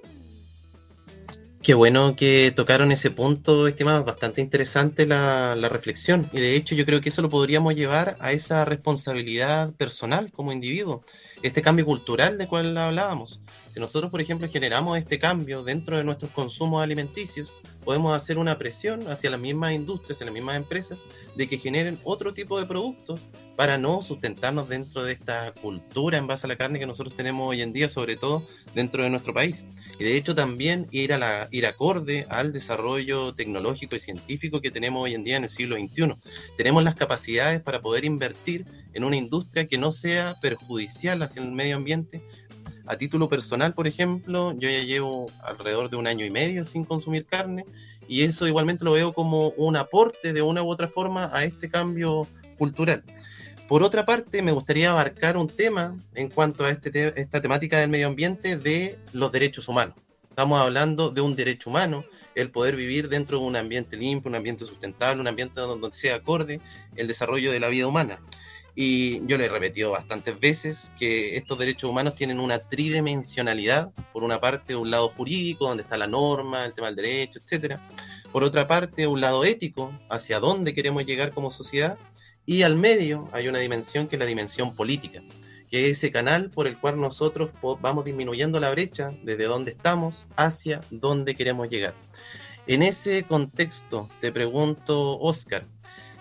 Qué 1.63 1.73
bueno 1.73 2.15
que 2.15 2.53
tocaron 2.55 2.91
ese 2.91 3.09
punto, 3.09 3.67
estimados. 3.67 4.05
Bastante 4.05 4.39
interesante 4.39 5.07
la, 5.07 5.55
la, 5.55 5.67
reflexión. 5.67 6.29
Y 6.31 6.39
de 6.39 6.55
hecho 6.55 6.75
yo 6.75 6.85
creo 6.85 7.01
que 7.01 7.09
eso 7.09 7.23
lo 7.23 7.29
podríamos 7.29 7.73
llevar 7.73 8.15
a 8.19 8.31
esa 8.31 8.63
responsabilidad 8.63 9.73
personal 9.73 10.31
como 10.31 10.51
individuo. 10.51 11.03
Este 11.41 11.63
cambio 11.63 11.85
cultural 11.85 12.37
de 12.37 12.47
cual 12.47 12.77
hablábamos. 12.77 13.39
Si 13.73 13.79
nosotros, 13.79 14.11
por 14.11 14.21
ejemplo, 14.21 14.47
generamos 14.47 14.97
este 14.97 15.17
cambio 15.17 15.63
dentro 15.63 15.97
de 15.97 16.03
nuestros 16.03 16.29
consumos 16.31 16.83
alimenticios, 16.83 17.57
podemos 17.83 18.15
hacer 18.15 18.37
una 18.37 18.57
presión 18.57 19.07
hacia 19.07 19.31
las 19.31 19.39
mismas 19.39 19.73
industrias, 19.73 20.17
hacia 20.17 20.25
las 20.25 20.33
mismas 20.33 20.57
empresas, 20.57 21.01
de 21.35 21.47
que 21.47 21.57
generen 21.57 21.99
otro 22.03 22.33
tipo 22.33 22.59
de 22.59 22.67
productos 22.67 23.19
para 23.55 23.77
no 23.77 24.01
sustentarnos 24.01 24.67
dentro 24.69 25.03
de 25.03 25.13
esta 25.13 25.53
cultura 25.53 26.17
en 26.17 26.27
base 26.27 26.47
a 26.47 26.49
la 26.49 26.57
carne 26.57 26.79
que 26.79 26.85
nosotros 26.85 27.15
tenemos 27.15 27.47
hoy 27.47 27.61
en 27.61 27.73
día, 27.73 27.89
sobre 27.89 28.15
todo 28.15 28.45
dentro 28.73 29.03
de 29.03 29.09
nuestro 29.09 29.33
país. 29.33 29.67
Y 29.99 30.03
de 30.03 30.17
hecho 30.17 30.33
también 30.33 30.87
ir, 30.91 31.13
a 31.13 31.17
la, 31.17 31.47
ir 31.51 31.65
acorde 31.65 32.25
al 32.29 32.53
desarrollo 32.53 33.35
tecnológico 33.35 33.95
y 33.95 33.99
científico 33.99 34.61
que 34.61 34.71
tenemos 34.71 35.03
hoy 35.03 35.13
en 35.13 35.23
día 35.23 35.37
en 35.37 35.43
el 35.43 35.49
siglo 35.49 35.75
XXI. 35.75 36.15
Tenemos 36.57 36.83
las 36.83 36.95
capacidades 36.95 37.61
para 37.61 37.81
poder 37.81 38.03
invertir 38.03 38.65
en 38.93 39.03
una 39.03 39.15
industria 39.15 39.67
que 39.67 39.77
no 39.77 39.91
sea 39.91 40.35
perjudicial 40.41 41.21
hacia 41.31 41.41
el 41.41 41.51
medio 41.51 41.77
ambiente, 41.77 42.21
a 42.85 42.97
título 42.97 43.29
personal, 43.29 43.73
por 43.73 43.87
ejemplo, 43.87 44.53
yo 44.57 44.69
ya 44.69 44.83
llevo 44.83 45.31
alrededor 45.43 45.89
de 45.89 45.97
un 45.97 46.07
año 46.07 46.25
y 46.25 46.29
medio 46.29 46.65
sin 46.65 46.83
consumir 46.83 47.25
carne 47.25 47.65
y 48.07 48.23
eso 48.23 48.47
igualmente 48.47 48.83
lo 48.83 48.93
veo 48.93 49.13
como 49.13 49.49
un 49.49 49.77
aporte 49.77 50.33
de 50.33 50.41
una 50.41 50.63
u 50.63 50.69
otra 50.69 50.87
forma 50.87 51.29
a 51.33 51.45
este 51.45 51.69
cambio 51.69 52.27
cultural. 52.57 53.03
Por 53.69 53.83
otra 53.83 54.05
parte, 54.05 54.41
me 54.41 54.51
gustaría 54.51 54.91
abarcar 54.91 55.37
un 55.37 55.47
tema 55.47 55.95
en 56.15 56.29
cuanto 56.29 56.65
a 56.65 56.69
este 56.71 57.19
esta 57.19 57.41
temática 57.41 57.79
del 57.79 57.89
medio 57.89 58.07
ambiente 58.07 58.57
de 58.57 58.99
los 59.13 59.31
derechos 59.31 59.69
humanos. 59.69 59.95
Estamos 60.29 60.59
hablando 60.59 61.11
de 61.11 61.21
un 61.21 61.35
derecho 61.35 61.69
humano, 61.69 62.03
el 62.35 62.51
poder 62.51 62.75
vivir 62.75 63.07
dentro 63.07 63.39
de 63.39 63.45
un 63.45 63.55
ambiente 63.55 63.95
limpio, 63.95 64.29
un 64.29 64.35
ambiente 64.35 64.65
sustentable, 64.65 65.21
un 65.21 65.27
ambiente 65.27 65.61
donde 65.61 65.91
sea 65.93 66.15
acorde 66.15 66.59
el 66.95 67.07
desarrollo 67.07 67.51
de 67.51 67.59
la 67.61 67.69
vida 67.69 67.87
humana. 67.87 68.19
Y 68.75 69.25
yo 69.27 69.37
le 69.37 69.45
he 69.45 69.49
repetido 69.49 69.91
bastantes 69.91 70.39
veces 70.39 70.93
que 70.97 71.35
estos 71.35 71.59
derechos 71.59 71.89
humanos 71.89 72.15
tienen 72.15 72.39
una 72.39 72.59
tridimensionalidad. 72.59 73.91
Por 74.13 74.23
una 74.23 74.39
parte, 74.39 74.75
un 74.75 74.89
lado 74.89 75.09
jurídico, 75.09 75.67
donde 75.67 75.83
está 75.83 75.97
la 75.97 76.07
norma, 76.07 76.65
el 76.65 76.73
tema 76.73 76.87
del 76.87 76.95
derecho, 76.95 77.39
etc. 77.39 77.77
Por 78.31 78.43
otra 78.43 78.67
parte, 78.67 79.07
un 79.07 79.19
lado 79.19 79.43
ético, 79.43 79.91
hacia 80.09 80.39
dónde 80.39 80.73
queremos 80.73 81.05
llegar 81.05 81.33
como 81.33 81.51
sociedad. 81.51 81.97
Y 82.45 82.63
al 82.63 82.75
medio 82.75 83.29
hay 83.33 83.47
una 83.47 83.59
dimensión 83.59 84.07
que 84.07 84.15
es 84.15 84.19
la 84.19 84.25
dimensión 84.25 84.73
política, 84.75 85.21
que 85.69 85.85
es 85.85 85.97
ese 85.97 86.11
canal 86.11 86.49
por 86.49 86.65
el 86.65 86.77
cual 86.77 86.99
nosotros 86.99 87.51
vamos 87.81 88.05
disminuyendo 88.05 88.59
la 88.59 88.71
brecha 88.71 89.11
desde 89.23 89.45
donde 89.45 89.71
estamos 89.71 90.29
hacia 90.37 90.81
dónde 90.89 91.35
queremos 91.35 91.69
llegar. 91.69 91.93
En 92.67 92.83
ese 92.83 93.23
contexto, 93.23 94.07
te 94.19 94.31
pregunto, 94.31 95.17
Oscar, 95.19 95.67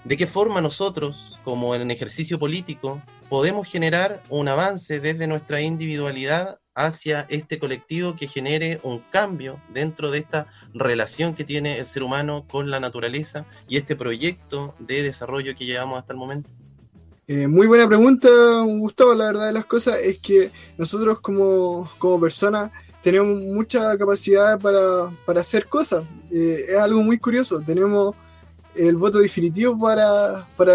¿de 0.04 0.16
qué 0.16 0.26
forma 0.26 0.60
nosotros, 0.60 1.38
como 1.44 1.74
en 1.74 1.90
ejercicio 1.90 2.38
político, 2.38 3.02
podemos 3.28 3.68
generar 3.68 4.22
un 4.28 4.48
avance 4.48 5.00
desde 5.00 5.26
nuestra 5.26 5.60
individualidad 5.60 6.58
hacia 6.74 7.26
este 7.28 7.58
colectivo 7.58 8.16
que 8.16 8.26
genere 8.26 8.80
un 8.82 9.00
cambio 9.10 9.60
dentro 9.72 10.10
de 10.10 10.18
esta 10.18 10.46
relación 10.72 11.34
que 11.34 11.44
tiene 11.44 11.78
el 11.78 11.86
ser 11.86 12.02
humano 12.02 12.46
con 12.48 12.70
la 12.70 12.80
naturaleza 12.80 13.46
y 13.68 13.76
este 13.76 13.96
proyecto 13.96 14.74
de 14.78 15.02
desarrollo 15.02 15.54
que 15.54 15.66
llevamos 15.66 15.98
hasta 15.98 16.12
el 16.12 16.18
momento? 16.18 16.50
Eh, 17.26 17.46
muy 17.46 17.68
buena 17.68 17.86
pregunta, 17.86 18.28
Gustavo. 18.64 19.14
La 19.14 19.26
verdad 19.26 19.46
de 19.46 19.52
las 19.52 19.64
cosas 19.64 20.00
es 20.00 20.18
que 20.18 20.50
nosotros 20.76 21.20
como, 21.20 21.88
como 21.98 22.20
personas 22.20 22.70
tenemos 23.02 23.40
mucha 23.40 23.96
capacidad 23.96 24.58
para, 24.58 25.14
para 25.24 25.40
hacer 25.40 25.66
cosas. 25.66 26.04
Eh, 26.32 26.64
es 26.68 26.78
algo 26.78 27.02
muy 27.02 27.18
curioso. 27.18 27.60
Tenemos 27.60 28.16
el 28.74 28.96
voto 28.96 29.18
definitivo 29.18 29.78
para, 29.78 30.46
para 30.56 30.74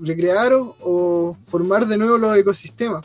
recrear 0.00 0.52
o, 0.54 1.36
formar 1.46 1.86
de 1.86 1.98
nuevo 1.98 2.18
los 2.18 2.36
ecosistemas. 2.36 3.04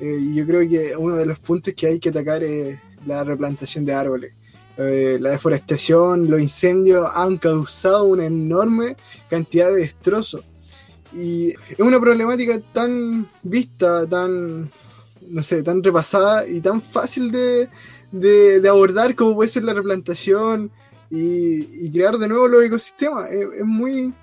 Eh, 0.00 0.20
yo 0.34 0.46
creo 0.46 0.68
que 0.68 0.96
uno 0.96 1.16
de 1.16 1.26
los 1.26 1.38
puntos 1.38 1.74
que 1.74 1.86
hay 1.86 1.98
que 1.98 2.10
atacar 2.10 2.42
es 2.42 2.78
la 3.06 3.24
replantación 3.24 3.84
de 3.84 3.94
árboles. 3.94 4.34
Eh, 4.78 5.16
la 5.20 5.30
deforestación, 5.30 6.30
los 6.30 6.40
incendios 6.40 7.08
han 7.14 7.38
causado 7.38 8.04
una 8.04 8.26
enorme 8.26 8.96
cantidad 9.30 9.70
de 9.70 9.76
destrozos. 9.76 10.44
Y 11.14 11.50
es 11.50 11.78
una 11.78 11.98
problemática 11.98 12.60
tan 12.72 13.26
vista, 13.42 14.06
tan, 14.06 14.68
no 15.28 15.42
sé, 15.42 15.62
tan 15.62 15.82
repasada 15.82 16.46
y 16.46 16.60
tan 16.60 16.82
fácil 16.82 17.30
de, 17.30 17.70
de, 18.12 18.68
abordar 18.68 19.14
como 19.14 19.34
puede 19.34 19.48
ser 19.48 19.64
la 19.64 19.72
replantación 19.72 20.70
y, 21.10 21.90
crear 21.90 22.18
de 22.18 22.28
nuevo 22.28 22.48
los 22.48 22.64
ecosistemas. 22.64 23.30
Es, 23.30 23.64
muy, 23.64 24.14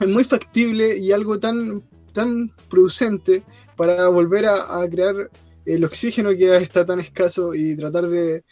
es 0.00 0.08
muy 0.08 0.24
factible 0.24 0.96
y 0.96 1.12
algo 1.12 1.38
tan, 1.38 1.82
tan 2.12 2.50
producente 2.68 3.44
para 3.76 4.08
volver 4.08 4.46
a, 4.46 4.86
crear 4.90 5.30
el 5.64 5.84
oxígeno 5.84 6.30
que 6.30 6.56
está 6.56 6.84
tan 6.84 7.00
escaso 7.00 7.54
y 7.54 7.76
tratar 7.76 8.08
de, 8.08 8.44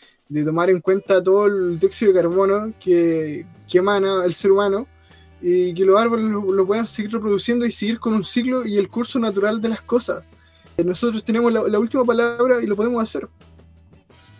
tomar 0.45 0.70
en 0.70 0.81
cuenta 0.81 1.22
todo 1.22 1.47
el 1.47 1.79
dióxido 1.79 2.12
de 2.12 2.20
carbono 2.20 2.72
que, 2.79 3.47
emana 3.72 4.24
el 4.24 4.33
ser 4.33 4.53
humano 4.53 4.87
y 5.43 5.74
que 5.74 5.85
los 5.85 6.01
árboles 6.01 6.27
lo, 6.27 6.66
puedan 6.66 6.87
seguir 6.87 7.12
reproduciendo 7.12 7.66
y 7.66 7.72
seguir 7.72 7.99
con 7.99 8.14
un 8.14 8.24
ciclo 8.24 8.64
y 8.64 8.79
el 8.79 8.89
curso 8.89 9.18
natural 9.18 9.61
de 9.61 9.68
las 9.68 9.83
cosas. 9.83 10.24
Nosotros 10.83 11.24
tenemos 11.24 11.53
la, 11.53 11.62
la 11.62 11.79
última 11.79 12.05
palabra 12.05 12.62
y 12.62 12.66
lo 12.66 12.77
podemos 12.77 13.03
hacer. 13.03 13.29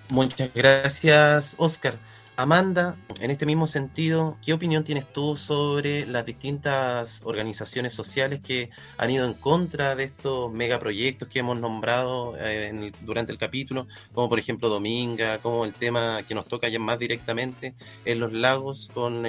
Muchas 0.09 0.53
gracias, 0.55 1.55
Oscar. 1.59 1.99
Amanda, 2.39 2.99
en 3.19 3.31
este 3.31 3.47
mismo 3.47 3.67
sentido, 3.67 4.37
¿qué 4.45 4.53
opinión 4.53 4.85
tienes 4.85 5.11
tú 5.11 5.39
sobre 5.39 6.05
las 6.05 6.27
distintas 6.27 7.23
organizaciones 7.25 7.95
sociales 7.95 8.41
que 8.41 8.69
han 8.99 9.11
ido 9.11 9.25
en 9.25 9.33
contra 9.33 9.95
de 9.95 10.05
estos 10.05 10.53
megaproyectos 10.53 11.29
que 11.29 11.39
hemos 11.39 11.59
nombrado 11.59 12.35
eh, 12.39 12.93
durante 13.01 13.33
el 13.33 13.39
capítulo, 13.39 13.87
como 14.13 14.29
por 14.29 14.39
ejemplo 14.39 14.69
Dominga, 14.69 15.39
como 15.39 15.65
el 15.65 15.73
tema 15.73 16.25
que 16.29 16.35
nos 16.35 16.47
toca 16.47 16.69
ya 16.69 16.79
más 16.79 16.99
directamente 16.99 17.75
en 18.05 18.21
los 18.21 18.35
lagos 18.35 18.91
con 18.93 19.23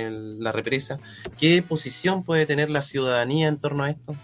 la 0.43 0.51
represa? 0.51 0.99
¿Qué 1.37 1.61
posición 1.61 2.23
puede 2.23 2.45
tener 2.45 2.69
la 2.69 2.81
ciudadanía 2.81 3.47
en 3.47 3.57
torno 3.57 3.85
a 3.85 3.89
esto? 3.89 4.17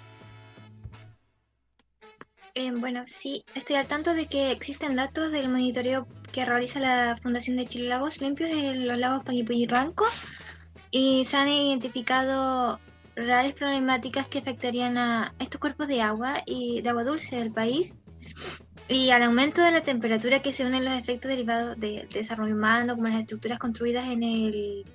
Bueno, 2.80 3.06
sí, 3.08 3.44
estoy 3.56 3.76
al 3.76 3.88
tanto 3.88 4.14
de 4.14 4.28
que 4.28 4.52
existen 4.52 4.96
datos 4.96 5.32
del 5.32 5.50
monitoreo 5.50 6.08
que 6.32 6.46
realiza 6.46 6.80
la 6.80 7.18
Fundación 7.22 7.56
de 7.58 7.68
Chile 7.68 7.88
Lagos 7.88 8.20
Limpios 8.20 8.50
en 8.50 8.88
los 8.88 8.98
lagos 8.98 9.24
Panguipulli 9.24 9.64
y 9.64 9.68
Ranco 9.68 10.06
y 10.90 11.26
se 11.26 11.38
han 11.38 11.50
identificado 11.50 12.80
reales 13.16 13.54
problemáticas 13.54 14.28
que 14.28 14.40
afectarían 14.40 14.98
a 14.98 15.34
estos 15.40 15.62
cuerpos 15.62 15.88
de 15.88 16.02
agua 16.02 16.42
y 16.46 16.82
de 16.82 16.90
agua 16.90 17.04
dulce 17.04 17.36
del 17.36 17.52
país 17.52 17.94
y 18.88 19.12
al 19.12 19.24
aumento 19.24 19.62
de 19.62 19.72
la 19.72 19.82
temperatura 19.82 20.42
que 20.42 20.54
se 20.54 20.66
unen 20.66 20.86
los 20.86 20.94
efectos 20.94 21.30
derivados 21.30 21.80
del 21.80 22.10
desarrollo 22.10 22.56
humano, 22.56 22.96
como 22.96 23.08
las 23.08 23.22
estructuras 23.22 23.60
construidas 23.60 24.08
en 24.08 24.24
el 24.24 24.86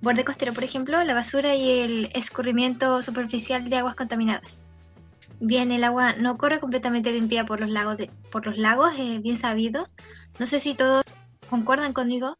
borde 0.00 0.24
costero, 0.24 0.54
por 0.54 0.64
ejemplo, 0.64 1.02
la 1.04 1.14
basura 1.14 1.54
y 1.54 1.80
el 1.80 2.08
escurrimiento 2.14 3.02
superficial 3.02 3.68
de 3.68 3.76
aguas 3.76 3.94
contaminadas. 3.94 4.59
Bien, 5.40 5.72
el 5.72 5.84
agua 5.84 6.12
no 6.12 6.36
corre 6.36 6.60
completamente 6.60 7.10
limpia 7.12 7.46
por 7.46 7.60
los 7.60 7.70
lagos, 7.70 7.96
por 8.30 8.46
los 8.46 8.58
lagos, 8.58 8.92
es 8.98 9.22
bien 9.22 9.38
sabido. 9.38 9.86
No 10.38 10.46
sé 10.46 10.60
si 10.60 10.74
todos 10.74 11.06
concuerdan 11.48 11.94
conmigo. 11.94 12.36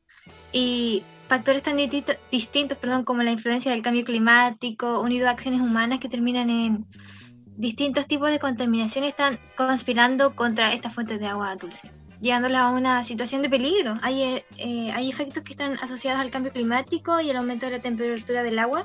Y 0.53 1.03
factores 1.27 1.63
tan 1.63 1.79
distintos, 1.79 2.79
perdón, 2.79 3.05
como 3.05 3.23
la 3.23 3.31
influencia 3.31 3.71
del 3.71 3.83
cambio 3.83 4.05
climático, 4.05 5.01
unido 5.01 5.29
a 5.29 5.31
acciones 5.31 5.61
humanas 5.61 5.99
que 5.99 6.11
terminan 6.11 6.51
en 6.51 6.87
distintos 7.57 8.07
tipos 8.07 8.31
de 8.31 8.39
contaminación, 8.39 9.05
están 9.05 9.39
conspirando 9.57 10.37
contra 10.37 10.75
estas 10.75 10.93
fuentes 10.93 11.21
de 11.21 11.27
agua 11.27 11.57
dulce, 11.57 11.91
llevándola 12.21 12.65
a 12.65 12.71
una 12.71 13.03
situación 13.05 13.41
de 13.41 13.49
peligro. 13.49 13.99
Hay, 14.03 14.45
eh, 14.59 14.91
hay 14.93 15.09
efectos 15.09 15.43
que 15.43 15.53
están 15.53 15.79
asociados 15.81 16.21
al 16.21 16.31
cambio 16.31 16.53
climático 16.53 17.19
y 17.21 17.31
el 17.31 17.37
aumento 17.37 17.65
de 17.65 17.73
la 17.73 17.83
temperatura 17.83 18.43
del 18.43 18.59
agua 18.59 18.85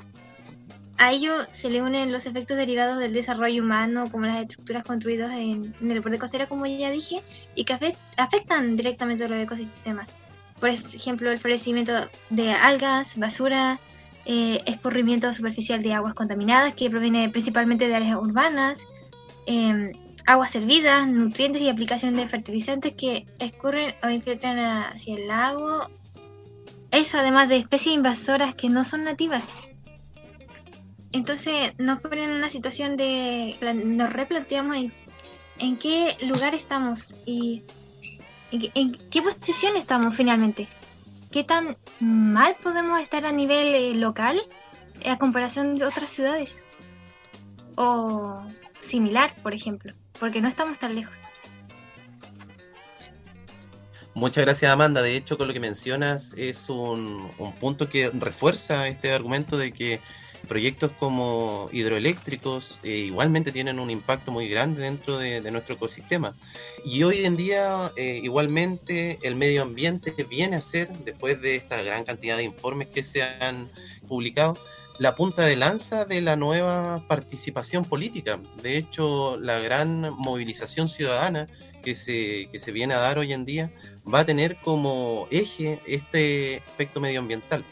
a 0.98 1.12
ello 1.12 1.46
se 1.50 1.68
le 1.68 1.82
unen 1.82 2.12
los 2.12 2.26
efectos 2.26 2.56
derivados 2.56 2.98
del 2.98 3.12
desarrollo 3.12 3.62
humano, 3.62 4.10
como 4.10 4.26
las 4.26 4.40
estructuras 4.40 4.84
construidas 4.84 5.30
en, 5.32 5.74
el 5.80 6.00
borde 6.00 6.18
costero, 6.18 6.48
como 6.48 6.66
ya 6.66 6.90
dije, 6.90 7.22
y 7.54 7.64
que 7.64 7.94
afectan 8.16 8.76
directamente 8.76 9.24
a 9.24 9.28
los 9.28 9.38
ecosistemas. 9.38 10.08
Por 10.58 10.70
ejemplo, 10.70 11.30
el 11.30 11.38
florecimiento 11.38 11.92
de 12.30 12.50
algas, 12.52 13.16
basura, 13.18 13.78
eh, 14.24 14.62
escurrimiento 14.64 15.32
superficial 15.32 15.82
de 15.82 15.92
aguas 15.92 16.14
contaminadas, 16.14 16.74
que 16.74 16.88
proviene 16.88 17.28
principalmente 17.28 17.88
de 17.88 17.94
áreas 17.94 18.16
urbanas, 18.16 18.80
em, 19.46 19.92
aguas 20.26 20.50
servidas, 20.50 21.06
nutrientes 21.06 21.60
y 21.60 21.68
aplicación 21.68 22.16
de 22.16 22.26
fertilizantes 22.26 22.94
que 22.94 23.26
escurren 23.38 23.94
o 24.02 24.08
infiltran 24.08 24.58
hacia 24.58 25.14
el 25.14 25.28
lago. 25.28 25.88
Eso 26.90 27.18
además 27.18 27.50
de 27.50 27.58
especies 27.58 27.94
invasoras 27.94 28.54
que 28.54 28.70
no 28.70 28.84
son 28.84 29.04
nativas 29.04 29.48
entonces 31.16 31.72
nos 31.78 32.00
ponen 32.00 32.30
en 32.30 32.36
una 32.36 32.50
situación 32.50 32.96
de, 32.96 33.56
nos 33.74 34.12
replanteamos 34.12 34.76
en, 35.58 35.76
qué 35.78 36.16
lugar 36.22 36.54
estamos 36.54 37.14
y 37.24 37.62
en, 38.50 38.98
qué 39.10 39.22
posición 39.22 39.76
estamos 39.76 40.14
finalmente. 40.14 40.68
¿Qué 41.30 41.42
tan 41.42 41.76
mal 42.00 42.54
podemos 42.62 43.00
estar 43.00 43.26
a 43.26 43.32
nivel 43.32 43.74
eh, 43.74 43.94
local 43.94 44.40
a 45.04 45.18
comparación 45.18 45.74
de 45.74 45.84
otras 45.86 46.10
ciudades? 46.10 46.62
O 47.76 48.42
similar, 48.80 49.34
por 49.42 49.54
ejemplo, 49.54 49.94
porque 50.20 50.40
no 50.40 50.48
estamos 50.48 50.78
tan 50.78 50.94
lejos. 50.94 51.16
Muchas 54.14 54.44
gracias 54.44 54.70
Amanda. 54.70 55.02
De 55.02 55.14
hecho, 55.14 55.36
con 55.36 55.46
lo 55.46 55.52
que 55.52 55.60
mencionas 55.60 56.32
es 56.38 56.70
un, 56.70 57.30
un 57.36 57.52
punto 57.52 57.88
que 57.88 58.10
refuerza 58.10 58.88
este 58.88 59.12
argumento 59.12 59.58
de 59.58 59.72
que 59.72 60.00
proyectos 60.46 60.90
como 60.98 61.68
hidroeléctricos 61.72 62.80
eh, 62.82 62.90
igualmente 62.90 63.52
tienen 63.52 63.78
un 63.78 63.90
impacto 63.90 64.32
muy 64.32 64.48
grande 64.48 64.82
dentro 64.82 65.18
de, 65.18 65.40
nuestro 65.50 65.74
ecosistema. 65.74 66.34
Y 66.84 67.02
hoy 67.02 67.24
en 67.24 67.36
día 67.36 67.92
eh, 67.96 68.20
igualmente 68.22 69.18
el 69.22 69.36
medio 69.36 69.62
ambiente 69.62 70.12
viene 70.28 70.56
a 70.56 70.60
ser, 70.60 70.88
después 71.04 71.40
de 71.40 71.56
esta 71.56 71.82
gran 71.82 72.04
cantidad 72.04 72.36
de 72.36 72.44
informes 72.44 72.88
que 72.88 73.02
se 73.02 73.22
han 73.22 73.70
publicado, 74.08 74.56
la 74.98 75.14
punta 75.14 75.44
de 75.44 75.56
lanza 75.56 76.04
de 76.04 76.20
la 76.20 76.36
nueva 76.36 77.06
participación 77.06 77.84
política. 77.84 78.40
De 78.62 78.78
hecho, 78.78 79.36
la 79.38 79.58
gran 79.58 80.10
movilización 80.16 80.88
ciudadana 80.88 81.48
que 81.82 81.94
se, 81.94 82.48
que 82.50 82.58
se 82.58 82.72
viene 82.72 82.94
a 82.94 82.98
dar 82.98 83.18
hoy 83.18 83.32
en 83.32 83.44
día 83.44 83.70
va 84.12 84.20
a 84.20 84.24
tener 84.24 84.56
como 84.56 85.28
eje 85.30 85.80
este 85.86 86.62
aspecto 86.68 87.00
medioambiental. 87.00 87.64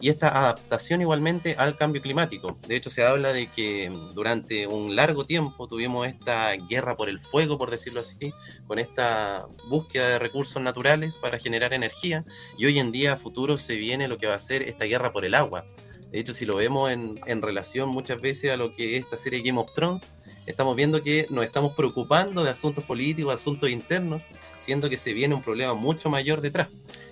Y 0.00 0.08
esta 0.08 0.28
adaptación 0.28 1.02
igualmente 1.02 1.54
al 1.58 1.76
cambio 1.76 2.00
climático. 2.00 2.58
De 2.66 2.76
hecho, 2.76 2.90
se 2.90 3.04
habla 3.04 3.32
de 3.32 3.48
que 3.48 3.92
durante 4.14 4.66
un 4.66 4.96
largo 4.96 5.26
tiempo 5.26 5.68
tuvimos 5.68 6.06
esta 6.06 6.52
guerra 6.56 6.96
por 6.96 7.08
el 7.08 7.20
fuego, 7.20 7.58
por 7.58 7.70
decirlo 7.70 8.00
así, 8.00 8.32
con 8.66 8.78
esta 8.78 9.46
búsqueda 9.68 10.08
de 10.08 10.18
recursos 10.18 10.60
naturales 10.62 11.18
para 11.18 11.38
generar 11.38 11.74
energía, 11.74 12.24
y 12.56 12.64
hoy 12.64 12.78
en 12.78 12.92
día 12.92 13.12
a 13.12 13.16
futuro 13.16 13.58
se 13.58 13.76
viene 13.76 14.08
lo 14.08 14.16
que 14.16 14.26
va 14.26 14.34
a 14.34 14.38
ser 14.38 14.62
esta 14.62 14.86
guerra 14.86 15.12
por 15.12 15.24
el 15.24 15.34
agua. 15.34 15.66
De 16.10 16.18
hecho, 16.18 16.34
si 16.34 16.44
lo 16.44 16.56
vemos 16.56 16.90
en, 16.90 17.20
en 17.26 17.40
relación 17.42 17.88
muchas 17.88 18.20
veces 18.20 18.50
a 18.50 18.56
lo 18.56 18.74
que 18.74 18.96
es 18.96 19.04
esta 19.04 19.16
serie 19.16 19.42
Game 19.42 19.60
of 19.60 19.72
Thrones, 19.74 20.12
estamos 20.46 20.74
viendo 20.74 21.02
que 21.02 21.26
nos 21.30 21.44
estamos 21.44 21.74
preocupando 21.76 22.42
de 22.42 22.50
asuntos 22.50 22.84
políticos, 22.84 23.34
asuntos 23.34 23.70
internos, 23.70 24.24
siendo 24.56 24.90
que 24.90 24.96
se 24.96 25.12
viene 25.12 25.34
un 25.34 25.42
problema 25.42 25.74
mucho 25.74 26.10
mayor 26.10 26.40
detrás 26.40 26.68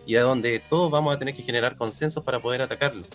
y 0.09 0.17
a 0.17 0.23
donde 0.23 0.59
todos 0.59 0.91
vamos 0.91 1.15
a 1.15 1.19
tener 1.19 1.35
que 1.35 1.43
generar 1.43 1.77
consensos 1.77 2.25
para 2.25 2.41
poder 2.41 2.63
atacarlo. 2.63 3.07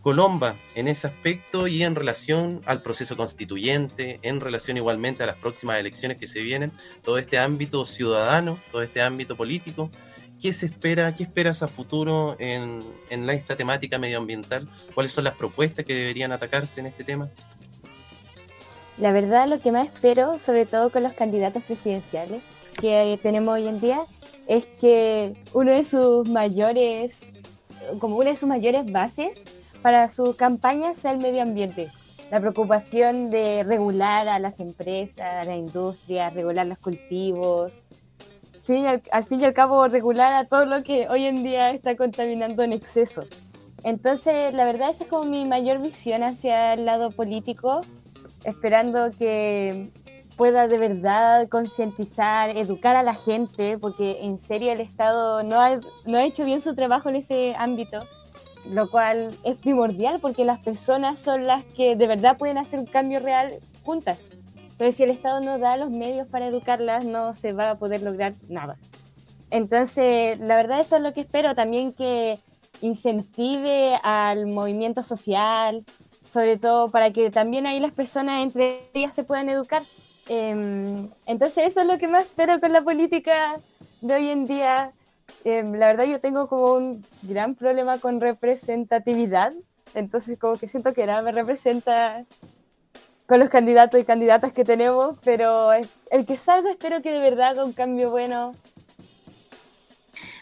Colomba, 0.00 0.54
en 0.74 0.88
ese 0.88 1.06
aspecto 1.06 1.66
y 1.66 1.82
en 1.82 1.94
relación 1.94 2.62
al 2.64 2.80
proceso 2.80 3.18
constituyente, 3.18 4.18
en 4.22 4.40
relación 4.40 4.78
igualmente 4.78 5.22
a 5.22 5.26
las 5.26 5.36
próximas 5.36 5.78
elecciones 5.78 6.16
que 6.16 6.26
se 6.26 6.40
vienen, 6.40 6.72
todo 7.04 7.18
este 7.18 7.36
ámbito 7.36 7.84
ciudadano, 7.84 8.58
todo 8.72 8.80
este 8.80 9.02
ámbito 9.02 9.36
político, 9.36 9.90
¿qué 10.40 10.54
se 10.54 10.64
espera, 10.64 11.14
qué 11.14 11.24
esperas 11.24 11.62
a 11.62 11.68
futuro 11.68 12.34
en, 12.38 12.82
en 13.10 13.28
esta 13.28 13.54
temática 13.54 13.98
medioambiental? 13.98 14.70
¿Cuáles 14.94 15.12
son 15.12 15.24
las 15.24 15.34
propuestas 15.34 15.84
que 15.84 15.94
deberían 15.94 16.32
atacarse 16.32 16.80
en 16.80 16.86
este 16.86 17.04
tema? 17.04 17.28
La 18.96 19.12
verdad, 19.12 19.50
lo 19.50 19.60
que 19.60 19.70
más 19.70 19.86
espero, 19.92 20.38
sobre 20.38 20.64
todo 20.64 20.88
con 20.88 21.02
los 21.02 21.12
candidatos 21.12 21.62
presidenciales 21.64 22.40
que 22.80 23.20
tenemos 23.22 23.52
hoy 23.52 23.68
en 23.68 23.82
día, 23.82 24.00
es 24.48 24.66
que 24.66 25.34
uno 25.52 25.70
de 25.70 25.84
sus 25.84 26.28
mayores, 26.28 27.30
como 28.00 28.16
una 28.16 28.30
de 28.30 28.36
sus 28.36 28.48
mayores 28.48 28.90
bases 28.90 29.44
para 29.82 30.08
su 30.08 30.34
campaña 30.36 30.94
sea 30.94 31.12
el 31.12 31.18
medio 31.18 31.42
ambiente. 31.42 31.90
La 32.30 32.40
preocupación 32.40 33.30
de 33.30 33.62
regular 33.62 34.28
a 34.28 34.38
las 34.38 34.58
empresas, 34.58 35.20
a 35.20 35.44
la 35.44 35.56
industria, 35.56 36.30
regular 36.30 36.66
los 36.66 36.78
cultivos, 36.78 37.72
al, 38.68 39.02
al 39.10 39.24
fin 39.24 39.40
y 39.40 39.44
al 39.44 39.54
cabo 39.54 39.86
regular 39.88 40.32
a 40.34 40.44
todo 40.46 40.66
lo 40.66 40.82
que 40.82 41.08
hoy 41.08 41.24
en 41.24 41.42
día 41.42 41.70
está 41.70 41.96
contaminando 41.96 42.62
en 42.62 42.72
exceso. 42.72 43.22
Entonces, 43.84 44.52
la 44.52 44.64
verdad, 44.64 44.90
esa 44.90 45.04
es 45.04 45.10
como 45.10 45.24
mi 45.24 45.44
mayor 45.44 45.80
visión 45.80 46.22
hacia 46.22 46.74
el 46.74 46.84
lado 46.84 47.10
político 47.10 47.82
esperando 48.44 49.10
que 49.18 49.90
pueda 50.38 50.68
de 50.68 50.78
verdad 50.78 51.48
concientizar, 51.48 52.56
educar 52.56 52.94
a 52.94 53.02
la 53.02 53.14
gente, 53.14 53.76
porque 53.76 54.22
en 54.22 54.38
serio 54.38 54.72
el 54.72 54.80
Estado 54.80 55.42
no 55.42 55.60
ha, 55.60 55.80
no 56.06 56.16
ha 56.16 56.24
hecho 56.24 56.44
bien 56.44 56.60
su 56.60 56.76
trabajo 56.76 57.08
en 57.08 57.16
ese 57.16 57.56
ámbito, 57.58 57.98
lo 58.64 58.88
cual 58.88 59.36
es 59.42 59.56
primordial 59.56 60.20
porque 60.20 60.44
las 60.44 60.62
personas 60.62 61.18
son 61.18 61.44
las 61.44 61.64
que 61.64 61.96
de 61.96 62.06
verdad 62.06 62.38
pueden 62.38 62.56
hacer 62.56 62.78
un 62.78 62.86
cambio 62.86 63.18
real 63.18 63.58
juntas. 63.82 64.24
Pero 64.78 64.92
si 64.92 65.02
el 65.02 65.10
Estado 65.10 65.40
no 65.40 65.58
da 65.58 65.76
los 65.76 65.90
medios 65.90 66.28
para 66.28 66.46
educarlas, 66.46 67.04
no 67.04 67.34
se 67.34 67.52
va 67.52 67.70
a 67.70 67.74
poder 67.74 68.02
lograr 68.02 68.34
nada. 68.48 68.76
Entonces, 69.50 70.38
la 70.38 70.54
verdad 70.54 70.78
eso 70.78 70.96
es 70.96 71.02
lo 71.02 71.12
que 71.14 71.22
espero, 71.22 71.56
también 71.56 71.92
que 71.92 72.38
incentive 72.80 73.98
al 74.04 74.46
movimiento 74.46 75.02
social, 75.02 75.84
sobre 76.24 76.58
todo 76.58 76.92
para 76.92 77.10
que 77.12 77.30
también 77.32 77.66
ahí 77.66 77.80
las 77.80 77.92
personas 77.92 78.40
entre 78.40 78.82
ellas 78.94 79.14
se 79.14 79.24
puedan 79.24 79.48
educar. 79.48 79.82
Em, 80.28 81.08
entonces 81.26 81.66
eso 81.66 81.80
es 81.80 81.86
lo 81.86 81.98
que 81.98 82.06
más 82.06 82.26
espero 82.26 82.60
con 82.60 82.72
la 82.72 82.82
política 82.82 83.58
de 84.02 84.14
hoy 84.14 84.28
en 84.28 84.46
día. 84.46 84.92
Em, 85.44 85.72
la 85.74 85.86
verdad 85.86 86.04
yo 86.04 86.20
tengo 86.20 86.48
como 86.48 86.74
un 86.74 87.04
gran 87.22 87.54
problema 87.54 87.98
con 87.98 88.20
representatividad, 88.20 89.52
entonces 89.94 90.38
como 90.38 90.56
que 90.56 90.68
siento 90.68 90.92
que 90.92 91.06
nada 91.06 91.22
me 91.22 91.32
representa 91.32 92.24
con 93.26 93.40
los 93.40 93.50
candidatos 93.50 94.00
y 94.00 94.04
candidatas 94.04 94.52
que 94.52 94.64
tenemos, 94.64 95.16
pero 95.24 95.72
el 95.72 96.26
que 96.26 96.36
salga 96.36 96.70
espero 96.70 97.02
que 97.02 97.12
de 97.12 97.20
verdad 97.20 97.50
haga 97.50 97.64
un 97.64 97.72
cambio 97.72 98.10
bueno 98.10 98.54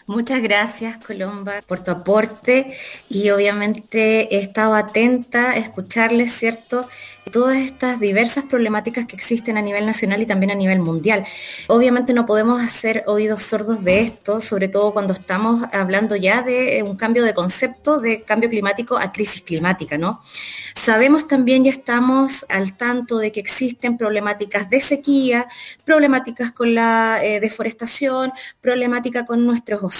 Muchas 0.09 0.41
gracias, 0.41 0.97
Colomba, 1.05 1.61
por 1.67 1.81
tu 1.81 1.91
aporte 1.91 2.73
y 3.09 3.29
obviamente 3.29 4.33
he 4.33 4.39
estado 4.39 4.73
atenta 4.73 5.51
a 5.51 5.57
escucharles, 5.57 6.31
¿cierto? 6.31 6.87
Todas 7.29 7.57
estas 7.57 7.99
diversas 7.99 8.45
problemáticas 8.45 9.05
que 9.05 9.17
existen 9.17 9.57
a 9.57 9.61
nivel 9.61 9.85
nacional 9.85 10.21
y 10.21 10.25
también 10.25 10.51
a 10.51 10.55
nivel 10.55 10.79
mundial. 10.79 11.25
Obviamente 11.67 12.13
no 12.13 12.25
podemos 12.25 12.63
hacer 12.63 13.03
oídos 13.05 13.43
sordos 13.43 13.83
de 13.83 13.99
esto, 13.99 14.39
sobre 14.39 14.69
todo 14.69 14.93
cuando 14.93 15.11
estamos 15.11 15.65
hablando 15.73 16.15
ya 16.15 16.41
de 16.41 16.83
un 16.83 16.95
cambio 16.95 17.25
de 17.25 17.33
concepto 17.33 17.99
de 17.99 18.21
cambio 18.21 18.49
climático 18.49 18.97
a 18.97 19.11
crisis 19.11 19.41
climática, 19.41 19.97
¿no? 19.97 20.21
Sabemos 20.73 21.27
también 21.27 21.65
y 21.65 21.67
estamos 21.67 22.45
al 22.47 22.77
tanto 22.77 23.17
de 23.17 23.33
que 23.33 23.41
existen 23.41 23.97
problemáticas 23.97 24.69
de 24.69 24.79
sequía, 24.79 25.47
problemáticas 25.83 26.53
con 26.53 26.75
la 26.75 27.19
eh, 27.21 27.41
deforestación, 27.41 28.31
problemática 28.61 29.25
con 29.25 29.45
nuestros 29.45 29.83
océanos 29.83 29.96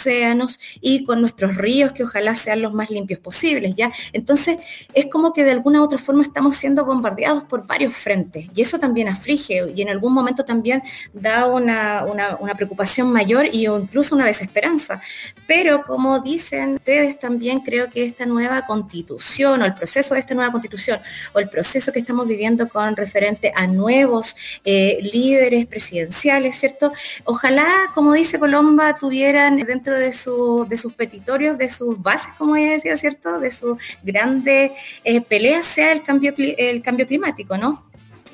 y 0.81 1.03
con 1.03 1.21
nuestros 1.21 1.55
ríos, 1.55 1.91
que 1.91 2.03
ojalá 2.03 2.35
sean 2.35 2.61
los 2.61 2.73
más 2.73 2.89
limpios 2.89 3.19
posibles, 3.19 3.75
¿ya? 3.75 3.91
Entonces, 4.13 4.57
es 4.93 5.07
como 5.07 5.33
que 5.33 5.43
de 5.43 5.51
alguna 5.51 5.81
u 5.81 5.83
otra 5.83 5.97
forma 5.97 6.21
estamos 6.21 6.55
siendo 6.55 6.85
bombardeados 6.85 7.43
por 7.43 7.65
varios 7.65 7.93
frentes 7.93 8.47
y 8.53 8.61
eso 8.61 8.79
también 8.79 9.07
aflige 9.07 9.71
y 9.75 9.81
en 9.81 9.89
algún 9.89 10.13
momento 10.13 10.45
también 10.45 10.83
da 11.13 11.45
una, 11.47 12.05
una 12.39 12.55
preocupación 12.55 13.11
mayor 13.11 13.47
y 13.51 13.65
incluso 13.65 14.15
una 14.15 14.25
desesperanza. 14.25 15.01
Pero 15.47 15.83
como 15.83 16.19
dicen 16.19 16.75
ustedes 16.75 17.17
también, 17.19 17.59
creo 17.59 17.89
que 17.89 18.03
esta 18.03 18.25
nueva 18.25 18.65
constitución 18.65 19.61
o 19.61 19.65
el 19.65 19.73
proceso 19.73 20.13
de 20.13 20.19
esta 20.19 20.35
nueva 20.35 20.51
constitución 20.51 20.99
o 21.33 21.39
el 21.39 21.49
proceso 21.49 21.91
que 21.91 21.99
estamos 21.99 22.27
viviendo 22.27 22.69
con 22.69 22.95
referente 22.95 23.51
a 23.55 23.67
nuevos 23.67 24.35
eh, 24.63 24.99
líderes 25.01 25.65
presidenciales, 25.65 26.55
¿cierto? 26.55 26.91
Ojalá, 27.23 27.91
como 27.93 28.13
dice 28.13 28.39
Colomba, 28.39 28.97
tuvieran 28.97 29.57
dentro 29.57 29.86
de, 29.95 30.11
su, 30.11 30.65
de 30.67 30.77
sus 30.77 30.93
petitorios, 30.93 31.57
de 31.57 31.69
sus 31.69 32.01
bases, 32.01 32.33
como 32.37 32.55
ella 32.55 32.71
decía, 32.71 32.97
¿cierto? 32.97 33.39
De 33.39 33.51
sus 33.51 33.77
grandes 34.03 34.71
eh, 35.03 35.21
peleas 35.21 35.65
sea 35.65 35.91
el 35.91 36.03
cambio, 36.03 36.33
el 36.37 36.81
cambio 36.81 37.07
climático, 37.07 37.57
¿no? 37.57 37.87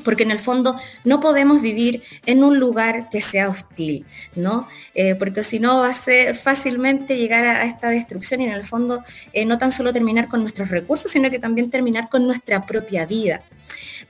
porque 0.04 0.24
en 0.24 0.32
el 0.32 0.40
fondo 0.40 0.78
no 1.04 1.20
podemos 1.20 1.62
vivir 1.62 2.04
en 2.26 2.44
un 2.44 2.60
lugar 2.60 3.10
que 3.10 3.22
sea 3.22 3.50
hostil, 3.50 4.06
¿no? 4.36 4.68
Eh, 4.94 5.16
porque 5.16 5.44
si 5.44 5.60
no 5.60 5.80
va 5.80 5.90
a 5.90 5.94
ser 5.94 6.36
fácilmente 6.36 7.18
llegar 7.18 7.46
a, 7.46 7.64
esta 7.64 7.90
destrucción 7.90 8.42
y 8.42 8.46
en 8.46 8.52
el 8.52 8.64
fondo 8.64 9.04
eh, 9.32 9.46
no 9.46 9.58
tan 9.58 9.72
solo 9.72 9.94
terminar 9.94 10.28
con 10.28 10.42
nuestros 10.42 10.70
recursos, 10.70 11.12
sino 11.12 11.30
que 11.30 11.40
también 11.40 11.70
terminar 11.70 12.10
con 12.10 12.26
nuestra 12.26 12.66
propia 12.66 13.06
vida. 13.06 13.42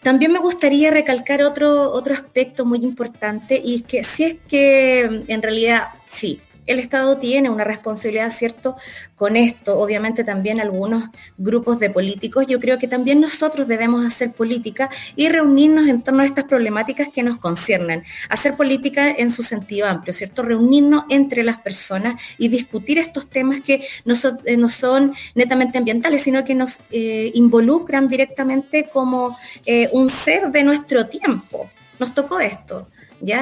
También 0.02 0.34
me 0.34 0.40
gustaría 0.40 0.92
recalcar 0.92 1.44
otro, 1.44 1.92
otro 1.92 2.14
aspecto 2.14 2.66
muy 2.66 2.80
importante 2.80 3.62
y 3.64 3.76
es 3.76 3.84
que 3.84 4.04
si 4.04 4.24
es 4.24 4.36
que 4.48 5.24
en 5.28 5.42
realidad 5.42 5.90
sí, 6.10 6.42
el 6.66 6.80
Estado 6.80 7.18
tiene 7.18 7.50
una 7.50 7.64
responsabilidad, 7.64 8.30
¿cierto?, 8.32 8.76
con 9.16 9.36
esto. 9.36 9.80
Obviamente 9.80 10.24
también 10.24 10.60
algunos 10.60 11.06
grupos 11.38 11.80
de 11.80 11.90
políticos. 11.90 12.46
Yo 12.48 12.60
creo 12.60 12.78
que 12.78 12.88
también 12.88 13.22
nosotros 13.22 13.68
debemos 13.68 14.06
hacer 14.06 14.32
política 14.32 14.90
y 15.16 15.30
reunirnos 15.30 15.88
en 15.88 16.02
torno 16.02 16.24
a 16.24 16.26
estas 16.26 16.46
problemáticas 16.46 17.10
que 17.10 17.24
nos 17.24 17.38
conciernen. 17.38 18.04
Hacer 18.30 18.56
política 18.56 19.12
en 19.12 19.32
su 19.32 19.44
sentido 19.44 19.88
amplio, 19.88 20.14
¿cierto? 20.14 20.44
Reunirnos 20.44 21.04
entre 21.10 21.44
las 21.44 21.58
personas 21.58 22.22
y 22.38 22.48
discutir 22.48 22.98
estos 22.98 23.28
temas 23.28 23.62
que 23.62 23.86
no 24.06 24.16
son, 24.16 25.10
eh, 25.10 25.32
netamente 25.36 25.78
ambientales, 25.78 26.22
sino 26.22 26.44
que 26.44 26.56
nos 26.56 26.80
eh, 26.92 27.32
involucran 27.34 28.08
directamente 28.08 28.90
como 28.92 29.36
eh, 29.66 29.90
un 29.92 30.10
ser 30.10 30.52
de 30.52 30.64
nuestro 30.64 31.08
tiempo. 31.08 31.70
Nos 32.00 32.14
tocó 32.14 32.40
esto. 32.40 32.88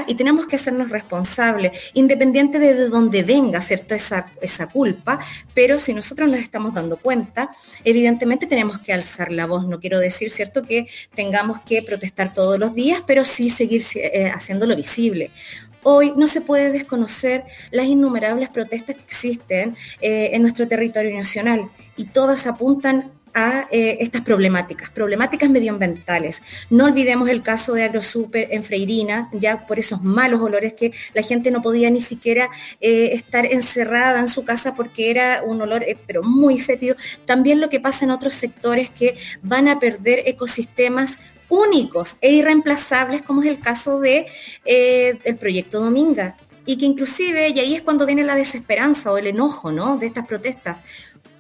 Y 0.07 0.15
tenemos 0.15 0.45
que 0.45 0.57
hacernos 0.57 0.89
responsables, 0.89 1.91
independiente 1.93 2.59
de 2.59 2.87
dónde 2.87 3.23
venga, 3.23 3.61
¿cierto? 3.61 3.95
Esa, 3.95 4.27
esa 4.41 4.67
culpa, 4.67 5.19
pero 5.55 5.79
si 5.79 5.93
nosotros 5.93 6.29
nos 6.29 6.39
estamos 6.39 6.73
dando 6.73 6.97
cuenta, 6.97 7.49
evidentemente 7.83 8.45
tenemos 8.45 8.79
que 8.79 8.93
alzar 8.93 9.31
la 9.31 9.47
voz. 9.47 9.67
No 9.67 9.79
quiero 9.79 9.99
decir, 9.99 10.29
¿cierto?, 10.29 10.61
que 10.61 10.87
tengamos 11.15 11.61
que 11.61 11.81
protestar 11.81 12.31
todos 12.33 12.59
los 12.59 12.75
días, 12.75 13.03
pero 13.07 13.25
sí 13.25 13.49
seguir 13.49 13.81
eh, 13.95 14.31
haciéndolo 14.33 14.75
visible. 14.75 15.31
Hoy 15.83 16.13
no 16.15 16.27
se 16.27 16.41
puede 16.41 16.71
desconocer 16.71 17.43
las 17.71 17.87
innumerables 17.87 18.49
protestas 18.49 18.95
que 18.95 19.01
existen 19.01 19.75
eh, 19.99 20.29
en 20.33 20.43
nuestro 20.43 20.67
territorio 20.67 21.17
nacional 21.17 21.71
y 21.97 22.05
todas 22.05 22.45
apuntan 22.45 23.11
a 23.33 23.67
eh, 23.71 23.97
estas 23.99 24.21
problemáticas, 24.21 24.89
problemáticas 24.89 25.49
medioambientales. 25.49 26.41
No 26.69 26.85
olvidemos 26.85 27.29
el 27.29 27.41
caso 27.41 27.73
de 27.73 27.83
AgroSuper 27.83 28.47
en 28.51 28.63
Freirina, 28.63 29.29
ya 29.31 29.65
por 29.65 29.79
esos 29.79 30.01
malos 30.01 30.41
olores 30.41 30.73
que 30.73 30.91
la 31.13 31.21
gente 31.21 31.51
no 31.51 31.61
podía 31.61 31.89
ni 31.89 31.99
siquiera 31.99 32.49
eh, 32.79 33.11
estar 33.13 33.45
encerrada 33.45 34.19
en 34.19 34.27
su 34.27 34.43
casa 34.43 34.75
porque 34.75 35.11
era 35.11 35.43
un 35.43 35.61
olor 35.61 35.83
eh, 35.83 35.97
pero 36.07 36.23
muy 36.23 36.57
fétido. 36.59 36.95
También 37.25 37.61
lo 37.61 37.69
que 37.69 37.79
pasa 37.79 38.05
en 38.05 38.11
otros 38.11 38.33
sectores 38.33 38.89
que 38.89 39.15
van 39.41 39.67
a 39.67 39.79
perder 39.79 40.23
ecosistemas 40.25 41.19
únicos 41.49 42.17
e 42.21 42.31
irreemplazables, 42.31 43.21
como 43.21 43.41
es 43.41 43.47
el 43.47 43.59
caso 43.59 43.99
de, 43.99 44.25
del 44.63 45.35
proyecto 45.35 45.81
Dominga, 45.81 46.37
y 46.65 46.77
que 46.77 46.85
inclusive, 46.85 47.49
y 47.49 47.59
ahí 47.59 47.75
es 47.75 47.81
cuando 47.81 48.05
viene 48.05 48.23
la 48.23 48.35
desesperanza 48.35 49.11
o 49.11 49.17
el 49.17 49.27
enojo 49.27 49.71
¿no? 49.71 49.97
de 49.97 50.05
estas 50.05 50.27
protestas, 50.27 50.83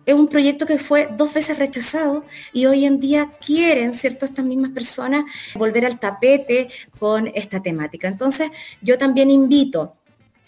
es 0.05 0.13
un 0.13 0.27
proyecto 0.27 0.65
que 0.65 0.77
fue 0.77 1.09
dos 1.15 1.33
veces 1.33 1.57
rechazado 1.57 2.25
y 2.53 2.65
hoy 2.65 2.85
en 2.85 2.99
día 2.99 3.31
quieren, 3.45 3.93
¿cierto?, 3.93 4.25
estas 4.25 4.45
mismas 4.45 4.71
personas 4.71 5.25
volver 5.55 5.85
al 5.85 5.99
tapete 5.99 6.69
con 6.99 7.31
esta 7.33 7.61
temática. 7.61 8.07
Entonces, 8.07 8.51
yo 8.81 8.97
también 8.97 9.29
invito 9.29 9.95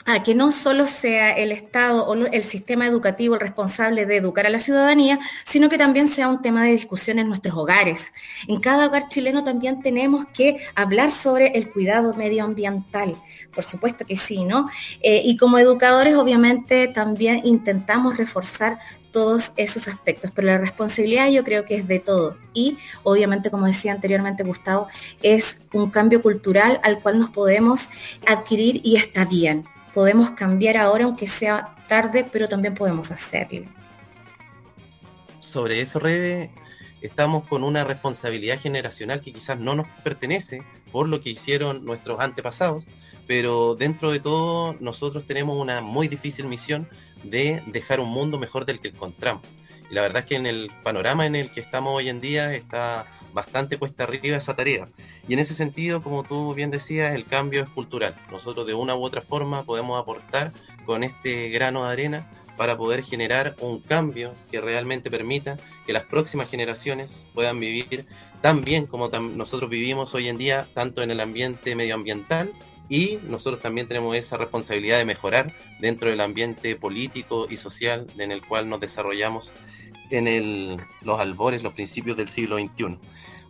a 0.05 0.23
que 0.23 0.35
no 0.35 0.51
solo 0.51 0.87
sea 0.87 1.31
el 1.31 1.51
Estado 1.51 2.05
o 2.05 2.13
el 2.13 2.43
sistema 2.43 2.87
educativo 2.87 3.35
el 3.35 3.41
responsable 3.41 4.05
de 4.05 4.17
educar 4.17 4.45
a 4.45 4.49
la 4.49 4.59
ciudadanía, 4.59 5.19
sino 5.45 5.69
que 5.69 5.77
también 5.77 6.07
sea 6.07 6.27
un 6.27 6.41
tema 6.41 6.63
de 6.63 6.71
discusión 6.71 7.19
en 7.19 7.27
nuestros 7.27 7.55
hogares. 7.55 8.13
En 8.47 8.59
cada 8.59 8.87
hogar 8.87 9.07
chileno 9.07 9.43
también 9.43 9.81
tenemos 9.81 10.25
que 10.33 10.57
hablar 10.75 11.11
sobre 11.11 11.47
el 11.57 11.69
cuidado 11.69 12.13
medioambiental, 12.13 13.15
por 13.53 13.63
supuesto 13.63 14.05
que 14.05 14.15
sí, 14.15 14.43
¿no? 14.43 14.69
Eh, 15.01 15.21
y 15.23 15.37
como 15.37 15.57
educadores, 15.57 16.15
obviamente, 16.15 16.87
también 16.87 17.41
intentamos 17.45 18.17
reforzar 18.17 18.79
todos 19.11 19.53
esos 19.57 19.87
aspectos, 19.87 20.31
pero 20.33 20.47
la 20.47 20.57
responsabilidad 20.57 21.29
yo 21.29 21.43
creo 21.43 21.65
que 21.65 21.75
es 21.75 21.87
de 21.87 21.99
todo. 21.99 22.35
Y 22.53 22.77
obviamente, 23.03 23.51
como 23.51 23.67
decía 23.67 23.91
anteriormente 23.91 24.43
Gustavo, 24.43 24.87
es 25.21 25.67
un 25.71 25.91
cambio 25.91 26.21
cultural 26.21 26.79
al 26.83 27.01
cual 27.01 27.19
nos 27.19 27.29
podemos 27.29 27.89
adquirir 28.25 28.81
y 28.83 28.95
está 28.95 29.25
bien 29.25 29.65
podemos 29.93 30.31
cambiar 30.31 30.77
ahora, 30.77 31.05
aunque 31.05 31.27
sea 31.27 31.75
tarde, 31.87 32.25
pero 32.29 32.47
también 32.47 32.73
podemos 32.73 33.11
hacerlo. 33.11 33.65
Sobre 35.39 35.81
eso, 35.81 35.99
Rebe, 35.99 36.51
estamos 37.01 37.45
con 37.47 37.63
una 37.63 37.83
responsabilidad 37.83 38.59
generacional 38.59 39.21
que 39.21 39.33
quizás 39.33 39.59
no 39.59 39.75
nos 39.75 39.87
pertenece 40.03 40.63
por 40.91 41.07
lo 41.07 41.21
que 41.21 41.29
hicieron 41.29 41.85
nuestros 41.85 42.19
antepasados, 42.19 42.87
pero 43.27 43.75
dentro 43.75 44.11
de 44.11 44.19
todo 44.19 44.75
nosotros 44.79 45.25
tenemos 45.25 45.57
una 45.59 45.81
muy 45.81 46.07
difícil 46.07 46.45
misión 46.45 46.87
de 47.23 47.63
dejar 47.67 47.99
un 47.99 48.09
mundo 48.09 48.37
mejor 48.37 48.65
del 48.65 48.79
que 48.79 48.89
encontramos. 48.89 49.43
Y 49.93 49.95
la 49.95 50.01
verdad 50.01 50.23
es 50.23 50.25
que 50.25 50.35
en 50.37 50.47
el 50.47 50.71
panorama 50.81 51.27
en 51.27 51.35
el 51.35 51.51
que 51.51 51.59
estamos 51.59 51.93
hoy 51.93 52.09
en 52.09 52.19
día 52.19 52.55
está 52.55 53.05
bastante 53.31 53.77
cuesta 53.77 54.05
arriba 54.05 54.37
esa 54.37 54.55
tarea. 54.55 54.87
Y 55.27 55.33
en 55.33 55.39
ese 55.39 55.53
sentido, 55.53 56.01
como 56.01 56.23
tú 56.23 56.55
bien 56.55 56.71
decías, 56.71 57.13
el 57.13 57.27
cambio 57.27 57.61
es 57.61 57.69
cultural. 57.69 58.15
Nosotros 58.31 58.65
de 58.65 58.73
una 58.73 58.95
u 58.95 59.03
otra 59.03 59.21
forma 59.21 59.65
podemos 59.65 60.01
aportar 60.01 60.51
con 60.87 61.03
este 61.03 61.49
grano 61.49 61.85
de 61.85 61.91
arena 61.91 62.27
para 62.57 62.75
poder 62.75 63.03
generar 63.03 63.55
un 63.59 63.81
cambio 63.81 64.33
que 64.49 64.61
realmente 64.61 65.11
permita 65.11 65.59
que 65.85 65.93
las 65.93 66.05
próximas 66.05 66.49
generaciones 66.49 67.27
puedan 67.35 67.59
vivir 67.59 68.07
tan 68.41 68.63
bien 68.63 68.87
como 68.87 69.09
nosotros 69.09 69.69
vivimos 69.69 70.15
hoy 70.15 70.27
en 70.27 70.39
día, 70.39 70.67
tanto 70.73 71.03
en 71.03 71.11
el 71.11 71.19
ambiente 71.19 71.75
medioambiental 71.75 72.51
y 72.89 73.19
nosotros 73.27 73.61
también 73.61 73.87
tenemos 73.87 74.15
esa 74.15 74.37
responsabilidad 74.37 74.97
de 74.97 75.05
mejorar 75.05 75.53
dentro 75.79 76.09
del 76.09 76.19
ambiente 76.19 76.75
político 76.75 77.47
y 77.47 77.57
social 77.57 78.07
en 78.17 78.31
el 78.31 78.45
cual 78.45 78.69
nos 78.69 78.79
desarrollamos 78.79 79.51
en 80.17 80.27
el, 80.27 80.77
los 81.01 81.19
albores, 81.19 81.63
los 81.63 81.73
principios 81.73 82.17
del 82.17 82.29
siglo 82.29 82.57
XXI. 82.57 82.97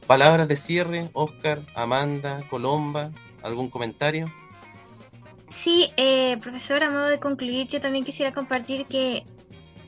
Palabras 0.07 0.47
de 0.47 0.55
cierre, 0.55 1.09
Oscar, 1.13 1.61
Amanda, 1.75 2.43
Colomba, 2.49 3.11
¿algún 3.41 3.69
comentario? 3.69 4.31
Sí, 5.49 5.91
eh, 5.97 6.37
profesor, 6.37 6.83
a 6.83 6.89
modo 6.89 7.07
de 7.07 7.19
concluir, 7.19 7.67
yo 7.67 7.79
también 7.79 8.03
quisiera 8.03 8.33
compartir 8.33 8.85
que 8.85 9.23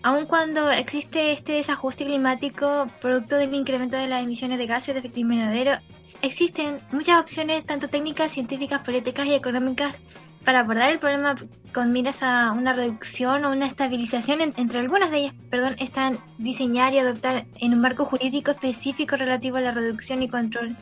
aun 0.03 0.26
cuando 0.26 0.71
existe 0.71 1.32
este 1.32 1.53
desajuste 1.53 2.05
climático 2.05 2.88
producto 3.01 3.36
del 3.38 3.53
incremento 3.53 3.97
de 3.97 4.07
las 4.07 4.23
emisiones 4.23 4.57
de 4.57 4.67
gases 4.67 4.93
de 4.93 4.99
efecto 4.99 5.19
invernadero, 5.19 5.71
existen 6.21 6.80
muchas 6.91 7.19
opciones, 7.19 7.65
tanto 7.65 7.89
técnicas, 7.89 8.32
científicas, 8.32 8.84
políticas 8.84 9.26
y 9.26 9.34
económicas, 9.34 9.95
para 10.46 10.60
abordar 10.60 10.91
el 10.91 11.00
problema 11.00 11.36
con 11.74 11.91
miras 11.91 12.24
a 12.24 12.52
una 12.52 12.72
reducción 12.72 13.43
o 13.43 13.52
una 13.52 13.66
estabilización, 13.66 14.54
entre 14.56 14.80
algunas 14.80 15.12
de 15.12 15.18
ellas, 15.18 15.34
están 15.80 16.20
diseñar 16.38 16.93
y 16.93 17.00
adoptar 17.00 17.46
en 17.60 17.74
un 17.74 17.82
marco 17.82 18.06
jurídico 18.06 18.52
específico 18.52 19.18
relativo 19.18 19.58
a 19.58 19.62
la 19.62 19.72
reducción 19.72 20.22
y 20.22 20.30
control 20.30 20.78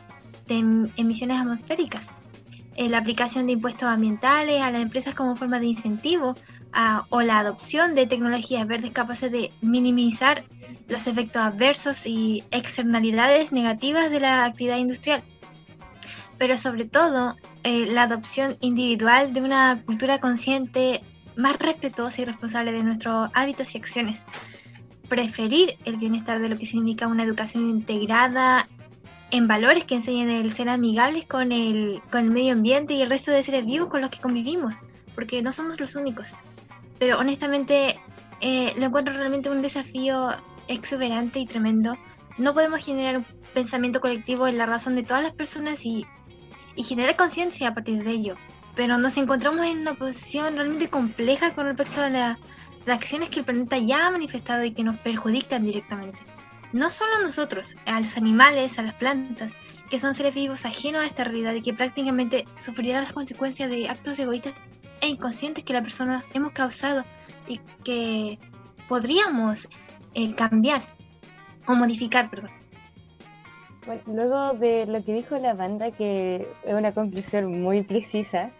de 0.46 0.58
em, 0.58 0.90
emisiones 0.96 1.40
atmosféricas. 1.40 2.12
Eh, 2.76 2.88
la 2.88 2.98
aplicación 2.98 3.46
de 3.46 3.52
impuestos 3.52 3.88
ambientales 3.88 4.60
a 4.60 4.70
las 4.70 4.82
empresas 4.82 5.14
como 5.14 5.36
forma 5.36 5.60
de 5.60 5.66
incentivo 5.66 6.36
o 7.08 7.22
la 7.22 7.38
adopción 7.38 7.94
de 7.94 8.08
tecnologías 8.08 8.66
verdes 8.66 8.90
capaces 8.90 9.30
de 9.30 9.52
minimizar 9.60 10.42
los 10.88 11.06
efectos 11.06 11.40
adversos 11.40 12.04
y 12.04 12.42
externalidades 12.50 13.52
negativas 13.52 14.10
de 14.10 14.18
la 14.18 14.44
actividad 14.44 14.78
industrial 14.78 15.22
pero 16.38 16.58
sobre 16.58 16.84
todo 16.84 17.36
eh, 17.62 17.86
la 17.86 18.02
adopción 18.02 18.56
individual 18.60 19.32
de 19.32 19.40
una 19.40 19.82
cultura 19.84 20.20
consciente 20.20 21.02
más 21.36 21.58
respetuosa 21.58 22.22
y 22.22 22.24
responsable 22.24 22.72
de 22.72 22.82
nuestros 22.82 23.30
hábitos 23.34 23.74
y 23.74 23.78
acciones. 23.78 24.24
Preferir 25.08 25.76
el 25.84 25.96
bienestar 25.96 26.40
de 26.40 26.48
lo 26.48 26.58
que 26.58 26.66
significa 26.66 27.08
una 27.08 27.24
educación 27.24 27.68
integrada 27.68 28.68
en 29.30 29.48
valores 29.48 29.84
que 29.84 29.96
enseñen 29.96 30.30
el 30.30 30.52
ser 30.52 30.68
amigables 30.68 31.26
con 31.26 31.50
el, 31.52 32.00
con 32.10 32.24
el 32.24 32.30
medio 32.30 32.52
ambiente 32.52 32.94
y 32.94 33.02
el 33.02 33.10
resto 33.10 33.30
de 33.30 33.42
seres 33.42 33.66
vivos 33.66 33.88
con 33.88 34.00
los 34.00 34.10
que 34.10 34.20
convivimos, 34.20 34.76
porque 35.14 35.42
no 35.42 35.52
somos 35.52 35.80
los 35.80 35.96
únicos. 35.96 36.34
Pero 36.98 37.18
honestamente 37.18 37.98
eh, 38.40 38.72
lo 38.76 38.86
encuentro 38.86 39.14
realmente 39.14 39.50
un 39.50 39.62
desafío 39.62 40.30
exuberante 40.68 41.38
y 41.40 41.46
tremendo. 41.46 41.96
No 42.38 42.54
podemos 42.54 42.84
generar 42.84 43.18
un 43.18 43.26
pensamiento 43.54 44.00
colectivo 44.00 44.46
en 44.46 44.58
la 44.58 44.66
razón 44.66 44.96
de 44.96 45.02
todas 45.02 45.22
las 45.22 45.32
personas 45.32 45.84
y 45.84 46.06
y 46.76 46.82
generar 46.82 47.16
conciencia 47.16 47.68
a 47.68 47.74
partir 47.74 48.02
de 48.04 48.10
ello. 48.10 48.36
Pero 48.74 48.98
nos 48.98 49.16
encontramos 49.16 49.64
en 49.66 49.80
una 49.80 49.94
posición 49.94 50.54
realmente 50.54 50.88
compleja 50.88 51.54
con 51.54 51.66
respecto 51.66 52.00
a 52.02 52.08
las 52.08 52.38
acciones 52.86 53.30
que 53.30 53.40
el 53.40 53.44
planeta 53.44 53.78
ya 53.78 54.06
ha 54.06 54.10
manifestado 54.10 54.64
y 54.64 54.72
que 54.72 54.84
nos 54.84 54.98
perjudican 54.98 55.64
directamente. 55.64 56.18
No 56.72 56.90
solo 56.90 57.14
a 57.14 57.22
nosotros, 57.22 57.76
a 57.86 58.00
los 58.00 58.16
animales, 58.16 58.78
a 58.78 58.82
las 58.82 58.94
plantas, 58.94 59.52
que 59.90 60.00
son 60.00 60.14
seres 60.14 60.34
vivos 60.34 60.64
ajenos 60.64 61.02
a 61.02 61.06
esta 61.06 61.24
realidad 61.24 61.54
y 61.54 61.62
que 61.62 61.72
prácticamente 61.72 62.46
sufrirán 62.56 63.04
las 63.04 63.12
consecuencias 63.12 63.70
de 63.70 63.88
actos 63.88 64.18
egoístas 64.18 64.54
e 65.00 65.08
inconscientes 65.08 65.62
que 65.62 65.72
la 65.72 65.82
persona 65.82 66.24
hemos 66.34 66.52
causado 66.52 67.04
y 67.46 67.60
que 67.84 68.38
podríamos 68.88 69.68
eh, 70.14 70.34
cambiar 70.34 70.82
o 71.66 71.74
modificar, 71.74 72.30
perdón. 72.30 72.50
Bueno, 73.86 74.00
luego 74.06 74.52
de 74.54 74.86
lo 74.86 75.04
que 75.04 75.12
dijo 75.12 75.36
la 75.38 75.52
banda, 75.52 75.90
que 75.90 76.46
es 76.64 76.74
una 76.74 76.92
conclusión 76.92 77.60
muy 77.60 77.82
precisa, 77.82 78.50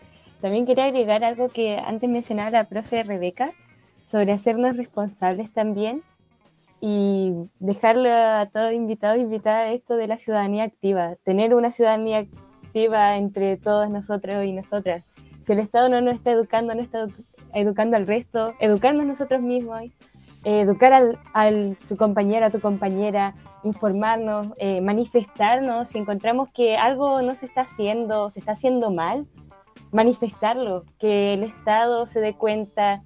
también 0.42 0.66
quería 0.66 0.84
agregar 0.84 1.24
algo 1.24 1.48
que 1.48 1.78
antes 1.78 2.10
mencionaba 2.10 2.50
la 2.50 2.64
profe 2.64 3.02
Rebeca, 3.02 3.52
sobre 4.04 4.32
hacernos 4.32 4.76
responsables 4.76 5.50
también 5.50 6.02
y 6.78 7.32
dejarle 7.58 8.12
a 8.12 8.50
todos 8.52 8.74
invitados 8.74 9.18
invitar 9.18 9.68
esto 9.68 9.96
de 9.96 10.08
la 10.08 10.18
ciudadanía 10.18 10.64
activa, 10.64 11.14
tener 11.24 11.54
una 11.54 11.72
ciudadanía 11.72 12.26
activa 12.64 13.16
entre 13.16 13.56
todos 13.56 13.88
nosotros 13.88 14.44
y 14.44 14.52
nosotras. 14.52 15.04
Si 15.40 15.52
el 15.52 15.60
Estado 15.60 15.88
no 15.88 16.02
nos 16.02 16.16
está 16.16 16.32
educando, 16.32 16.74
no 16.74 16.82
está 16.82 17.06
educando 17.54 17.96
al 17.96 18.06
resto, 18.06 18.54
educarnos 18.60 19.06
nosotros 19.06 19.40
mismos, 19.40 19.84
educar 20.44 20.92
al, 20.92 21.18
al 21.32 21.78
tu 21.88 21.96
compañero, 21.96 22.44
a 22.44 22.50
tu 22.50 22.60
compañera, 22.60 23.34
informarnos, 23.64 24.48
eh, 24.58 24.80
manifestarnos, 24.80 25.88
si 25.88 25.98
encontramos 25.98 26.50
que 26.50 26.76
algo 26.76 27.20
no 27.22 27.34
se 27.34 27.46
está 27.46 27.62
haciendo, 27.62 28.30
se 28.30 28.40
está 28.40 28.52
haciendo 28.52 28.90
mal, 28.90 29.26
manifestarlo, 29.90 30.84
que 30.98 31.34
el 31.34 31.42
Estado 31.42 32.06
se 32.06 32.20
dé 32.20 32.34
cuenta 32.34 33.02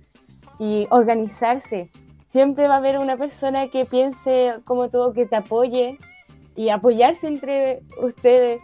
y 0.58 0.86
organizarse. 0.90 1.90
Siempre 2.26 2.68
va 2.68 2.74
a 2.74 2.78
haber 2.78 2.98
una 2.98 3.16
persona 3.16 3.68
que 3.68 3.84
piense 3.84 4.54
como 4.64 4.90
tú, 4.90 5.12
que 5.14 5.26
te 5.26 5.36
apoye 5.36 5.96
y 6.56 6.68
apoyarse 6.70 7.28
entre 7.28 7.82
ustedes 8.02 8.60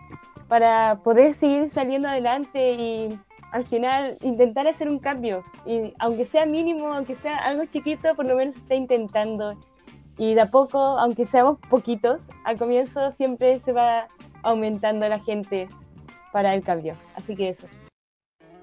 para 0.48 1.00
poder 1.02 1.34
seguir 1.34 1.68
saliendo 1.68 2.08
adelante 2.08 2.72
y 2.72 3.18
al 3.52 3.64
final 3.64 4.18
intentar 4.22 4.66
hacer 4.66 4.88
un 4.88 4.98
cambio. 4.98 5.44
Y 5.64 5.94
aunque 6.00 6.24
sea 6.24 6.44
mínimo, 6.44 6.92
aunque 6.92 7.14
sea 7.14 7.38
algo 7.38 7.64
chiquito, 7.66 8.14
por 8.16 8.26
lo 8.26 8.36
menos 8.36 8.56
está 8.56 8.74
intentando 8.74 9.56
y 10.16 10.34
de 10.34 10.42
a 10.42 10.46
poco, 10.46 10.78
aunque 10.78 11.24
seamos 11.24 11.58
poquitos, 11.68 12.22
al 12.44 12.56
comienzo 12.56 13.10
siempre 13.12 13.58
se 13.60 13.72
va 13.72 14.08
aumentando 14.42 15.08
la 15.08 15.18
gente 15.18 15.68
para 16.32 16.54
el 16.54 16.62
cambio. 16.62 16.94
Así 17.16 17.34
que 17.34 17.48
eso. 17.48 17.66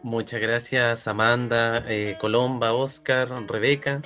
Muchas 0.04 0.42
gracias 0.42 1.08
Amanda, 1.08 1.84
eh, 1.88 2.18
Colomba, 2.20 2.74
Oscar, 2.74 3.30
Rebeca. 3.48 4.02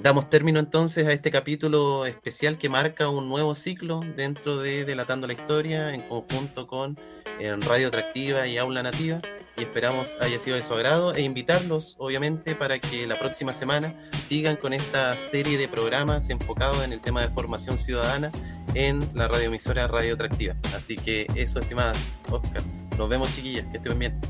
Damos 0.00 0.28
término 0.28 0.60
entonces 0.60 1.06
a 1.06 1.12
este 1.12 1.30
capítulo 1.30 2.04
especial 2.04 2.58
que 2.58 2.68
marca 2.68 3.08
un 3.08 3.28
nuevo 3.28 3.54
ciclo 3.54 4.00
dentro 4.14 4.58
de 4.58 4.84
Delatando 4.84 5.26
la 5.26 5.32
Historia 5.32 5.94
en 5.94 6.02
conjunto 6.02 6.66
con 6.66 6.98
eh, 7.38 7.56
Radio 7.60 7.88
Atractiva 7.88 8.46
y 8.46 8.58
Aula 8.58 8.82
Nativa 8.82 9.22
y 9.56 9.62
esperamos 9.62 10.16
haya 10.20 10.38
sido 10.38 10.56
de 10.56 10.62
su 10.62 10.74
agrado 10.74 11.14
e 11.14 11.22
invitarlos 11.22 11.96
obviamente 11.98 12.54
para 12.54 12.78
que 12.78 13.06
la 13.06 13.18
próxima 13.18 13.52
semana 13.52 13.94
sigan 14.22 14.56
con 14.56 14.72
esta 14.72 15.16
serie 15.16 15.58
de 15.58 15.68
programas 15.68 16.30
enfocados 16.30 16.82
en 16.82 16.92
el 16.92 17.00
tema 17.00 17.20
de 17.22 17.28
formación 17.28 17.78
ciudadana 17.78 18.30
en 18.74 18.98
la 19.14 19.28
radioemisora 19.28 19.86
Radio 19.86 20.14
Atractiva. 20.14 20.54
Así 20.74 20.96
que 20.96 21.26
eso, 21.34 21.60
estimadas, 21.60 22.20
Oscar. 22.30 22.62
Nos 22.98 23.08
vemos 23.08 23.32
chiquillas, 23.34 23.66
que 23.66 23.76
estén 23.76 23.98
bien. 23.98 24.20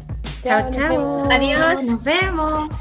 Chao, 0.44 0.70
chao. 0.70 1.30
Adiós. 1.30 1.82
Nos 1.82 2.02
vemos. 2.02 2.74